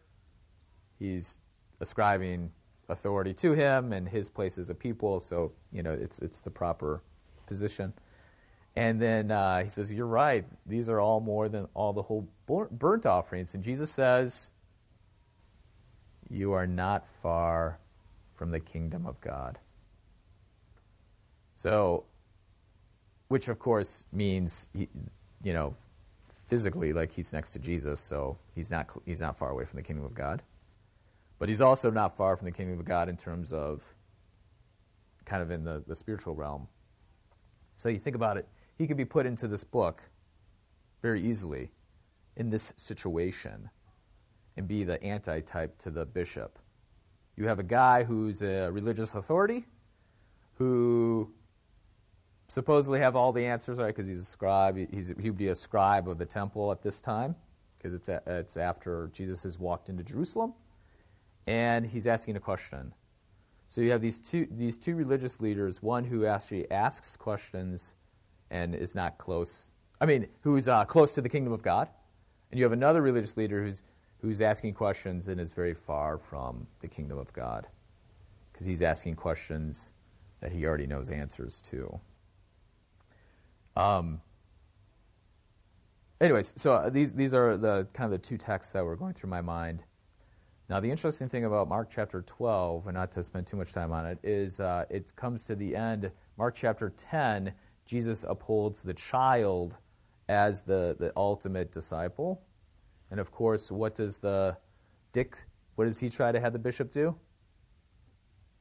he's 0.99 1.39
ascribing 1.79 2.51
authority 2.89 3.35
to 3.35 3.53
him 3.53 3.93
and 3.93 4.09
his 4.09 4.29
place 4.29 4.59
as 4.59 4.69
a 4.69 4.75
people. 4.75 5.21
So, 5.21 5.53
you 5.71 5.85
know, 5.85 5.93
it's, 5.93 6.19
it's 6.19 6.41
the 6.41 6.51
proper 6.51 7.03
position. 7.47 7.93
And 8.77 9.01
then 9.01 9.31
uh, 9.31 9.65
he 9.65 9.69
says, 9.69 9.93
You're 9.93 10.07
right. 10.07 10.45
These 10.67 10.89
are 10.89 11.01
all 11.01 11.21
more 11.21 11.49
than 11.49 11.67
all 11.75 11.93
the 11.93 12.03
whole 12.03 12.29
burnt 12.47 13.07
offerings. 13.07 13.55
And 13.55 13.65
Jesus 13.65 13.91
says, 13.91 14.51
You 16.29 16.53
are 16.53 16.67
not 16.67 17.07
far 17.23 17.79
from 18.35 18.51
the 18.51 18.61
kingdom 18.61 19.07
of 19.07 19.21
God. 19.21 19.59
So, 21.57 22.05
which 23.29 23.49
of 23.49 23.59
course 23.59 24.07
means, 24.13 24.69
he, 24.73 24.89
you 25.43 25.53
know, 25.53 25.75
physically, 26.47 26.93
like 26.93 27.13
he's 27.13 27.33
next 27.33 27.51
to 27.51 27.59
Jesus, 27.59 28.01
so 28.01 28.39
he's 28.55 28.71
not, 28.71 28.91
he's 29.05 29.21
not 29.21 29.37
far 29.37 29.51
away 29.51 29.65
from 29.65 29.77
the 29.77 29.83
kingdom 29.83 30.05
of 30.05 30.15
God. 30.15 30.43
But 31.39 31.49
he's 31.49 31.61
also 31.61 31.91
not 31.91 32.17
far 32.17 32.37
from 32.37 32.47
the 32.47 32.53
kingdom 32.53 32.79
of 32.79 32.85
God 32.85 33.09
in 33.09 33.17
terms 33.17 33.53
of 33.53 33.83
kind 35.25 35.43
of 35.43 35.51
in 35.51 35.65
the, 35.65 35.83
the 35.87 35.95
spiritual 35.95 36.35
realm. 36.35 36.67
So 37.77 37.89
you 37.89 37.99
think 37.99 38.17
about 38.17 38.37
it, 38.37 38.49
he 38.81 38.87
could 38.87 38.97
be 38.97 39.05
put 39.05 39.27
into 39.27 39.47
this 39.47 39.63
book 39.63 40.01
very 41.03 41.21
easily 41.21 41.71
in 42.37 42.49
this 42.49 42.73
situation 42.79 43.69
and 44.57 44.67
be 44.67 44.85
the 44.85 45.03
anti-type 45.05 45.77
to 45.77 45.91
the 45.91 46.07
bishop. 46.07 46.59
You 47.37 47.47
have 47.47 47.59
a 47.59 47.63
guy 47.63 48.05
who's 48.05 48.41
a 48.41 48.71
religious 48.71 49.13
authority 49.15 49.67
who 50.55 51.31
supposedly 52.49 53.01
have 53.01 53.17
all 53.17 53.33
the 53.33 53.45
answers, 53.45 53.77
right? 53.77 53.89
Because 53.89 54.07
he's 54.07 54.19
a 54.19 54.25
scribe. 54.25 54.79
He's, 54.91 55.09
he 55.21 55.29
would 55.29 55.37
be 55.37 55.49
a 55.49 55.55
scribe 55.55 56.09
of 56.09 56.17
the 56.17 56.25
temple 56.25 56.73
at 56.73 56.81
this 56.81 57.03
time 57.03 57.37
because 57.77 57.93
it's, 57.93 58.09
it's 58.09 58.57
after 58.57 59.11
Jesus 59.13 59.43
has 59.43 59.59
walked 59.59 59.91
into 59.91 60.03
Jerusalem 60.03 60.55
and 61.47 61.85
he's 61.85 62.07
asking 62.07 62.37
a 62.37 62.41
question. 62.41 62.95
So 63.67 63.83
you 63.83 63.91
have 63.91 64.01
these 64.01 64.19
two, 64.19 64.49
these 64.51 64.79
two 64.79 64.95
religious 64.95 65.43
leaders, 65.43 65.83
one 65.83 66.03
who 66.03 66.25
actually 66.25 66.71
asks 66.71 67.15
questions 67.15 67.93
and 68.51 68.75
is 68.75 68.95
not 68.95 69.19
close, 69.19 69.71
I 70.01 70.07
mean, 70.07 70.27
who's 70.41 70.69
uh, 70.69 70.85
close 70.85 71.15
to 71.15 71.21
the 71.21 71.29
kingdom 71.29 71.53
of 71.53 71.63
God, 71.63 71.89
and 72.51 72.59
you 72.59 72.65
have 72.65 72.73
another 72.73 73.03
religious 73.03 73.37
leader 73.37 73.63
who's, 73.63 73.83
who's 74.21 74.41
asking 74.41 74.75
questions 74.75 75.29
and 75.29 75.41
is 75.41 75.53
very 75.53 75.75
far 75.75 76.19
from 76.19 76.67
the 76.81 76.89
kingdom 76.89 77.19
of 77.19 77.33
God 77.33 77.69
because 78.53 78.67
he's 78.67 78.83
asking 78.83 79.15
questions 79.15 79.93
that 80.41 80.53
he 80.53 80.67
already 80.67 80.87
knows 80.87 81.11
answers 81.11 81.61
to. 81.63 82.01
Um, 83.77 84.21
anyways, 86.21 86.53
so 86.57 86.73
uh, 86.73 86.91
these, 86.91 87.13
these 87.13 87.33
are 87.35 87.57
the 87.57 87.87
kind 87.93 88.13
of 88.13 88.21
the 88.21 88.27
two 88.27 88.37
texts 88.37 88.73
that 88.73 88.85
were 88.85 88.97
going 88.97 89.15
through 89.15 89.31
my 89.31 89.41
mind. 89.41 89.83
Now, 90.69 90.79
the 90.79 90.91
interesting 90.91 91.29
thing 91.29 91.45
about 91.45 91.69
Mark 91.69 91.89
chapter 91.91 92.23
12, 92.23 92.87
and 92.87 92.95
not 92.95 93.11
to 93.13 93.25
spend 93.25 93.47
too 93.47 93.57
much 93.57 93.73
time 93.73 93.93
on 93.93 94.07
it, 94.07 94.19
is 94.23 94.61
uh, 94.61 94.85
it 94.89 95.15
comes 95.17 95.45
to 95.45 95.57
the 95.57 95.75
end. 95.75 96.13
Mark 96.39 96.55
chapter 96.55 96.91
10, 96.91 97.53
Jesus 97.91 98.25
upholds 98.29 98.83
the 98.83 98.95
child 98.95 99.75
as 100.29 100.63
the, 100.63 100.95
the 101.01 101.13
ultimate 101.17 101.73
disciple. 101.73 102.41
And 103.11 103.19
of 103.19 103.33
course, 103.33 103.73
what 103.73 103.97
does 103.97 104.17
the 104.17 104.57
Dick, 105.11 105.37
what 105.75 105.87
does 105.87 105.99
he 105.99 106.09
try 106.09 106.31
to 106.31 106.39
have 106.39 106.53
the 106.53 106.59
bishop 106.61 106.93
do? 106.93 107.17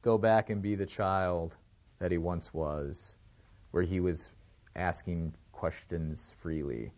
Go 0.02 0.18
back 0.18 0.50
and 0.50 0.60
be 0.60 0.74
the 0.74 0.84
child 0.84 1.56
that 2.00 2.10
he 2.10 2.18
once 2.18 2.52
was, 2.52 3.14
where 3.70 3.84
he 3.84 4.00
was 4.00 4.30
asking 4.74 5.32
questions 5.52 6.32
freely. 6.42 6.90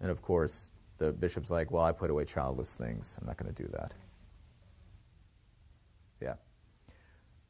And 0.00 0.10
of 0.10 0.20
course, 0.20 0.70
the 0.98 1.12
bishop's 1.12 1.52
like, 1.52 1.70
well, 1.70 1.84
I 1.84 1.92
put 1.92 2.10
away 2.10 2.24
childless 2.24 2.74
things. 2.74 3.16
I'm 3.20 3.26
not 3.28 3.36
going 3.36 3.54
to 3.54 3.62
do 3.62 3.68
that. 3.68 3.94
Yeah. 6.20 6.34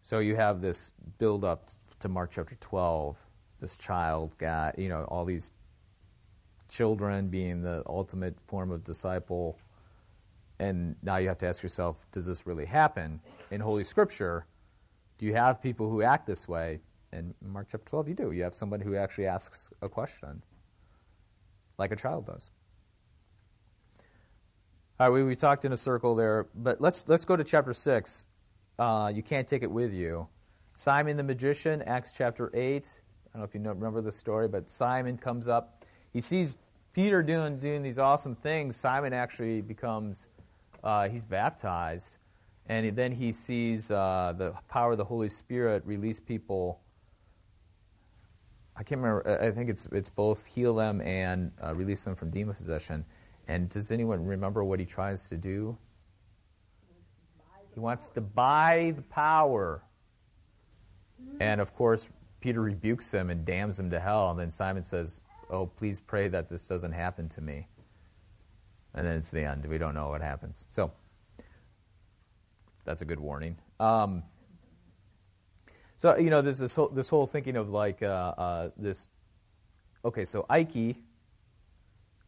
So 0.03 0.19
you 0.19 0.37
have 0.37 0.61
this 0.61 0.93
build 1.17 1.47
up 1.47 1.71
to 2.01 2.11
Mark 2.11 2.31
chapter 2.31 2.57
12 2.61 3.17
this 3.65 3.79
child 3.79 4.37
got, 4.37 4.79
you 4.79 4.91
know, 4.91 5.05
all 5.05 5.25
these 5.25 5.53
children 6.69 7.29
being 7.29 7.62
the 7.62 7.83
ultimate 7.87 8.37
form 8.47 8.71
of 8.71 8.85
disciple. 8.85 9.59
And 10.59 10.95
now 11.03 11.17
you 11.17 11.29
have 11.29 11.39
to 11.39 11.47
ask 11.47 11.62
yourself, 11.62 12.07
does 12.12 12.27
this 12.27 12.47
really 12.47 12.67
happen? 12.67 13.21
In 13.51 13.62
Holy 13.62 13.83
Scripture, 13.83 14.45
do 15.17 15.25
you 15.25 15.33
have 15.33 15.62
people 15.62 15.89
who 15.89 16.03
act 16.03 16.27
this 16.27 16.47
way? 16.47 16.81
In 17.15 17.35
Mark 17.41 17.69
chapter 17.71 17.89
12, 17.89 18.09
you 18.09 18.15
do. 18.15 18.33
You 18.33 18.43
have 18.43 18.55
someone 18.55 18.83
who 18.83 18.97
actually 18.97 19.29
asks 19.29 19.71
a 19.81 19.89
question, 19.89 20.43
like 21.79 21.91
a 21.91 21.97
child 21.97 22.27
does. 22.27 22.51
All 25.01 25.09
right, 25.09 25.15
we, 25.15 25.25
we 25.25 25.35
talked 25.35 25.65
in 25.65 25.73
a 25.73 25.77
circle 25.77 26.15
there, 26.15 26.49
but 26.55 26.83
let's, 26.83 27.09
let's 27.09 27.25
go 27.25 27.35
to 27.35 27.45
chapter 27.45 27.73
6. 27.73 28.27
Uh, 28.79 29.11
you 29.15 29.23
can't 29.23 29.49
take 29.49 29.62
it 29.62 29.71
with 29.71 29.95
you. 29.95 30.29
Simon 30.75 31.17
the 31.17 31.23
magician, 31.23 31.81
Acts 31.83 32.12
chapter 32.12 32.51
8 32.53 33.01
don't 33.35 33.41
know 33.41 33.45
if 33.47 33.55
you 33.55 33.61
know, 33.61 33.72
remember 33.72 34.01
the 34.01 34.12
story, 34.12 34.47
but 34.47 34.70
Simon 34.70 35.18
comes 35.18 35.49
up. 35.49 35.85
He 36.12 36.20
sees 36.20 36.55
Peter 36.93 37.20
doing 37.20 37.59
doing 37.59 37.82
these 37.82 37.99
awesome 37.99 38.37
things. 38.37 38.76
Simon 38.76 39.12
actually 39.12 39.61
becomes 39.61 40.28
uh, 40.85 41.09
he's 41.09 41.24
baptized, 41.24 42.18
and 42.68 42.95
then 42.95 43.11
he 43.11 43.32
sees 43.32 43.91
uh, 43.91 44.35
the 44.37 44.55
power 44.68 44.93
of 44.93 44.99
the 44.99 45.05
Holy 45.05 45.28
Spirit 45.28 45.82
release 45.85 46.20
people. 46.20 46.80
I 48.76 48.85
can't 48.85 49.01
remember. 49.01 49.41
I 49.43 49.51
think 49.51 49.68
it's 49.68 49.87
it's 49.87 50.09
both 50.09 50.47
heal 50.47 50.76
them 50.76 51.01
and 51.01 51.51
uh, 51.61 51.74
release 51.74 52.05
them 52.05 52.14
from 52.14 52.30
demon 52.30 52.55
possession. 52.55 53.05
And 53.49 53.68
does 53.68 53.91
anyone 53.91 54.24
remember 54.24 54.62
what 54.62 54.78
he 54.78 54.87
tries 54.87 55.28
to 55.28 55.37
do? 55.37 55.76
He 57.72 57.80
wants 57.80 58.11
to 58.11 58.20
buy 58.20 58.93
the 58.95 59.03
power. 59.03 59.82
And 61.41 61.61
of 61.61 61.74
course, 61.74 62.09
Peter 62.45 62.61
rebukes 62.61 63.11
him 63.11 63.31
and 63.31 63.47
damns 63.47 63.79
him 63.79 63.89
to 63.89 63.99
hell. 63.99 64.31
And 64.31 64.39
then 64.39 64.51
Simon 64.51 64.85
says, 64.85 65.23
Oh, 65.49 65.65
please 65.65 65.99
pray 65.99 66.29
that 66.29 66.51
this 66.51 66.67
doesn't 66.67 66.93
happen 66.93 67.27
to 67.31 67.41
me. 67.41 67.67
And 68.93 69.07
then 69.07 69.17
it's 69.17 69.31
the 69.31 69.41
end. 69.41 69.65
We 69.65 69.79
don't 69.79 69.95
know 69.95 70.11
what 70.11 70.21
happens. 70.21 70.67
So, 70.69 70.93
that's 72.85 73.01
a 73.01 73.07
good 73.07 73.19
warning. 73.19 73.57
Um, 73.81 74.23
so, 75.97 76.19
you 76.19 76.29
know, 76.29 76.43
there's 76.43 76.59
this 76.59 76.75
whole, 76.75 76.89
this 76.89 77.09
whole 77.09 77.27
thinking 77.27 77.57
of 77.57 77.71
like 77.71 78.03
uh, 78.03 78.35
uh, 78.37 78.71
this. 78.77 79.09
Okay, 80.05 80.27
so 80.27 80.45
Ike, 80.51 80.97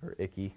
or 0.02 0.14
Icky, 0.18 0.54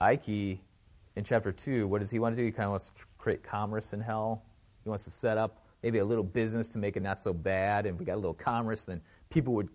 Ike, 0.00 0.28
in 0.28 1.22
chapter 1.22 1.52
2, 1.52 1.86
what 1.86 2.00
does 2.00 2.10
he 2.10 2.18
want 2.18 2.34
to 2.34 2.42
do? 2.42 2.44
He 2.44 2.50
kind 2.50 2.64
of 2.64 2.72
wants 2.72 2.90
to 2.90 3.04
create 3.18 3.44
commerce 3.44 3.92
in 3.92 4.00
hell. 4.00 4.42
He 4.82 4.88
wants 4.88 5.04
to 5.04 5.12
set 5.12 5.38
up 5.38 5.64
maybe 5.82 5.98
a 5.98 6.04
little 6.04 6.24
business 6.24 6.68
to 6.70 6.78
make 6.78 6.96
it 6.96 7.02
not 7.02 7.18
so 7.18 7.32
bad, 7.32 7.86
and 7.86 7.98
we 7.98 8.04
got 8.04 8.14
a 8.14 8.16
little 8.16 8.34
commerce, 8.34 8.84
then 8.84 9.00
people 9.30 9.54
would 9.54 9.68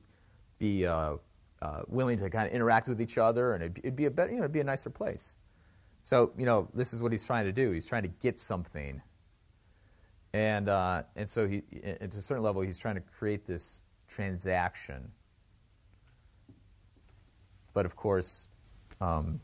be 0.60 0.86
uh, 0.86 1.16
uh, 1.62 1.82
willing 1.88 2.18
to 2.18 2.30
kind 2.30 2.48
of 2.48 2.54
interact 2.54 2.88
with 2.88 3.02
each 3.02 3.18
other, 3.18 3.54
and 3.54 3.64
it'd, 3.64 3.78
it'd, 3.80 3.96
be 3.96 4.06
a 4.06 4.12
better, 4.12 4.32
you 4.32 4.38
know, 4.38 4.44
it'd 4.44 4.52
be 4.52 4.60
a 4.60 4.66
nicer 4.66 4.90
place. 4.90 5.36
So, 6.02 6.34
you 6.38 6.46
know, 6.46 6.68
this 6.74 6.94
is 6.94 7.02
what 7.02 7.12
he's 7.12 7.26
trying 7.26 7.46
to 7.46 7.54
do. 7.54 7.72
He's 7.72 7.86
trying 7.86 8.04
to 8.04 8.10
get 8.10 8.40
something. 8.40 9.02
And, 10.34 10.68
uh, 10.68 11.04
and 11.16 11.30
so, 11.30 11.48
he, 11.48 11.64
and 11.82 12.12
to 12.12 12.18
a 12.18 12.22
certain 12.22 12.44
level, 12.44 12.62
he's 12.62 12.78
trying 12.78 12.96
to 12.96 13.02
create 13.02 13.46
this 13.46 13.82
transaction. 14.10 15.12
But 17.74 17.86
of 17.86 17.96
course, 17.96 18.50
um, 19.00 19.40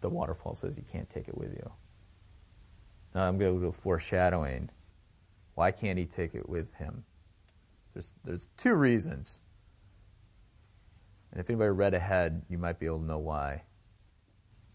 the 0.00 0.08
waterfall 0.08 0.54
says 0.54 0.76
you 0.76 0.84
can't 0.90 1.08
take 1.08 1.28
it 1.28 1.36
with 1.36 1.52
you. 1.52 1.70
Now 3.14 3.28
I'm 3.28 3.38
going 3.38 3.54
to 3.54 3.66
go 3.66 3.72
foreshadowing. 3.72 4.70
Why 5.54 5.70
can't 5.70 5.98
he 5.98 6.06
take 6.06 6.34
it 6.34 6.48
with 6.48 6.72
him? 6.74 7.04
There's, 7.92 8.14
there's 8.24 8.48
two 8.56 8.74
reasons. 8.74 9.40
And 11.30 11.40
if 11.40 11.48
anybody 11.48 11.70
read 11.70 11.94
ahead, 11.94 12.42
you 12.48 12.58
might 12.58 12.78
be 12.78 12.86
able 12.86 13.00
to 13.00 13.04
know 13.04 13.18
why. 13.18 13.62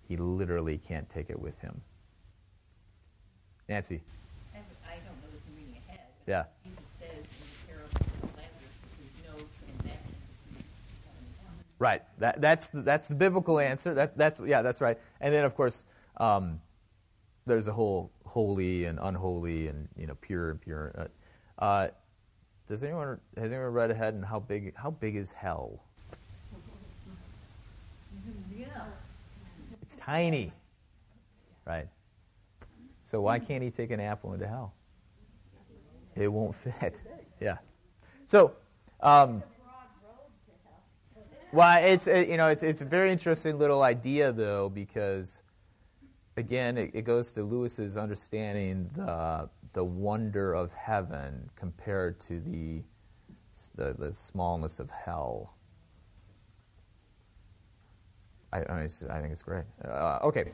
He 0.07 0.17
literally 0.17 0.78
can't 0.78 1.09
take 1.09 1.30
it 1.30 1.39
with 1.39 1.59
him. 1.59 1.82
Nancy. 3.67 4.01
I 4.53 4.57
don't 4.95 5.05
know 5.05 5.38
in 5.47 5.55
reading 5.55 5.82
ahead. 5.88 5.99
Yeah. 6.25 6.45
Jesus 6.63 6.80
says 6.99 7.09
in 7.09 7.23
the 7.23 7.67
parable 7.67 7.89
of 8.23 8.36
Lazarus 8.38 8.53
there's 8.97 9.28
no 9.28 9.45
transaction 9.59 10.15
between 10.47 10.63
heaven 11.03 11.19
and 11.19 11.36
hell. 11.41 11.53
Right. 11.80 12.01
That, 12.19 12.39
that's, 12.39 12.67
the, 12.67 12.82
that's 12.82 13.07
the 13.07 13.15
biblical 13.15 13.59
answer. 13.59 13.93
That, 13.93 14.17
that's, 14.17 14.39
yeah, 14.39 14.61
that's 14.61 14.80
right. 14.80 14.97
And 15.19 15.34
then, 15.34 15.43
of 15.43 15.55
course, 15.55 15.86
um, 16.17 16.61
there's 17.45 17.67
a 17.67 17.73
whole 17.73 18.11
holy 18.38 18.85
and 18.85 18.99
unholy 19.01 19.67
and 19.67 19.88
you 19.95 20.05
know 20.05 20.15
pure 20.21 20.51
and 20.51 20.61
pure. 20.61 20.93
Uh, 20.95 21.63
uh, 21.63 21.88
does 22.67 22.83
anyone 22.83 23.19
has 23.35 23.51
anyone 23.51 23.73
read 23.73 23.89
ahead 23.89 24.13
and 24.13 24.23
how 24.23 24.39
big 24.39 24.75
how 24.75 24.91
big 24.91 25.15
is 25.15 25.31
hell? 25.31 25.81
Yeah. 28.55 28.67
It's 29.81 29.97
tiny, 29.97 30.51
right? 31.65 31.88
So 33.03 33.21
why 33.21 33.39
can't 33.39 33.63
he 33.63 33.71
take 33.71 33.89
an 33.89 33.99
apple 33.99 34.33
into 34.33 34.47
hell? 34.47 34.75
It 36.15 36.27
won't 36.27 36.53
fit. 36.53 37.01
Yeah. 37.39 37.57
So, 38.25 38.53
um, 39.01 39.41
well, 41.51 41.83
it's 41.83 42.05
it, 42.05 42.29
you 42.29 42.38
know 42.38 42.49
it's 42.49 42.61
it's 42.61 42.81
a 42.81 42.85
very 42.85 43.11
interesting 43.11 43.57
little 43.57 43.81
idea 43.81 44.31
though 44.31 44.69
because 44.69 45.41
again 46.38 46.77
it, 46.77 46.91
it 46.93 47.01
goes 47.03 47.31
to 47.33 47.43
Lewis's 47.43 47.97
understanding 47.97 48.89
the 48.95 49.49
the 49.73 49.83
wonder 49.83 50.53
of 50.53 50.71
heaven 50.73 51.49
compared 51.55 52.19
to 52.21 52.39
the 52.39 52.81
the, 53.75 53.95
the 53.97 54.13
smallness 54.13 54.79
of 54.79 54.89
hell. 54.91 55.55
I, 58.53 58.59
I, 58.59 58.79
mean, 58.79 58.89
I 59.09 59.19
think 59.19 59.31
it's 59.31 59.41
great. 59.41 59.65
Uh, 59.83 60.19
okay, 60.21 60.51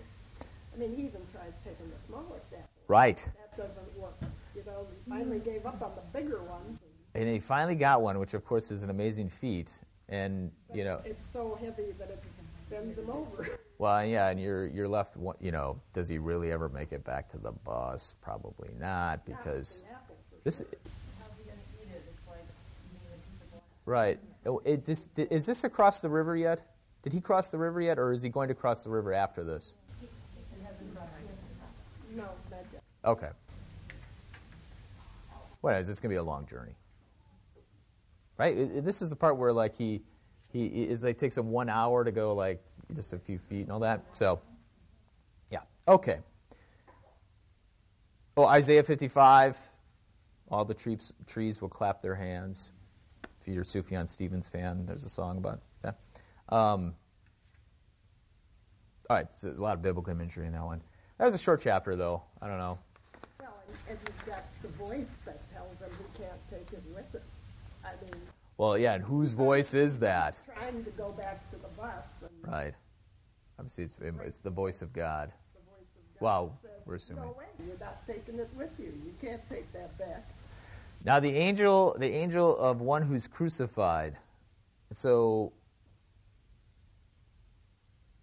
I 0.73 0.79
mean, 0.79 0.95
he 0.95 1.03
even 1.03 1.21
tries 1.31 1.53
taking 1.63 1.89
the 1.89 2.01
smallest 2.05 2.47
apple. 2.47 2.67
right. 2.87 3.17
That 3.37 3.57
doesn't 3.57 3.97
work. 3.97 4.17
You 4.55 4.63
know, 4.65 4.87
he 4.89 5.09
finally 5.09 5.39
gave 5.39 5.65
up 5.65 5.81
on 5.81 5.91
the 5.95 6.19
bigger 6.19 6.41
ones. 6.43 6.79
And 7.15 7.27
he 7.27 7.39
finally 7.39 7.75
got 7.75 8.01
one, 8.01 8.17
which 8.17 8.33
of 8.33 8.43
course 8.43 8.71
is 8.71 8.81
an 8.81 8.89
amazing 8.89 9.29
feat. 9.29 9.71
And 10.09 10.51
but 10.67 10.77
you 10.77 10.83
know, 10.83 11.01
It's 11.05 11.25
so 11.31 11.57
heavy 11.61 11.93
that 11.99 12.09
it 12.09 12.23
bends 12.69 12.97
him 12.97 13.09
over. 13.09 13.59
Well, 13.77 14.05
yeah, 14.05 14.29
and 14.29 14.39
you're 14.39 14.67
you're 14.67 14.87
left. 14.87 15.15
You 15.39 15.51
know, 15.51 15.79
does 15.93 16.07
he 16.07 16.17
really 16.17 16.51
ever 16.51 16.69
make 16.69 16.91
it 16.91 17.03
back 17.03 17.29
to 17.29 17.37
the 17.37 17.51
bus? 17.51 18.13
Probably 18.21 18.69
not, 18.79 19.25
because 19.25 19.83
An 19.87 19.95
apple 19.95 20.15
for 20.29 20.35
this. 20.43 20.59
How's 20.59 21.29
he 21.37 21.43
gonna 21.49 21.57
eat 21.81 21.89
it? 21.93 22.03
It's 22.07 22.27
like 22.27 22.39
eating 22.91 23.07
a 23.13 23.17
piece 23.17 23.41
of 23.41 23.51
glass. 23.51 23.61
Right. 23.85 24.19
Oh, 24.45 24.61
it, 24.65 24.85
this, 24.85 25.07
is 25.15 25.45
this 25.45 25.63
across 25.63 26.01
the 26.01 26.09
river 26.09 26.35
yet? 26.35 26.61
Did 27.01 27.13
he 27.13 27.21
cross 27.21 27.49
the 27.49 27.57
river 27.57 27.81
yet, 27.81 27.97
or 27.99 28.11
is 28.11 28.21
he 28.21 28.29
going 28.29 28.47
to 28.49 28.53
cross 28.55 28.83
the 28.83 28.89
river 28.89 29.13
after 29.13 29.43
this? 29.43 29.73
No, 32.15 32.23
not 32.51 32.65
yet. 32.71 32.83
Okay. 33.05 33.29
Well, 35.61 35.75
it's 35.75 35.87
going 35.87 35.95
to 35.95 36.09
be 36.09 36.15
a 36.15 36.23
long 36.23 36.45
journey, 36.45 36.75
right? 38.37 38.57
It- 38.57 38.77
it- 38.77 38.85
this 38.85 39.01
is 39.01 39.09
the 39.09 39.15
part 39.15 39.37
where 39.37 39.53
like 39.53 39.73
he, 39.75 40.01
he 40.51 40.65
it's 40.65 41.03
like 41.03 41.17
takes 41.17 41.37
him 41.37 41.51
one 41.51 41.69
hour 41.69 42.03
to 42.03 42.11
go 42.11 42.33
like 42.35 42.63
just 42.95 43.13
a 43.13 43.19
few 43.19 43.37
feet 43.37 43.63
and 43.63 43.71
all 43.71 43.79
that. 43.79 44.01
So, 44.13 44.39
yeah, 45.51 45.59
okay. 45.87 46.19
Oh, 48.35 48.45
Isaiah 48.45 48.83
55. 48.83 49.57
All 50.49 50.65
the 50.65 50.73
trees 50.73 51.13
trees 51.27 51.61
will 51.61 51.69
clap 51.69 52.01
their 52.01 52.15
hands. 52.15 52.71
If 53.41 53.47
you're 53.47 53.63
a 53.63 53.65
Sufjan 53.65 54.07
Stevens 54.07 54.47
fan, 54.47 54.85
there's 54.85 55.03
a 55.03 55.09
song 55.09 55.37
about 55.37 55.61
that. 55.81 55.97
Um, 56.49 56.95
all 59.09 59.17
right, 59.17 59.27
so 59.33 59.49
a 59.49 59.51
lot 59.51 59.75
of 59.75 59.81
biblical 59.81 60.11
imagery 60.11 60.45
in 60.47 60.53
that 60.53 60.63
one. 60.63 60.81
That 61.17 61.25
was 61.25 61.33
a 61.33 61.37
short 61.37 61.61
chapter, 61.61 61.95
though. 61.95 62.23
I 62.41 62.47
don't 62.47 62.57
know. 62.57 62.79
Well, 63.39 63.53
and, 63.89 63.97
he's 63.99 64.23
got 64.23 64.43
the 64.61 64.69
voice 64.69 65.09
that 65.25 65.39
tells 65.53 65.77
him 65.79 65.89
he 65.97 66.23
can't 66.23 66.49
take 66.49 66.71
it 66.71 66.83
with 66.93 67.13
him. 67.13 67.21
I 67.83 67.89
mean, 68.01 68.21
Well, 68.57 68.77
yeah, 68.77 68.93
and 68.95 69.03
whose 69.03 69.33
voice 69.33 69.73
is 69.73 69.99
that? 69.99 70.39
trying 70.45 70.83
to 70.83 70.89
go 70.91 71.11
back 71.11 71.49
to 71.51 71.57
the 71.57 71.67
bus 71.69 72.03
and 72.21 72.51
Right. 72.51 72.73
Obviously, 73.59 73.83
it's, 73.83 73.97
it's 74.25 74.39
the 74.39 74.49
voice 74.49 74.81
of 74.81 74.93
God. 74.93 75.31
the 75.53 75.59
voice 75.71 75.87
of 75.95 76.19
God 76.19 76.25
Wow, 76.25 76.57
says, 76.61 76.71
we're 76.85 76.95
assuming. 76.95 77.23
No 77.23 77.35
you're 77.65 77.77
not 77.79 78.05
taking 78.07 78.39
it 78.39 78.49
with 78.57 78.71
you. 78.77 78.93
You 79.05 79.13
can't 79.21 79.41
take 79.49 79.71
that 79.73 79.97
back. 79.97 80.29
Now, 81.05 81.19
the 81.19 81.35
angel, 81.35 81.95
the 81.99 82.09
angel 82.09 82.57
of 82.57 82.81
one 82.81 83.03
who's 83.03 83.27
crucified. 83.27 84.17
So, 84.91 85.53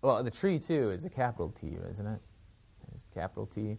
well, 0.02 0.22
the 0.22 0.30
tree 0.30 0.58
too 0.58 0.90
is 0.90 1.04
a 1.04 1.10
capital 1.10 1.50
T, 1.50 1.76
isn't 1.90 2.06
it? 2.06 2.20
It's 2.92 3.04
capital 3.14 3.46
T. 3.46 3.78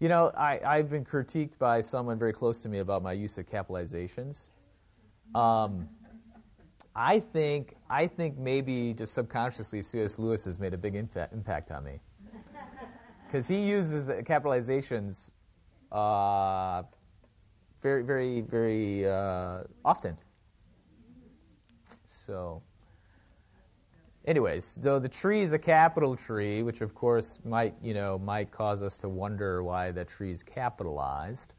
You 0.00 0.08
know, 0.08 0.30
I, 0.36 0.60
I've 0.64 0.90
been 0.90 1.04
critiqued 1.04 1.58
by 1.58 1.80
someone 1.80 2.18
very 2.18 2.32
close 2.32 2.62
to 2.62 2.68
me 2.68 2.78
about 2.78 3.02
my 3.02 3.12
use 3.12 3.38
of 3.38 3.46
capitalizations. 3.46 4.46
Um, 5.34 5.88
I 6.96 7.20
think 7.20 7.76
I 7.90 8.06
think 8.06 8.38
maybe 8.38 8.94
just 8.94 9.14
subconsciously 9.14 9.82
C.S. 9.82 10.18
Lewis 10.18 10.44
has 10.44 10.58
made 10.58 10.74
a 10.74 10.78
big 10.78 10.94
infa- 10.94 11.32
impact 11.32 11.70
on 11.70 11.84
me 11.84 12.00
because 13.26 13.48
he 13.48 13.56
uses 13.56 14.08
capitalizations 14.22 15.30
uh, 15.90 16.82
very, 17.80 18.02
very, 18.02 18.40
very 18.40 19.08
uh, 19.08 19.62
often. 19.84 20.16
So, 22.26 22.62
anyways, 24.24 24.78
though 24.80 24.98
the 24.98 25.08
tree 25.08 25.42
is 25.42 25.52
a 25.52 25.58
capital 25.58 26.16
tree, 26.16 26.62
which 26.62 26.80
of 26.80 26.94
course 26.94 27.40
might, 27.44 27.74
you 27.82 27.94
know, 27.94 28.18
might 28.18 28.50
cause 28.50 28.82
us 28.82 28.96
to 28.98 29.08
wonder 29.08 29.62
why 29.62 29.90
the 29.90 30.04
tree 30.04 30.32
is 30.32 30.42
capitalized. 30.42 31.53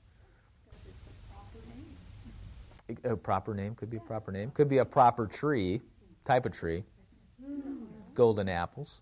A 3.03 3.15
proper 3.15 3.53
name 3.53 3.75
could 3.75 3.89
be 3.89 3.97
a 3.97 4.01
proper 4.01 4.31
name. 4.31 4.51
Could 4.51 4.69
be 4.69 4.77
a 4.77 4.85
proper 4.85 5.25
tree, 5.25 5.81
type 6.23 6.45
of 6.45 6.51
tree. 6.51 6.83
Golden 8.13 8.47
apples. 8.47 8.99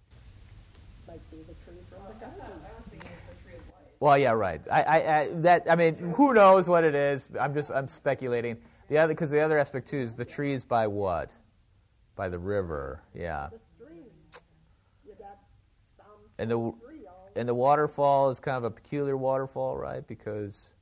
But 1.05 1.13
might 1.13 1.31
be 1.31 1.37
the 1.37 1.53
tree 1.63 1.81
from 1.89 1.99
the 2.03 2.25
I 2.25 2.29
thought, 2.29 2.37
garden. 2.39 2.61
I 2.65 2.77
was 2.77 2.85
thinking 2.89 3.11
it's 3.11 3.37
the 3.37 3.43
tree 3.43 3.55
of 3.55 3.67
life. 3.67 3.87
Well, 3.99 4.17
yeah, 4.17 4.31
right. 4.31 4.61
I, 4.71 4.81
I, 4.83 5.19
I, 5.19 5.27
that, 5.33 5.69
I 5.69 5.75
mean, 5.75 5.95
who 5.95 6.33
knows 6.33 6.67
what 6.67 6.83
it 6.83 6.95
is? 6.95 7.29
I'm 7.39 7.53
just, 7.53 7.71
I'm 7.71 7.87
speculating. 7.87 8.57
The 8.89 8.97
other, 8.97 9.13
because 9.13 9.29
the 9.29 9.39
other 9.39 9.59
aspect 9.59 9.87
too 9.87 9.97
is 9.97 10.15
the 10.15 10.25
trees 10.25 10.63
by 10.63 10.87
what? 10.87 11.31
By 12.15 12.29
the 12.29 12.39
river. 12.39 13.01
Yeah. 13.13 13.49
The 13.51 13.59
stream, 13.75 14.05
you 15.05 15.13
got 15.19 15.37
some 15.97 16.05
And 16.39 16.49
the, 16.49 16.73
and 17.35 17.49
the 17.49 17.53
waterfall 17.53 18.29
is 18.29 18.39
kind 18.39 18.57
of 18.57 18.63
a 18.63 18.71
peculiar 18.71 19.17
waterfall, 19.17 19.77
right? 19.77 20.07
Because 20.07 20.73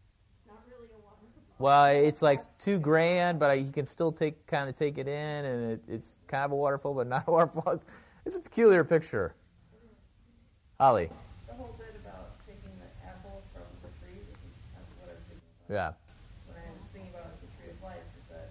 well, 1.62 1.86
it's 1.86 2.22
like 2.22 2.42
too 2.58 2.80
grand, 2.80 3.40
but 3.40 3.60
you 3.60 3.72
can 3.72 3.86
still 3.86 4.12
take 4.12 4.46
kind 4.48 4.70
of 4.70 4.78
take 4.78 4.98
it 4.98 5.08
in, 5.08 5.46
and 5.46 5.72
it, 5.74 5.82
it's 5.88 6.16
kind 6.28 6.44
of 6.46 6.52
a 6.52 6.56
waterfall, 6.56 6.94
but 6.94 7.08
not 7.16 7.24
a 7.28 7.32
waterfall. 7.32 7.74
It's, 7.74 7.86
it's 8.26 8.36
a 8.36 8.40
peculiar 8.40 8.84
picture. 8.84 9.36
Holly, 10.80 11.10
The 11.48 11.54
whole 11.54 11.76
bit 11.78 11.94
about 12.04 12.34
taking 12.48 12.74
the 12.82 12.90
apple 13.08 13.44
from 13.54 13.70
the 13.86 13.90
tree, 14.02 14.18
that's 14.74 14.90
what 14.98 15.10
I 15.10 15.14
was 15.14 15.22
thinking 15.30 15.46
about. 15.70 15.70
yeah, 15.70 15.92
When 16.50 16.58
I 16.58 16.66
was 16.74 16.82
thinking 16.90 17.14
about 17.14 17.38
the 17.38 17.48
tree 17.62 17.70
of 17.70 17.78
life, 17.86 18.02
is 18.18 18.26
that 18.34 18.50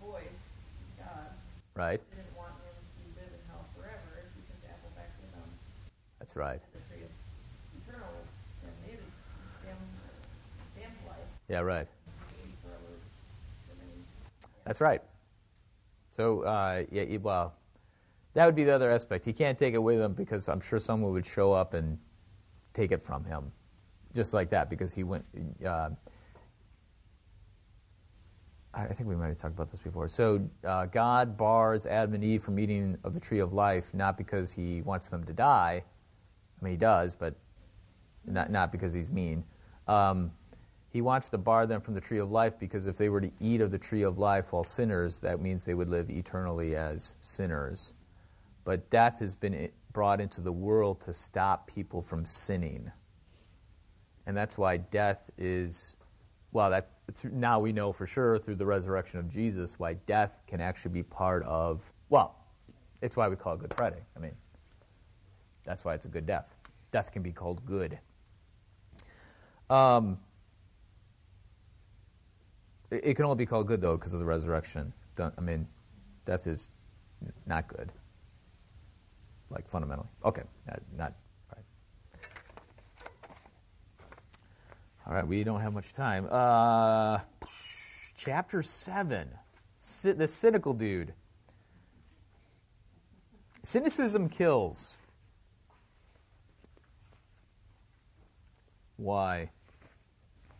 voice, 0.00 0.40
God, 0.96 1.28
right. 1.76 2.00
didn't 2.08 2.32
want 2.32 2.56
him 2.64 2.72
to 2.72 3.20
live 3.20 3.28
in 3.28 3.42
hell 3.52 3.68
forever. 3.76 4.24
He 4.32 4.40
took 4.48 4.56
the 4.64 4.72
apple 4.72 4.88
back 4.96 5.12
to 5.12 5.24
him, 5.28 5.44
That's 6.24 6.32
right. 6.40 6.60
the 6.72 6.80
tree 6.88 7.04
of 7.04 7.12
eternal, 7.84 8.16
and 8.64 8.72
maybe 8.88 9.04
damn, 9.60 9.76
damn 10.72 10.96
life, 11.04 11.28
Yeah, 11.52 11.60
right. 11.60 11.84
That's 14.66 14.80
right. 14.80 15.00
So, 16.10 16.42
uh, 16.42 16.84
yeah, 16.90 17.04
he- 17.04 17.18
well, 17.18 17.54
that 18.34 18.44
would 18.46 18.56
be 18.56 18.64
the 18.64 18.74
other 18.74 18.90
aspect. 18.90 19.24
He 19.24 19.32
can't 19.32 19.56
take 19.56 19.74
it 19.74 19.78
with 19.78 20.00
him 20.00 20.12
because 20.12 20.48
I'm 20.48 20.60
sure 20.60 20.78
someone 20.80 21.12
would 21.12 21.24
show 21.24 21.52
up 21.52 21.72
and 21.72 21.98
take 22.74 22.92
it 22.92 23.00
from 23.02 23.24
him, 23.24 23.52
just 24.12 24.34
like 24.34 24.50
that, 24.50 24.68
because 24.68 24.92
he 24.92 25.04
went. 25.04 25.24
Uh, 25.64 25.90
I 28.74 28.84
I 28.84 28.92
think 28.92 29.08
we 29.08 29.16
might 29.16 29.28
have 29.28 29.38
talked 29.38 29.54
about 29.54 29.70
this 29.70 29.80
before. 29.80 30.08
So, 30.08 30.46
uh, 30.64 30.86
God 30.86 31.36
bars 31.36 31.86
Adam 31.86 32.14
and 32.14 32.24
Eve 32.24 32.42
from 32.42 32.58
eating 32.58 32.98
of 33.04 33.14
the 33.14 33.20
tree 33.20 33.38
of 33.38 33.52
life, 33.52 33.94
not 33.94 34.18
because 34.18 34.52
he 34.52 34.82
wants 34.82 35.08
them 35.08 35.24
to 35.24 35.32
die. 35.32 35.82
I 36.60 36.64
mean, 36.64 36.72
he 36.72 36.76
does, 36.76 37.14
but 37.14 37.34
not, 38.24 38.50
not 38.50 38.72
because 38.72 38.92
he's 38.92 39.10
mean. 39.10 39.44
Um, 39.86 40.32
he 40.96 41.02
wants 41.02 41.28
to 41.28 41.36
bar 41.36 41.66
them 41.66 41.78
from 41.78 41.92
the 41.92 42.00
tree 42.00 42.16
of 42.16 42.30
life 42.30 42.54
because 42.58 42.86
if 42.86 42.96
they 42.96 43.10
were 43.10 43.20
to 43.20 43.30
eat 43.38 43.60
of 43.60 43.70
the 43.70 43.76
tree 43.76 44.00
of 44.00 44.16
life 44.16 44.50
while 44.50 44.64
sinners, 44.64 45.18
that 45.18 45.42
means 45.42 45.62
they 45.62 45.74
would 45.74 45.90
live 45.90 46.08
eternally 46.08 46.74
as 46.74 47.16
sinners. 47.20 47.92
But 48.64 48.88
death 48.88 49.20
has 49.20 49.34
been 49.34 49.68
brought 49.92 50.22
into 50.22 50.40
the 50.40 50.50
world 50.50 51.02
to 51.02 51.12
stop 51.12 51.66
people 51.66 52.00
from 52.00 52.24
sinning. 52.24 52.90
And 54.24 54.34
that's 54.34 54.56
why 54.56 54.78
death 54.78 55.30
is, 55.36 55.96
well, 56.52 56.70
that, 56.70 56.92
now 57.24 57.60
we 57.60 57.72
know 57.72 57.92
for 57.92 58.06
sure 58.06 58.38
through 58.38 58.54
the 58.54 58.64
resurrection 58.64 59.18
of 59.20 59.28
Jesus 59.28 59.78
why 59.78 59.92
death 60.06 60.40
can 60.46 60.62
actually 60.62 60.92
be 60.92 61.02
part 61.02 61.42
of, 61.42 61.82
well, 62.08 62.36
it's 63.02 63.16
why 63.18 63.28
we 63.28 63.36
call 63.36 63.52
it 63.52 63.60
Good 63.60 63.74
Friday. 63.74 64.00
I 64.16 64.18
mean, 64.18 64.34
that's 65.62 65.84
why 65.84 65.92
it's 65.92 66.06
a 66.06 66.08
good 66.08 66.24
death. 66.24 66.54
Death 66.90 67.12
can 67.12 67.22
be 67.22 67.32
called 67.32 67.66
good. 67.66 67.98
Um, 69.68 70.18
it, 73.04 73.14
can 73.14 73.24
only 73.24 73.36
be 73.36 73.46
called 73.46 73.66
good 73.66 73.80
though 73.80 73.96
because 73.96 74.12
of 74.12 74.20
the 74.20 74.26
resurrection. 74.26 74.92
I 75.18 75.40
mean, 75.40 75.66
death 76.24 76.46
is 76.46 76.70
not 77.46 77.68
good, 77.68 77.90
like 79.50 79.68
fundamentally. 79.68 80.08
Okay, 80.24 80.42
not, 80.66 80.82
not 80.96 81.12
right. 81.54 81.64
All 85.06 85.14
right, 85.14 85.26
we 85.26 85.44
don't 85.44 85.60
have 85.60 85.72
much 85.72 85.92
time. 85.92 86.26
Uh, 86.30 87.18
chapter 88.16 88.62
seven, 88.62 89.28
Cy- 89.76 90.12
the 90.12 90.28
cynical 90.28 90.74
dude. 90.74 91.14
Cynicism 93.62 94.28
kills. 94.28 94.94
Why? 98.96 99.50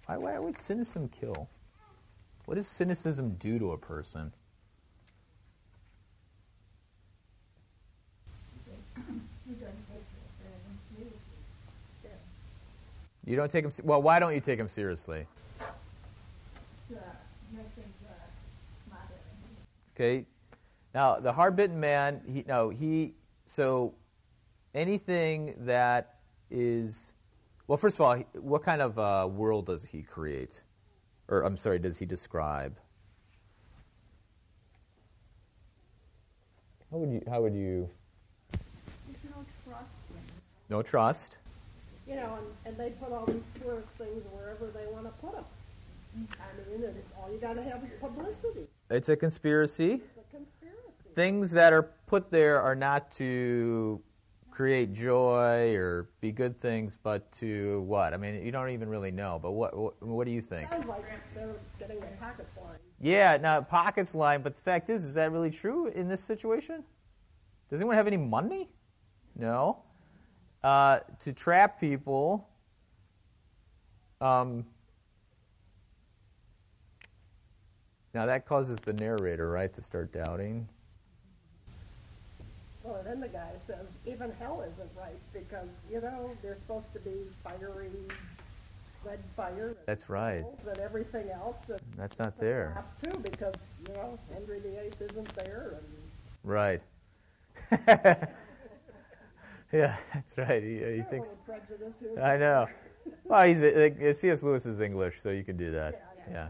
Why, 0.07 0.17
why 0.17 0.39
would 0.39 0.59
cynicism 0.59 1.09
kill? 1.09 1.49
What 2.47 2.55
does 2.55 2.69
cynicism 2.69 3.35
do 3.35 3.59
to 3.59 3.73
a 3.73 3.79
person? 3.79 4.33
You 13.25 13.35
don't 13.35 13.51
take 13.51 13.65
him. 13.65 13.73
Well, 13.83 14.01
why 14.01 14.21
don't 14.21 14.35
you 14.35 14.41
take 14.41 14.59
him 14.59 14.69
seriously? 14.69 15.27
Okay. 19.95 20.25
Now 20.95 21.19
the 21.19 21.33
hard-bitten 21.33 21.79
man. 21.79 22.21
He 22.25 22.45
no. 22.47 22.69
He 22.69 23.15
so 23.45 23.95
anything 24.75 25.57
that 25.61 26.21
is 26.51 27.15
well. 27.67 27.77
First 27.77 27.97
of 27.97 28.03
all, 28.03 28.17
what 28.35 28.63
kind 28.63 28.81
of 28.81 28.97
uh, 28.97 29.29
world 29.29 29.67
does 29.67 29.85
he 29.85 30.03
create? 30.03 30.63
Or 31.29 31.43
I'm 31.43 31.57
sorry, 31.57 31.79
does 31.79 31.99
he 31.99 32.07
describe? 32.07 32.79
How 36.91 36.99
would 36.99 37.11
you? 37.11 37.23
How 37.29 37.41
would 37.43 37.55
you? 37.55 37.91
There's 38.53 39.35
no 39.35 39.45
trust. 39.67 39.91
No 40.71 40.83
trust. 40.83 41.39
You 42.09 42.15
know, 42.15 42.39
and, 42.39 42.47
and 42.65 42.77
they 42.77 42.91
put 42.91 43.13
all 43.13 43.27
these 43.27 43.43
tourist 43.61 43.89
things 43.99 44.23
wherever 44.31 44.67
they 44.67 44.87
want 44.93 45.07
to 45.07 45.13
put 45.21 45.35
them. 45.35 45.45
I 46.41 46.71
mean, 46.71 46.85
and 46.85 46.97
all 47.21 47.31
you 47.31 47.39
got 47.39 47.55
to 47.55 47.63
have 47.63 47.83
is 47.85 47.91
publicity. 48.01 48.67
It's 48.91 49.09
a 49.09 49.17
conspiracy. 49.17 49.95
It's 49.95 50.17
a 50.17 50.37
conspiracy. 50.37 51.15
things 51.15 51.51
that 51.51 51.73
are 51.73 51.83
put 52.07 52.31
there 52.31 52.63
are 52.63 52.77
not 52.77 53.11
to 53.13 54.01
create 54.57 54.91
joy 54.95 55.75
or 55.77 56.09
be 56.23 56.33
good 56.33 56.59
things, 56.59 56.97
but 56.97 57.31
to 57.31 57.83
what? 57.83 58.15
I 58.15 58.17
mean, 58.17 58.43
you 58.43 58.51
don't 58.51 58.71
even 58.71 58.89
really 58.89 59.11
know. 59.11 59.39
But 59.41 59.53
what? 59.53 59.77
What, 59.77 60.03
what 60.03 60.25
do 60.25 60.31
you 60.31 60.41
think? 60.41 60.71
Sounds 60.71 60.87
like 60.87 61.05
they're 61.35 61.57
getting 61.79 62.01
their 62.01 62.17
pockets 62.19 62.55
lined. 62.57 62.79
Yeah, 62.99 63.37
now 63.37 63.61
pockets 63.61 64.15
line. 64.15 64.41
But 64.41 64.57
the 64.57 64.63
fact 64.63 64.89
is, 64.89 65.05
is 65.05 65.13
that 65.15 65.31
really 65.31 65.51
true 65.51 65.89
in 65.89 66.09
this 66.09 66.25
situation? 66.25 66.83
Does 67.69 67.81
anyone 67.81 67.97
have 67.97 68.07
any 68.07 68.17
money? 68.17 68.71
No. 69.35 69.83
Uh, 70.65 71.01
to 71.19 71.35
trap 71.35 71.79
people. 71.79 72.49
Um, 74.23 74.65
now 78.15 78.25
that 78.25 78.47
causes 78.47 78.81
the 78.81 78.95
narrator, 78.95 79.51
right, 79.51 79.73
to 79.75 79.83
start 79.83 80.13
doubting. 80.13 80.67
Well, 82.87 83.03
then 83.05 83.21
the 83.21 83.29
guy 83.29 83.51
says 83.67 83.87
even 84.07 84.31
hell 84.39 84.61
isn't 84.63 84.91
right 84.97 85.19
because 85.33 85.69
you 85.91 86.01
know 86.01 86.31
there's 86.41 86.59
supposed 86.59 86.93
to 86.93 87.01
be 87.01 87.17
fiery 87.43 87.91
red 89.05 89.19
fire. 89.37 89.69
And 89.69 89.77
That's 89.87 90.09
right. 90.09 90.45
And 90.69 90.79
everything 90.79 91.31
else. 91.31 91.57
And 91.69 91.81
That's 91.97 92.19
not 92.19 92.39
there. 92.39 92.85
too 93.03 93.19
because 93.21 93.55
you 93.89 93.95
know 93.95 94.19
Henry 94.33 94.61
VIII 94.61 94.93
isn't 95.01 95.35
there 95.35 95.81
Right. 96.45 96.81
yeah, 97.89 98.29
that's 99.73 100.39
right. 100.39 100.63
He, 100.63 100.77
he 100.97 101.03
thinks. 101.11 101.29
here. 102.01 102.21
I 102.23 102.37
know. 102.37 102.69
Well, 103.23 103.47
he's 103.47 103.61
like, 103.61 103.99
C.S. 104.17 104.43
Lewis 104.43 104.67
is 104.67 104.81
English, 104.81 105.21
so 105.21 105.31
you 105.31 105.45
can 105.45 105.57
do 105.57 105.71
that. 105.71 106.03
Yeah, 106.29 106.33
Yeah. 106.33 106.49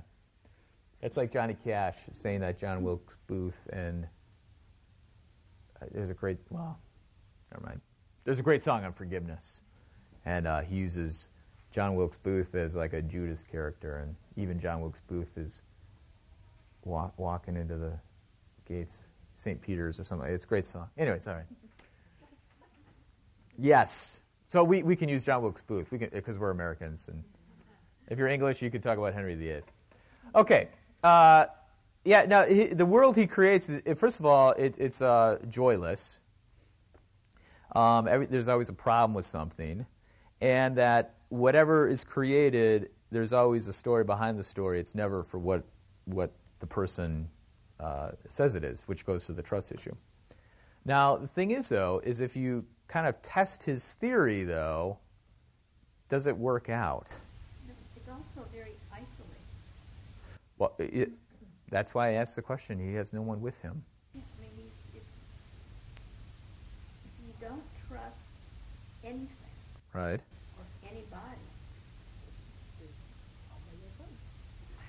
It's 1.03 1.19
like 1.19 1.31
Johnny 1.31 1.55
Cash 1.63 1.97
saying 2.15 2.41
that 2.41 2.59
John 2.59 2.83
Wilkes 2.83 3.17
Booth 3.27 3.59
and 3.75 4.07
there's 5.93 6.11
a 6.11 6.15
great 6.15 6.39
well, 6.51 6.79
never 7.53 7.65
mind. 7.67 7.81
There's 8.25 8.39
a 8.39 8.43
great 8.43 8.63
song 8.63 8.85
on 8.85 8.93
forgiveness, 8.93 9.61
and 10.25 10.47
uh, 10.47 10.61
he 10.61 10.77
uses 10.77 11.29
John 11.71 11.95
Wilkes 11.95 12.17
Booth 12.17 12.55
as 12.55 12.75
like 12.75 12.93
a 12.93 13.03
Judas 13.03 13.45
character, 13.51 13.99
and 13.99 14.15
even 14.37 14.59
John 14.61 14.81
Wilkes 14.81 15.01
Booth 15.07 15.37
is 15.37 15.63
walk, 16.85 17.13
walking 17.19 17.57
into 17.57 17.77
the 17.77 17.93
gates, 18.67 18.95
St. 19.35 19.61
Peter's 19.61 20.01
or 20.01 20.05
something. 20.05 20.29
It's 20.29 20.45
a 20.45 20.49
great 20.49 20.67
song. 20.67 20.89
Anyway, 20.97 21.19
sorry. 21.19 21.43
Yes. 23.59 24.21
So 24.49 24.63
we, 24.63 24.83
we 24.83 24.97
can 24.97 25.09
use 25.09 25.25
John 25.25 25.43
Wilkes 25.43 25.63
Booth 25.63 25.91
we 25.91 25.99
can 25.99 26.11
because 26.13 26.39
we're 26.39 26.51
Americans, 26.51 27.09
and 27.09 27.23
if 28.09 28.19
you're 28.19 28.29
English, 28.29 28.63
you 28.63 28.71
can 28.71 28.81
talk 28.81 28.99
about 28.99 29.13
Henry 29.15 29.35
VIII. 29.35 29.63
Okay. 30.35 30.69
Uh, 31.03 31.47
yeah. 32.07 32.25
Now 32.25 32.45
he, 32.45 32.67
the 32.67 32.87
world 32.87 33.17
he 33.17 33.27
creates 33.27 33.69
is 33.69 33.99
first 33.99 34.21
of 34.21 34.27
all 34.27 34.53
it, 34.53 34.77
it's 34.79 35.03
uh, 35.03 35.39
joyless. 35.49 36.21
Um, 37.75 38.09
every, 38.09 38.27
there's 38.27 38.49
always 38.49 38.71
a 38.71 38.73
problem 38.73 39.13
with 39.13 39.27
something, 39.27 39.85
and 40.41 40.77
that 40.77 41.17
whatever 41.29 41.87
is 41.87 42.05
created, 42.05 42.91
there's 43.11 43.33
always 43.33 43.69
a 43.69 43.73
story 43.73 44.05
behind 44.05 44.39
the 44.39 44.45
story. 44.45 44.81
It's 44.81 44.95
never 44.95 45.23
for 45.23 45.39
what 45.39 45.65
what 46.05 46.33
the 46.61 46.67
person 46.67 47.29
uh, 47.81 48.13
says 48.29 48.55
it 48.55 48.65
is, 48.65 48.83
which 48.87 49.05
goes 49.05 49.27
to 49.27 49.33
the 49.33 49.43
trust 49.43 49.73
issue. 49.73 49.95
Now, 50.85 51.17
the 51.17 51.27
thing 51.27 51.51
is, 51.51 51.69
though, 51.69 52.01
is 52.05 52.21
if 52.21 52.37
you 52.37 52.65
kind 52.89 53.07
of 53.07 53.21
test 53.21 53.65
his 53.65 53.95
theory, 53.95 54.45
though, 54.45 54.99
does 56.09 56.27
it 56.29 56.37
work 56.37 56.71
out? 56.71 57.09
It's 57.97 58.09
also 58.09 58.49
very 58.53 58.75
isolating. 58.93 59.43
Well, 60.59 60.75
it, 60.79 61.11
that's 61.71 61.95
why 61.95 62.09
I 62.09 62.13
asked 62.13 62.37
the 62.37 62.43
question. 62.43 62.79
He 62.79 62.95
has 62.95 63.13
no 63.13 63.23
one 63.23 63.41
with 63.41 63.61
him. 63.61 63.83
I 64.15 64.19
mean, 64.41 64.51
he's, 64.57 65.01
it's, 65.01 65.05
if 67.05 67.27
you 67.27 67.49
don't 67.49 67.63
trust 67.89 68.19
anything 69.05 69.29
Right. 69.93 70.21
or 70.59 70.89
anybody, 70.89 71.41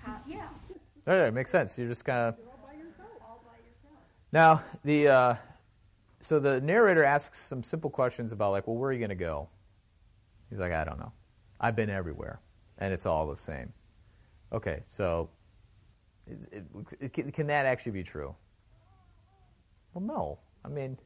how, 0.03 0.17
yeah, 0.27 0.47
All 1.07 1.15
right, 1.17 1.33
makes 1.33 1.49
sense. 1.51 1.77
You're 1.77 1.87
just 1.87 2.05
kind 2.05 2.27
of. 2.29 2.35
all 2.47 2.59
by 2.65 2.73
yourself. 2.73 3.99
Now, 4.31 4.61
the 4.83 5.07
uh, 5.07 5.35
so 6.19 6.39
the 6.39 6.59
narrator 6.61 7.03
asks 7.03 7.39
some 7.39 7.63
simple 7.63 7.89
questions 7.89 8.31
about 8.31 8.51
like, 8.51 8.67
well, 8.67 8.75
where 8.77 8.89
are 8.89 8.93
you 8.93 8.99
going 8.99 9.09
to 9.09 9.15
go? 9.15 9.49
He's 10.49 10.59
like, 10.59 10.71
I 10.73 10.83
don't 10.83 10.99
know. 10.99 11.11
I've 11.59 11.75
been 11.75 11.89
everywhere, 11.89 12.39
and 12.77 12.93
it's 12.93 13.05
all 13.05 13.27
the 13.27 13.35
same. 13.35 13.73
Okay, 14.53 14.83
so 14.89 15.29
it, 16.29 16.65
it, 16.99 17.13
can, 17.13 17.31
can 17.31 17.47
that 17.47 17.65
actually 17.65 17.93
be 17.93 18.03
true? 18.03 18.35
Well, 19.93 20.03
no. 20.03 20.39
I 20.65 20.69
mean, 20.69 20.97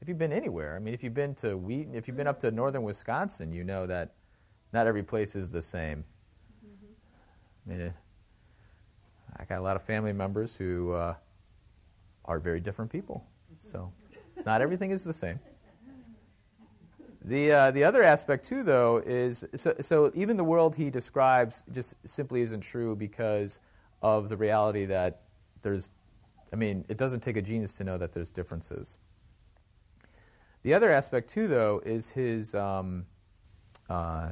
if 0.00 0.08
you've 0.08 0.18
been 0.18 0.32
anywhere, 0.32 0.76
I 0.76 0.78
mean, 0.78 0.94
if 0.94 1.02
you've 1.02 1.14
been 1.14 1.34
to 1.36 1.56
Wheaton, 1.56 1.94
if 1.94 2.08
you've 2.08 2.16
been 2.16 2.26
up 2.26 2.40
to 2.40 2.50
northern 2.50 2.82
Wisconsin, 2.82 3.52
you 3.52 3.64
know 3.64 3.86
that 3.86 4.14
not 4.72 4.86
every 4.86 5.02
place 5.02 5.34
is 5.34 5.50
the 5.50 5.62
same. 5.62 6.04
I 7.66 7.72
mean, 7.72 7.94
I 9.36 9.44
got 9.44 9.58
a 9.58 9.62
lot 9.62 9.76
of 9.76 9.82
family 9.82 10.12
members 10.12 10.56
who 10.56 10.92
uh, 10.92 11.14
are 12.24 12.38
very 12.38 12.60
different 12.60 12.90
people, 12.90 13.24
so 13.62 13.92
not 14.44 14.60
everything 14.60 14.90
is 14.90 15.04
the 15.04 15.12
same. 15.12 15.38
The 17.24 17.52
uh, 17.52 17.70
the 17.70 17.84
other 17.84 18.02
aspect 18.02 18.46
too, 18.46 18.62
though, 18.62 19.02
is 19.04 19.44
so, 19.54 19.74
so 19.82 20.10
even 20.14 20.38
the 20.38 20.44
world 20.44 20.74
he 20.74 20.88
describes 20.88 21.64
just 21.72 21.94
simply 22.08 22.40
isn't 22.40 22.62
true 22.62 22.96
because 22.96 23.60
of 24.02 24.28
the 24.28 24.36
reality 24.36 24.86
that 24.86 25.22
there's. 25.62 25.90
I 26.52 26.56
mean, 26.56 26.84
it 26.88 26.96
doesn't 26.96 27.20
take 27.20 27.36
a 27.36 27.42
genius 27.42 27.74
to 27.76 27.84
know 27.84 27.96
that 27.98 28.12
there's 28.12 28.30
differences. 28.30 28.98
The 30.62 30.74
other 30.74 30.90
aspect 30.90 31.30
too, 31.30 31.48
though, 31.48 31.80
is 31.84 32.10
his. 32.10 32.54
Um, 32.54 33.06
uh, 33.88 34.30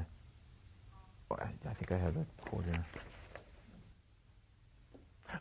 I 1.30 1.74
think 1.74 1.92
I 1.92 1.98
have 1.98 2.14
the 2.14 2.24
quote 2.42 2.64
here. 2.64 2.84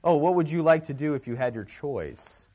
Oh, 0.04 0.18
what 0.18 0.36
would 0.36 0.50
you 0.50 0.62
like 0.62 0.84
to 0.86 0.94
do 0.94 1.14
if 1.14 1.28
you 1.28 1.36
had 1.36 1.56
your 1.56 1.64
choice? 1.64 2.48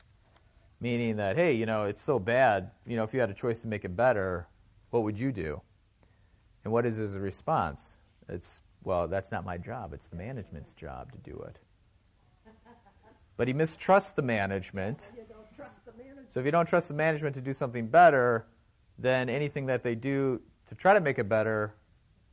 Meaning 0.79 1.15
that, 1.15 1.35
hey, 1.35 1.53
you 1.53 1.65
know, 1.65 1.85
it's 1.85 2.01
so 2.01 2.19
bad. 2.19 2.71
You 2.85 2.95
know, 2.95 3.03
if 3.03 3.13
you 3.13 3.19
had 3.19 3.29
a 3.29 3.33
choice 3.33 3.61
to 3.61 3.67
make 3.67 3.85
it 3.85 3.95
better, 3.95 4.47
what 4.91 5.03
would 5.03 5.17
you 5.17 5.31
do? 5.31 5.61
And 6.63 6.71
what 6.71 6.85
is 6.85 6.97
his 6.97 7.17
response? 7.17 7.97
It's, 8.29 8.61
well, 8.83 9.07
that's 9.07 9.31
not 9.31 9.45
my 9.45 9.57
job. 9.57 9.93
It's 9.93 10.07
the 10.07 10.15
management's 10.15 10.73
job 10.73 11.11
to 11.11 11.17
do 11.19 11.37
it. 11.47 11.59
But 13.35 13.47
he 13.47 13.53
mistrusts 13.53 14.11
the 14.11 14.21
management. 14.21 15.11
You 15.15 15.23
don't 15.27 15.55
trust 15.55 15.83
the 15.85 15.91
manager. 15.97 16.25
So 16.27 16.39
if 16.39 16.45
you 16.45 16.51
don't 16.51 16.67
trust 16.67 16.87
the 16.87 16.93
management 16.93 17.33
to 17.35 17.41
do 17.41 17.53
something 17.53 17.87
better, 17.87 18.47
then 18.99 19.29
anything 19.29 19.65
that 19.67 19.83
they 19.83 19.95
do 19.95 20.39
to 20.67 20.75
try 20.75 20.93
to 20.93 21.01
make 21.01 21.17
it 21.17 21.27
better, 21.27 21.73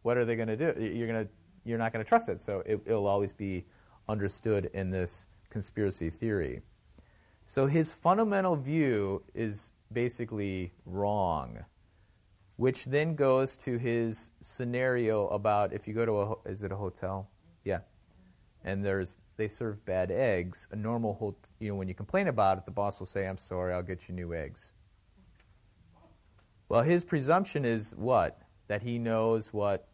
what 0.03 0.17
are 0.17 0.25
they 0.25 0.37
going 0.37 0.49
to 0.49 0.57
do? 0.57 0.79
You're 0.79 1.09
going 1.09 1.25
to 1.25 1.31
you're 1.65 1.79
not 1.79 1.93
going 1.93 2.05
to 2.05 2.09
trust 2.09 2.29
it. 2.29 2.41
So 2.41 2.63
it, 2.67 2.81
it'll 2.87 3.07
always 3.07 3.33
be 3.33 3.65
understood 4.09 4.71
in 4.73 4.91
this 4.91 5.27
conspiracy 5.51 6.11
theory. 6.11 6.63
So 7.45 7.67
his 7.67 7.93
fundamental 7.93 8.57
view 8.57 9.23
is 9.35 9.73
basically 9.93 10.73
wrong, 10.87 11.59
which 12.61 12.85
then 12.85 13.15
goes 13.15 13.57
to 13.57 13.79
his 13.79 14.33
scenario 14.43 15.27
about 15.29 15.73
if 15.73 15.89
you 15.89 15.95
go 15.95 16.05
to 16.05 16.21
a 16.21 16.35
is 16.51 16.63
it 16.63 16.71
a 16.71 16.77
hotel? 16.77 17.27
Yeah, 17.65 17.79
and 18.63 18.85
there's 18.85 19.15
they 19.39 19.49
serve 19.49 19.83
bad 19.87 20.11
eggs. 20.11 20.69
A 20.71 20.77
normal 20.77 21.15
hot, 21.15 21.39
you 21.59 21.71
know 21.71 21.75
when 21.77 21.89
you 21.89 21.95
complain 21.95 22.29
about 22.29 22.59
it, 22.59 22.67
the 22.67 22.71
boss 22.71 22.99
will 22.99 23.07
say, 23.07 23.27
"I'm 23.27 23.39
sorry, 23.39 23.73
I'll 23.73 23.83
get 23.83 24.11
you 24.11 24.15
new 24.15 24.35
eggs." 24.35 24.73
Well, 26.69 26.83
his 26.83 27.03
presumption 27.03 27.65
is 27.65 27.97
what 27.97 28.43
that 28.69 28.83
he 28.83 28.99
knows 28.99 29.55
what 29.55 29.89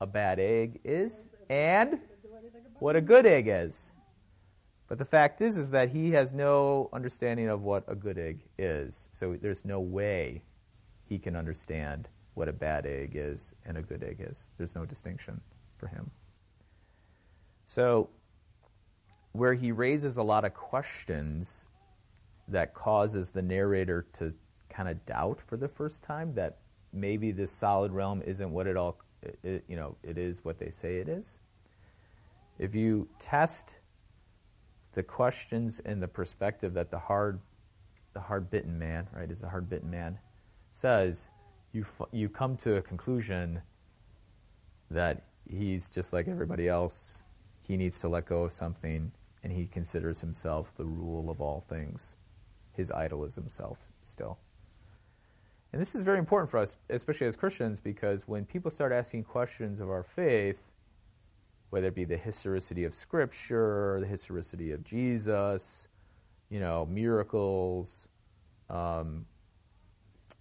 a 0.00 0.06
bad 0.06 0.40
egg 0.40 0.80
is 0.82 1.28
and 1.48 2.00
what 2.80 2.96
a 2.96 3.00
good 3.00 3.26
egg 3.26 3.46
is. 3.46 3.92
But 4.88 4.98
the 4.98 5.04
fact 5.04 5.40
is, 5.40 5.56
is 5.56 5.70
that 5.70 5.90
he 5.90 6.10
has 6.10 6.32
no 6.34 6.90
understanding 6.92 7.48
of 7.48 7.62
what 7.62 7.84
a 7.86 7.94
good 7.94 8.18
egg 8.18 8.40
is. 8.58 9.08
So 9.12 9.36
there's 9.40 9.64
no 9.64 9.78
way 9.78 10.42
he 11.12 11.18
can 11.18 11.36
understand 11.36 12.08
what 12.32 12.48
a 12.48 12.52
bad 12.54 12.86
egg 12.86 13.12
is 13.14 13.52
and 13.66 13.76
a 13.76 13.82
good 13.82 14.02
egg 14.02 14.16
is. 14.18 14.46
There's 14.56 14.74
no 14.74 14.86
distinction 14.86 15.42
for 15.76 15.86
him. 15.86 16.10
So 17.64 18.08
where 19.32 19.52
he 19.52 19.72
raises 19.72 20.16
a 20.16 20.22
lot 20.22 20.46
of 20.46 20.54
questions 20.54 21.66
that 22.48 22.72
causes 22.72 23.28
the 23.28 23.42
narrator 23.42 24.06
to 24.14 24.32
kind 24.70 24.88
of 24.88 25.04
doubt 25.04 25.38
for 25.46 25.58
the 25.58 25.68
first 25.68 26.02
time 26.02 26.32
that 26.34 26.60
maybe 26.94 27.30
this 27.30 27.52
solid 27.52 27.92
realm 27.92 28.22
isn't 28.24 28.50
what 28.50 28.66
it 28.66 28.78
all 28.78 28.98
it, 29.42 29.62
you 29.68 29.76
know 29.76 29.94
it 30.02 30.16
is 30.16 30.42
what 30.46 30.58
they 30.58 30.70
say 30.70 30.96
it 30.96 31.10
is 31.10 31.38
if 32.58 32.74
you 32.74 33.06
test 33.18 33.76
the 34.94 35.02
questions 35.02 35.78
and 35.84 36.02
the 36.02 36.08
perspective 36.08 36.72
that 36.72 36.90
the 36.90 36.98
hard 36.98 37.38
the 38.14 38.20
hard 38.20 38.50
bitten 38.50 38.78
man 38.78 39.06
right 39.14 39.30
is 39.30 39.42
a 39.42 39.48
hard 39.48 39.68
bitten 39.68 39.90
man 39.90 40.18
says 40.72 41.28
you 41.72 41.86
you 42.10 42.28
come 42.28 42.56
to 42.56 42.76
a 42.76 42.82
conclusion 42.82 43.62
that 44.90 45.22
he's 45.48 45.88
just 45.88 46.12
like 46.12 46.28
everybody 46.28 46.68
else. 46.68 47.22
He 47.62 47.76
needs 47.76 48.00
to 48.00 48.08
let 48.08 48.26
go 48.26 48.44
of 48.44 48.52
something 48.52 49.12
and 49.42 49.52
he 49.52 49.66
considers 49.66 50.20
himself 50.20 50.72
the 50.76 50.84
rule 50.84 51.30
of 51.30 51.40
all 51.40 51.64
things. 51.68 52.16
His 52.72 52.90
idol 52.90 53.24
is 53.24 53.34
himself 53.34 53.78
still. 54.02 54.38
And 55.72 55.80
this 55.80 55.94
is 55.94 56.02
very 56.02 56.18
important 56.18 56.50
for 56.50 56.58
us, 56.58 56.76
especially 56.90 57.26
as 57.26 57.34
Christians, 57.34 57.80
because 57.80 58.28
when 58.28 58.44
people 58.44 58.70
start 58.70 58.92
asking 58.92 59.24
questions 59.24 59.80
of 59.80 59.88
our 59.88 60.02
faith, 60.02 60.62
whether 61.70 61.86
it 61.86 61.94
be 61.94 62.04
the 62.04 62.16
historicity 62.16 62.84
of 62.84 62.92
Scripture, 62.92 63.98
the 64.00 64.06
historicity 64.06 64.72
of 64.72 64.84
Jesus, 64.84 65.88
you 66.50 66.60
know, 66.60 66.86
miracles, 66.86 68.06
um, 68.68 69.24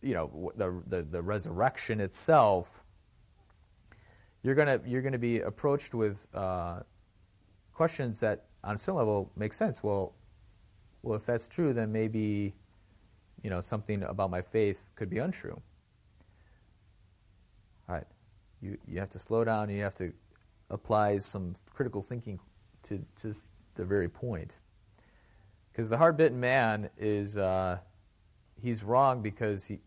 you 0.02 0.14
know, 0.14 0.52
the, 0.56 0.82
the, 0.88 1.04
the 1.04 1.22
resurrection 1.22 1.99
itself, 1.99 2.84
you're 4.43 4.56
gonna 4.56 4.80
you're 4.86 5.04
gonna 5.04 5.20
be 5.20 5.41
approached 5.41 5.93
with 5.93 6.28
uh, 6.34 6.80
questions 7.74 8.20
that, 8.22 8.45
on 8.64 8.78
some 8.78 8.95
level, 8.95 9.32
make 9.36 9.54
sense. 9.54 9.84
Well, 9.84 10.16
well, 11.04 11.16
if 11.16 11.26
that's 11.26 11.47
true, 11.47 11.74
then 11.74 11.91
maybe 11.91 12.54
you 13.43 13.49
know, 13.49 13.62
something 13.62 14.04
about 14.04 14.30
my 14.30 14.41
faith 14.41 14.86
could 14.95 15.10
be 15.10 15.18
untrue. 15.18 15.60
All 17.89 17.95
right. 17.95 18.06
You, 18.62 18.78
you 18.88 18.99
have 18.99 19.10
to 19.10 19.20
slow 19.20 19.43
down 19.43 19.70
you 19.70 19.82
have 19.82 19.95
to 19.95 20.14
apply 20.70 21.18
some 21.18 21.56
critical 21.74 22.02
thinking 22.02 22.39
to 22.84 23.04
just 23.20 23.45
the 23.76 23.84
very 23.84 24.08
point. 24.08 24.58
Because 25.72 25.89
the 25.89 25.97
hard 25.97 26.18
bitten 26.18 26.39
man 26.39 26.89
is, 26.97 27.38
uh, 27.38 27.78
he's 28.62 28.84
wrong 28.84 29.22
because 29.22 29.66
he, 29.66 29.80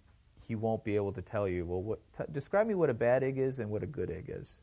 he 0.47 0.55
won't 0.55 0.85
be 0.85 0.97
able 0.97 1.13
to 1.13 1.23
tell 1.23 1.49
you, 1.49 1.65
well, 1.65 1.83
what, 1.83 2.01
t- 2.17 2.25
describe 2.33 2.67
me 2.67 2.75
what 2.75 2.91
a 2.91 2.95
bad 2.95 3.23
egg 3.23 3.39
is 3.39 3.59
and 3.59 3.71
what 3.71 3.83
a 3.83 3.87
good 3.87 4.11
egg 4.11 4.27
is. 4.29 4.57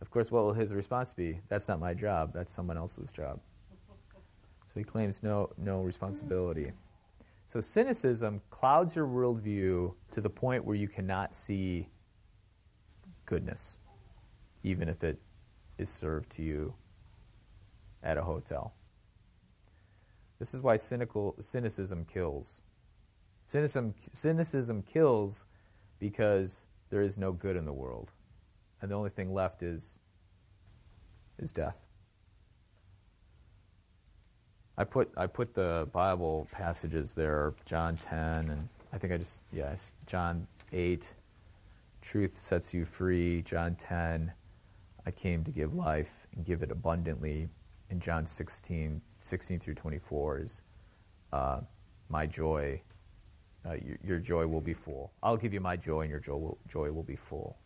Of 0.00 0.10
course, 0.10 0.30
what 0.30 0.42
will 0.42 0.52
his 0.52 0.74
response 0.74 1.12
be? 1.12 1.40
That's 1.48 1.68
not 1.68 1.78
my 1.78 1.94
job, 1.94 2.32
that's 2.34 2.52
someone 2.52 2.76
else's 2.76 3.12
job. 3.12 3.38
So 4.66 4.80
he 4.80 4.84
claims 4.84 5.22
no, 5.22 5.50
no 5.56 5.82
responsibility. 5.82 6.72
So 7.46 7.60
cynicism 7.60 8.40
clouds 8.50 8.96
your 8.96 9.06
worldview 9.06 9.94
to 10.10 10.20
the 10.20 10.30
point 10.30 10.64
where 10.64 10.76
you 10.76 10.88
cannot 10.88 11.34
see 11.34 11.88
goodness, 13.26 13.76
even 14.62 14.88
if 14.88 15.04
it 15.04 15.20
is 15.78 15.88
served 15.88 16.30
to 16.30 16.42
you 16.42 16.74
at 18.02 18.18
a 18.18 18.22
hotel. 18.22 18.74
This 20.38 20.54
is 20.54 20.60
why 20.60 20.76
cynical, 20.76 21.36
cynicism 21.38 22.04
kills. 22.04 22.62
Cynicism, 23.46 23.94
cynicism 24.12 24.82
kills 24.82 25.44
because 25.98 26.66
there 26.90 27.02
is 27.02 27.18
no 27.18 27.32
good 27.32 27.56
in 27.56 27.64
the 27.64 27.72
world. 27.72 28.10
And 28.80 28.90
the 28.90 28.94
only 28.94 29.10
thing 29.10 29.32
left 29.32 29.62
is, 29.62 29.98
is 31.38 31.52
death. 31.52 31.82
I 34.76 34.84
put 34.84 35.12
I 35.16 35.26
put 35.26 35.54
the 35.54 35.88
Bible 35.92 36.48
passages 36.50 37.12
there, 37.12 37.54
John 37.66 37.96
10, 37.96 38.48
and 38.50 38.68
I 38.92 38.98
think 38.98 39.12
I 39.12 39.18
just 39.18 39.42
yes, 39.52 39.92
John 40.06 40.46
8, 40.72 41.12
truth 42.00 42.40
sets 42.40 42.72
you 42.72 42.84
free. 42.84 43.42
John 43.42 43.74
10, 43.74 44.32
I 45.04 45.10
came 45.10 45.44
to 45.44 45.50
give 45.50 45.74
life 45.74 46.26
and 46.34 46.44
give 46.44 46.62
it 46.62 46.70
abundantly. 46.70 47.48
And 47.90 48.00
John 48.00 48.26
16, 48.26 49.02
16 49.20 49.60
through 49.60 49.74
24 49.74 50.38
is 50.38 50.62
uh, 51.32 51.60
my 52.08 52.26
joy 52.26 52.80
uh, 53.66 53.74
your, 53.74 53.98
your 54.02 54.18
joy 54.18 54.46
will 54.46 54.60
be 54.60 54.74
full. 54.74 55.12
I'll 55.22 55.36
give 55.36 55.52
you 55.52 55.60
my 55.60 55.76
joy, 55.76 56.02
and 56.02 56.10
your 56.10 56.20
joy 56.20 56.36
will, 56.36 56.58
joy 56.68 56.90
will 56.90 57.02
be 57.02 57.16
full. 57.16 57.58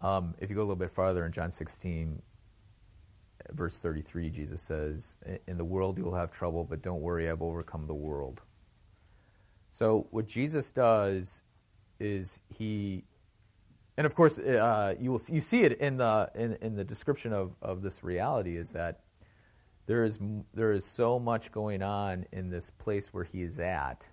Um, 0.00 0.34
if 0.40 0.50
you 0.50 0.56
go 0.56 0.62
a 0.62 0.64
little 0.64 0.76
bit 0.76 0.90
farther 0.90 1.24
in 1.24 1.32
John 1.32 1.50
16, 1.50 2.20
verse 3.50 3.78
33, 3.78 4.30
Jesus 4.30 4.60
says, 4.60 5.16
In 5.46 5.58
the 5.58 5.64
world 5.64 5.98
you 5.98 6.04
will 6.04 6.14
have 6.14 6.32
trouble, 6.32 6.64
but 6.64 6.82
don't 6.82 7.00
worry, 7.00 7.30
I've 7.30 7.42
overcome 7.42 7.86
the 7.86 7.94
world. 7.94 8.40
So, 9.70 10.08
what 10.10 10.26
Jesus 10.26 10.72
does 10.72 11.44
is 12.00 12.40
he, 12.48 13.04
and 13.96 14.06
of 14.06 14.14
course, 14.14 14.38
uh, 14.38 14.94
you, 15.00 15.12
will, 15.12 15.22
you 15.28 15.40
see 15.40 15.62
it 15.62 15.78
in 15.80 15.96
the, 15.96 16.30
in, 16.34 16.58
in 16.60 16.74
the 16.74 16.84
description 16.84 17.32
of, 17.32 17.54
of 17.62 17.82
this 17.82 18.02
reality, 18.02 18.56
is 18.56 18.72
that 18.72 19.00
there 19.86 20.04
is, 20.04 20.18
there 20.54 20.72
is 20.72 20.84
so 20.84 21.18
much 21.18 21.52
going 21.52 21.82
on 21.82 22.26
in 22.32 22.50
this 22.50 22.70
place 22.70 23.12
where 23.12 23.24
he 23.24 23.42
is 23.42 23.58
at 23.58 24.08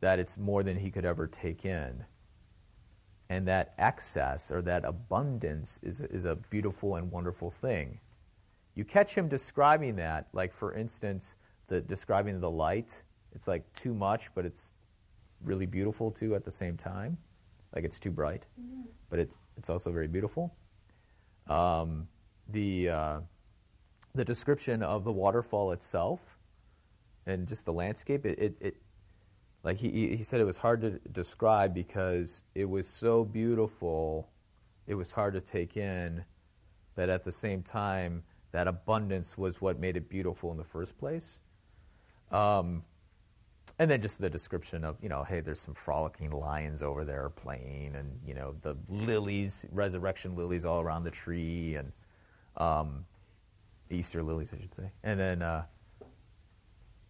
that 0.00 0.18
it's 0.18 0.38
more 0.38 0.62
than 0.62 0.76
he 0.76 0.90
could 0.90 1.04
ever 1.04 1.26
take 1.26 1.64
in. 1.64 2.04
And 3.28 3.46
that 3.46 3.74
excess 3.78 4.50
or 4.50 4.60
that 4.62 4.84
abundance 4.84 5.78
is, 5.82 6.00
is 6.00 6.24
a 6.24 6.34
beautiful 6.34 6.96
and 6.96 7.12
wonderful 7.12 7.50
thing. 7.50 8.00
You 8.74 8.84
catch 8.84 9.14
him 9.14 9.28
describing 9.28 9.96
that, 9.96 10.28
like 10.32 10.52
for 10.52 10.74
instance, 10.74 11.36
the 11.68 11.80
describing 11.80 12.40
the 12.40 12.50
light. 12.50 13.02
It's 13.32 13.46
like 13.46 13.70
too 13.72 13.94
much, 13.94 14.34
but 14.34 14.44
it's 14.44 14.74
really 15.44 15.66
beautiful 15.66 16.10
too 16.10 16.34
at 16.34 16.44
the 16.44 16.50
same 16.50 16.76
time. 16.76 17.16
Like 17.74 17.84
it's 17.84 18.00
too 18.00 18.10
bright, 18.10 18.46
mm-hmm. 18.60 18.82
but 19.10 19.18
it's 19.18 19.38
it's 19.56 19.70
also 19.70 19.92
very 19.92 20.08
beautiful. 20.08 20.54
Um, 21.46 22.08
the 22.48 22.88
uh, 22.88 23.20
the 24.14 24.24
description 24.24 24.82
of 24.82 25.04
the 25.04 25.12
waterfall 25.12 25.72
itself 25.72 26.20
and 27.26 27.46
just 27.46 27.64
the 27.64 27.72
landscape, 27.72 28.26
it, 28.26 28.38
it, 28.38 28.56
it 28.60 28.76
like 29.62 29.76
he, 29.76 30.16
he 30.16 30.22
said 30.22 30.40
it 30.40 30.44
was 30.44 30.56
hard 30.56 30.80
to 30.80 30.98
describe 31.12 31.74
because 31.74 32.42
it 32.54 32.64
was 32.64 32.88
so 32.88 33.24
beautiful, 33.24 34.28
it 34.86 34.94
was 34.94 35.12
hard 35.12 35.34
to 35.34 35.40
take 35.40 35.76
in, 35.76 36.24
but 36.94 37.08
at 37.08 37.24
the 37.24 37.32
same 37.32 37.62
time, 37.62 38.22
that 38.52 38.66
abundance 38.66 39.38
was 39.38 39.60
what 39.60 39.78
made 39.78 39.96
it 39.96 40.08
beautiful 40.08 40.50
in 40.50 40.56
the 40.56 40.64
first 40.64 40.98
place. 40.98 41.38
Um, 42.32 42.82
and 43.78 43.90
then 43.90 44.02
just 44.02 44.20
the 44.20 44.28
description 44.28 44.84
of, 44.84 44.96
you 45.00 45.08
know, 45.08 45.22
hey, 45.22 45.40
there's 45.40 45.60
some 45.60 45.74
frolicking 45.74 46.30
lions 46.30 46.82
over 46.82 47.04
there 47.04 47.28
playing, 47.30 47.94
and, 47.96 48.18
you 48.26 48.34
know, 48.34 48.54
the 48.62 48.76
lilies, 48.88 49.64
resurrection 49.70 50.34
lilies 50.34 50.64
all 50.64 50.80
around 50.80 51.04
the 51.04 51.10
tree, 51.10 51.76
and 51.76 51.92
um, 52.56 53.04
Easter 53.90 54.22
lilies, 54.22 54.52
I 54.54 54.60
should 54.60 54.74
say. 54.74 54.90
And 55.02 55.18
then, 55.18 55.42
uh, 55.42 55.64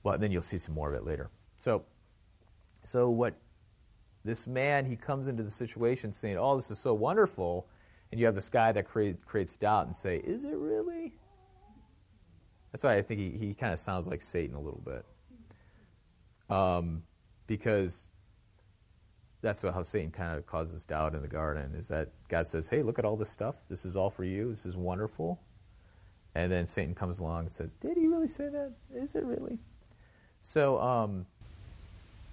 well, 0.02 0.18
then 0.18 0.32
you'll 0.32 0.42
see 0.42 0.58
some 0.58 0.74
more 0.74 0.88
of 0.88 0.94
it 0.94 1.04
later. 1.04 1.30
So, 1.58 1.84
so 2.84 3.10
what 3.10 3.34
this 4.24 4.46
man, 4.46 4.84
he 4.84 4.96
comes 4.96 5.28
into 5.28 5.42
the 5.42 5.50
situation 5.50 6.12
saying, 6.12 6.36
"Oh, 6.38 6.56
this 6.56 6.70
is 6.70 6.78
so 6.78 6.94
wonderful," 6.94 7.68
and 8.10 8.18
you 8.18 8.26
have 8.26 8.34
this 8.34 8.48
guy 8.48 8.72
that 8.72 8.86
create, 8.86 9.24
creates 9.26 9.56
doubt 9.56 9.86
and 9.86 9.94
say, 9.94 10.18
"Is 10.18 10.44
it 10.44 10.56
really?" 10.56 11.12
That's 12.72 12.84
why 12.84 12.96
I 12.96 13.02
think 13.02 13.20
he, 13.20 13.30
he 13.30 13.54
kind 13.54 13.72
of 13.72 13.78
sounds 13.78 14.06
like 14.06 14.22
Satan 14.22 14.54
a 14.54 14.60
little 14.60 14.82
bit, 14.84 15.04
um, 16.54 17.02
because 17.46 18.06
that's 19.42 19.62
how 19.62 19.82
Satan 19.82 20.10
kind 20.10 20.36
of 20.38 20.46
causes 20.46 20.84
doubt 20.84 21.14
in 21.14 21.22
the 21.22 21.28
garden. 21.28 21.74
Is 21.74 21.88
that 21.88 22.10
God 22.28 22.46
says, 22.46 22.68
"Hey, 22.68 22.82
look 22.82 22.98
at 22.98 23.04
all 23.04 23.16
this 23.16 23.30
stuff. 23.30 23.56
This 23.68 23.84
is 23.84 23.96
all 23.96 24.10
for 24.10 24.24
you. 24.24 24.50
This 24.50 24.64
is 24.66 24.76
wonderful." 24.76 25.40
And 26.34 26.50
then 26.50 26.66
Satan 26.66 26.94
comes 26.94 27.18
along 27.18 27.40
and 27.46 27.52
says, 27.52 27.72
Did 27.80 27.96
he 27.96 28.06
really 28.06 28.28
say 28.28 28.48
that? 28.48 28.72
Is 28.94 29.14
it 29.14 29.24
really? 29.24 29.58
So, 30.42 30.80
um, 30.80 31.26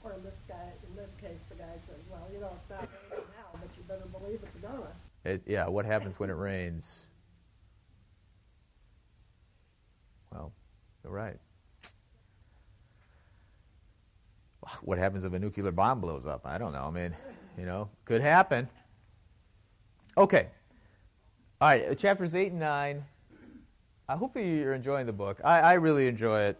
or 0.03 0.13
in 0.13 0.23
this 0.23 0.35
guy, 0.47 0.71
in 0.89 0.95
this 0.95 1.09
case, 1.19 1.39
the 1.49 1.55
guy 1.55 1.73
says, 1.87 1.97
"Well, 2.09 2.25
you 2.33 2.39
know, 2.39 2.51
it's 2.55 2.69
not 2.69 2.87
raining 3.11 3.25
now, 3.37 3.59
but 3.59 3.69
you 3.75 3.83
better 3.87 4.05
believe 4.05 4.39
it's 4.41 4.61
gonna." 4.61 4.87
It, 5.25 5.41
yeah, 5.45 5.67
what 5.67 5.85
happens 5.85 6.19
when 6.19 6.29
it 6.29 6.33
rains? 6.33 7.01
Well, 10.31 10.53
you're 11.03 11.11
right. 11.11 11.37
What 14.81 14.97
happens 14.97 15.23
if 15.23 15.33
a 15.33 15.39
nuclear 15.39 15.71
bomb 15.71 16.01
blows 16.01 16.25
up? 16.25 16.45
I 16.45 16.57
don't 16.57 16.73
know. 16.73 16.83
I 16.83 16.91
mean, 16.91 17.15
you 17.57 17.65
know, 17.65 17.89
could 18.05 18.21
happen. 18.21 18.67
Okay. 20.17 20.47
All 21.59 21.69
right, 21.69 21.97
chapters 21.97 22.35
8 22.35 22.51
and 22.51 22.59
9. 22.59 23.05
I 24.09 24.15
hope 24.15 24.37
you're 24.37 24.73
enjoying 24.73 25.05
the 25.05 25.11
book. 25.11 25.41
I, 25.43 25.59
I 25.59 25.73
really 25.73 26.07
enjoy 26.07 26.43
it. 26.43 26.57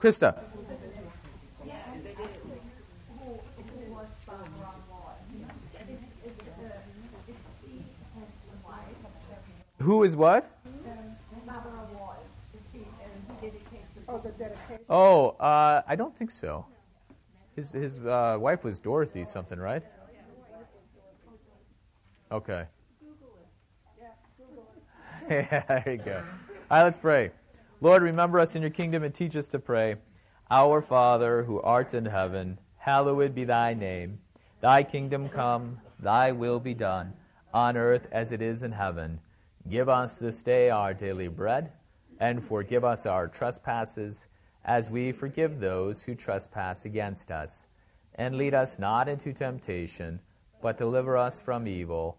Krista. 0.00 0.42
Who 9.80 10.04
is 10.04 10.16
what? 10.16 10.50
Oh, 14.88 15.28
uh, 15.40 15.82
I 15.86 15.96
don't 15.96 16.16
think 16.16 16.30
so. 16.30 16.64
His 17.56 17.72
his 17.72 17.98
uh, 17.98 18.38
wife 18.40 18.64
was 18.64 18.78
Dorothy 18.78 19.24
something, 19.24 19.58
right? 19.58 19.82
Okay. 22.32 22.64
there 25.38 25.84
you 25.86 25.96
go. 25.98 26.16
All 26.72 26.78
right, 26.78 26.82
let's 26.82 26.96
pray. 26.96 27.30
Lord, 27.80 28.02
remember 28.02 28.40
us 28.40 28.56
in 28.56 28.62
your 28.62 28.70
kingdom 28.72 29.04
and 29.04 29.14
teach 29.14 29.36
us 29.36 29.46
to 29.48 29.60
pray. 29.60 29.94
Our 30.50 30.82
Father, 30.82 31.44
who 31.44 31.60
art 31.60 31.94
in 31.94 32.06
heaven, 32.06 32.58
hallowed 32.78 33.32
be 33.32 33.44
thy 33.44 33.72
name. 33.72 34.18
Thy 34.60 34.82
kingdom 34.82 35.28
come, 35.28 35.80
thy 36.00 36.32
will 36.32 36.58
be 36.58 36.74
done, 36.74 37.12
on 37.54 37.76
earth 37.76 38.08
as 38.10 38.32
it 38.32 38.42
is 38.42 38.64
in 38.64 38.72
heaven. 38.72 39.20
Give 39.68 39.88
us 39.88 40.18
this 40.18 40.42
day 40.42 40.68
our 40.68 40.92
daily 40.92 41.28
bread, 41.28 41.70
and 42.18 42.44
forgive 42.44 42.84
us 42.84 43.06
our 43.06 43.28
trespasses, 43.28 44.26
as 44.64 44.90
we 44.90 45.12
forgive 45.12 45.60
those 45.60 46.02
who 46.02 46.16
trespass 46.16 46.84
against 46.84 47.30
us. 47.30 47.68
And 48.16 48.36
lead 48.36 48.52
us 48.52 48.80
not 48.80 49.08
into 49.08 49.32
temptation, 49.32 50.18
but 50.60 50.76
deliver 50.76 51.16
us 51.16 51.38
from 51.38 51.68
evil. 51.68 52.18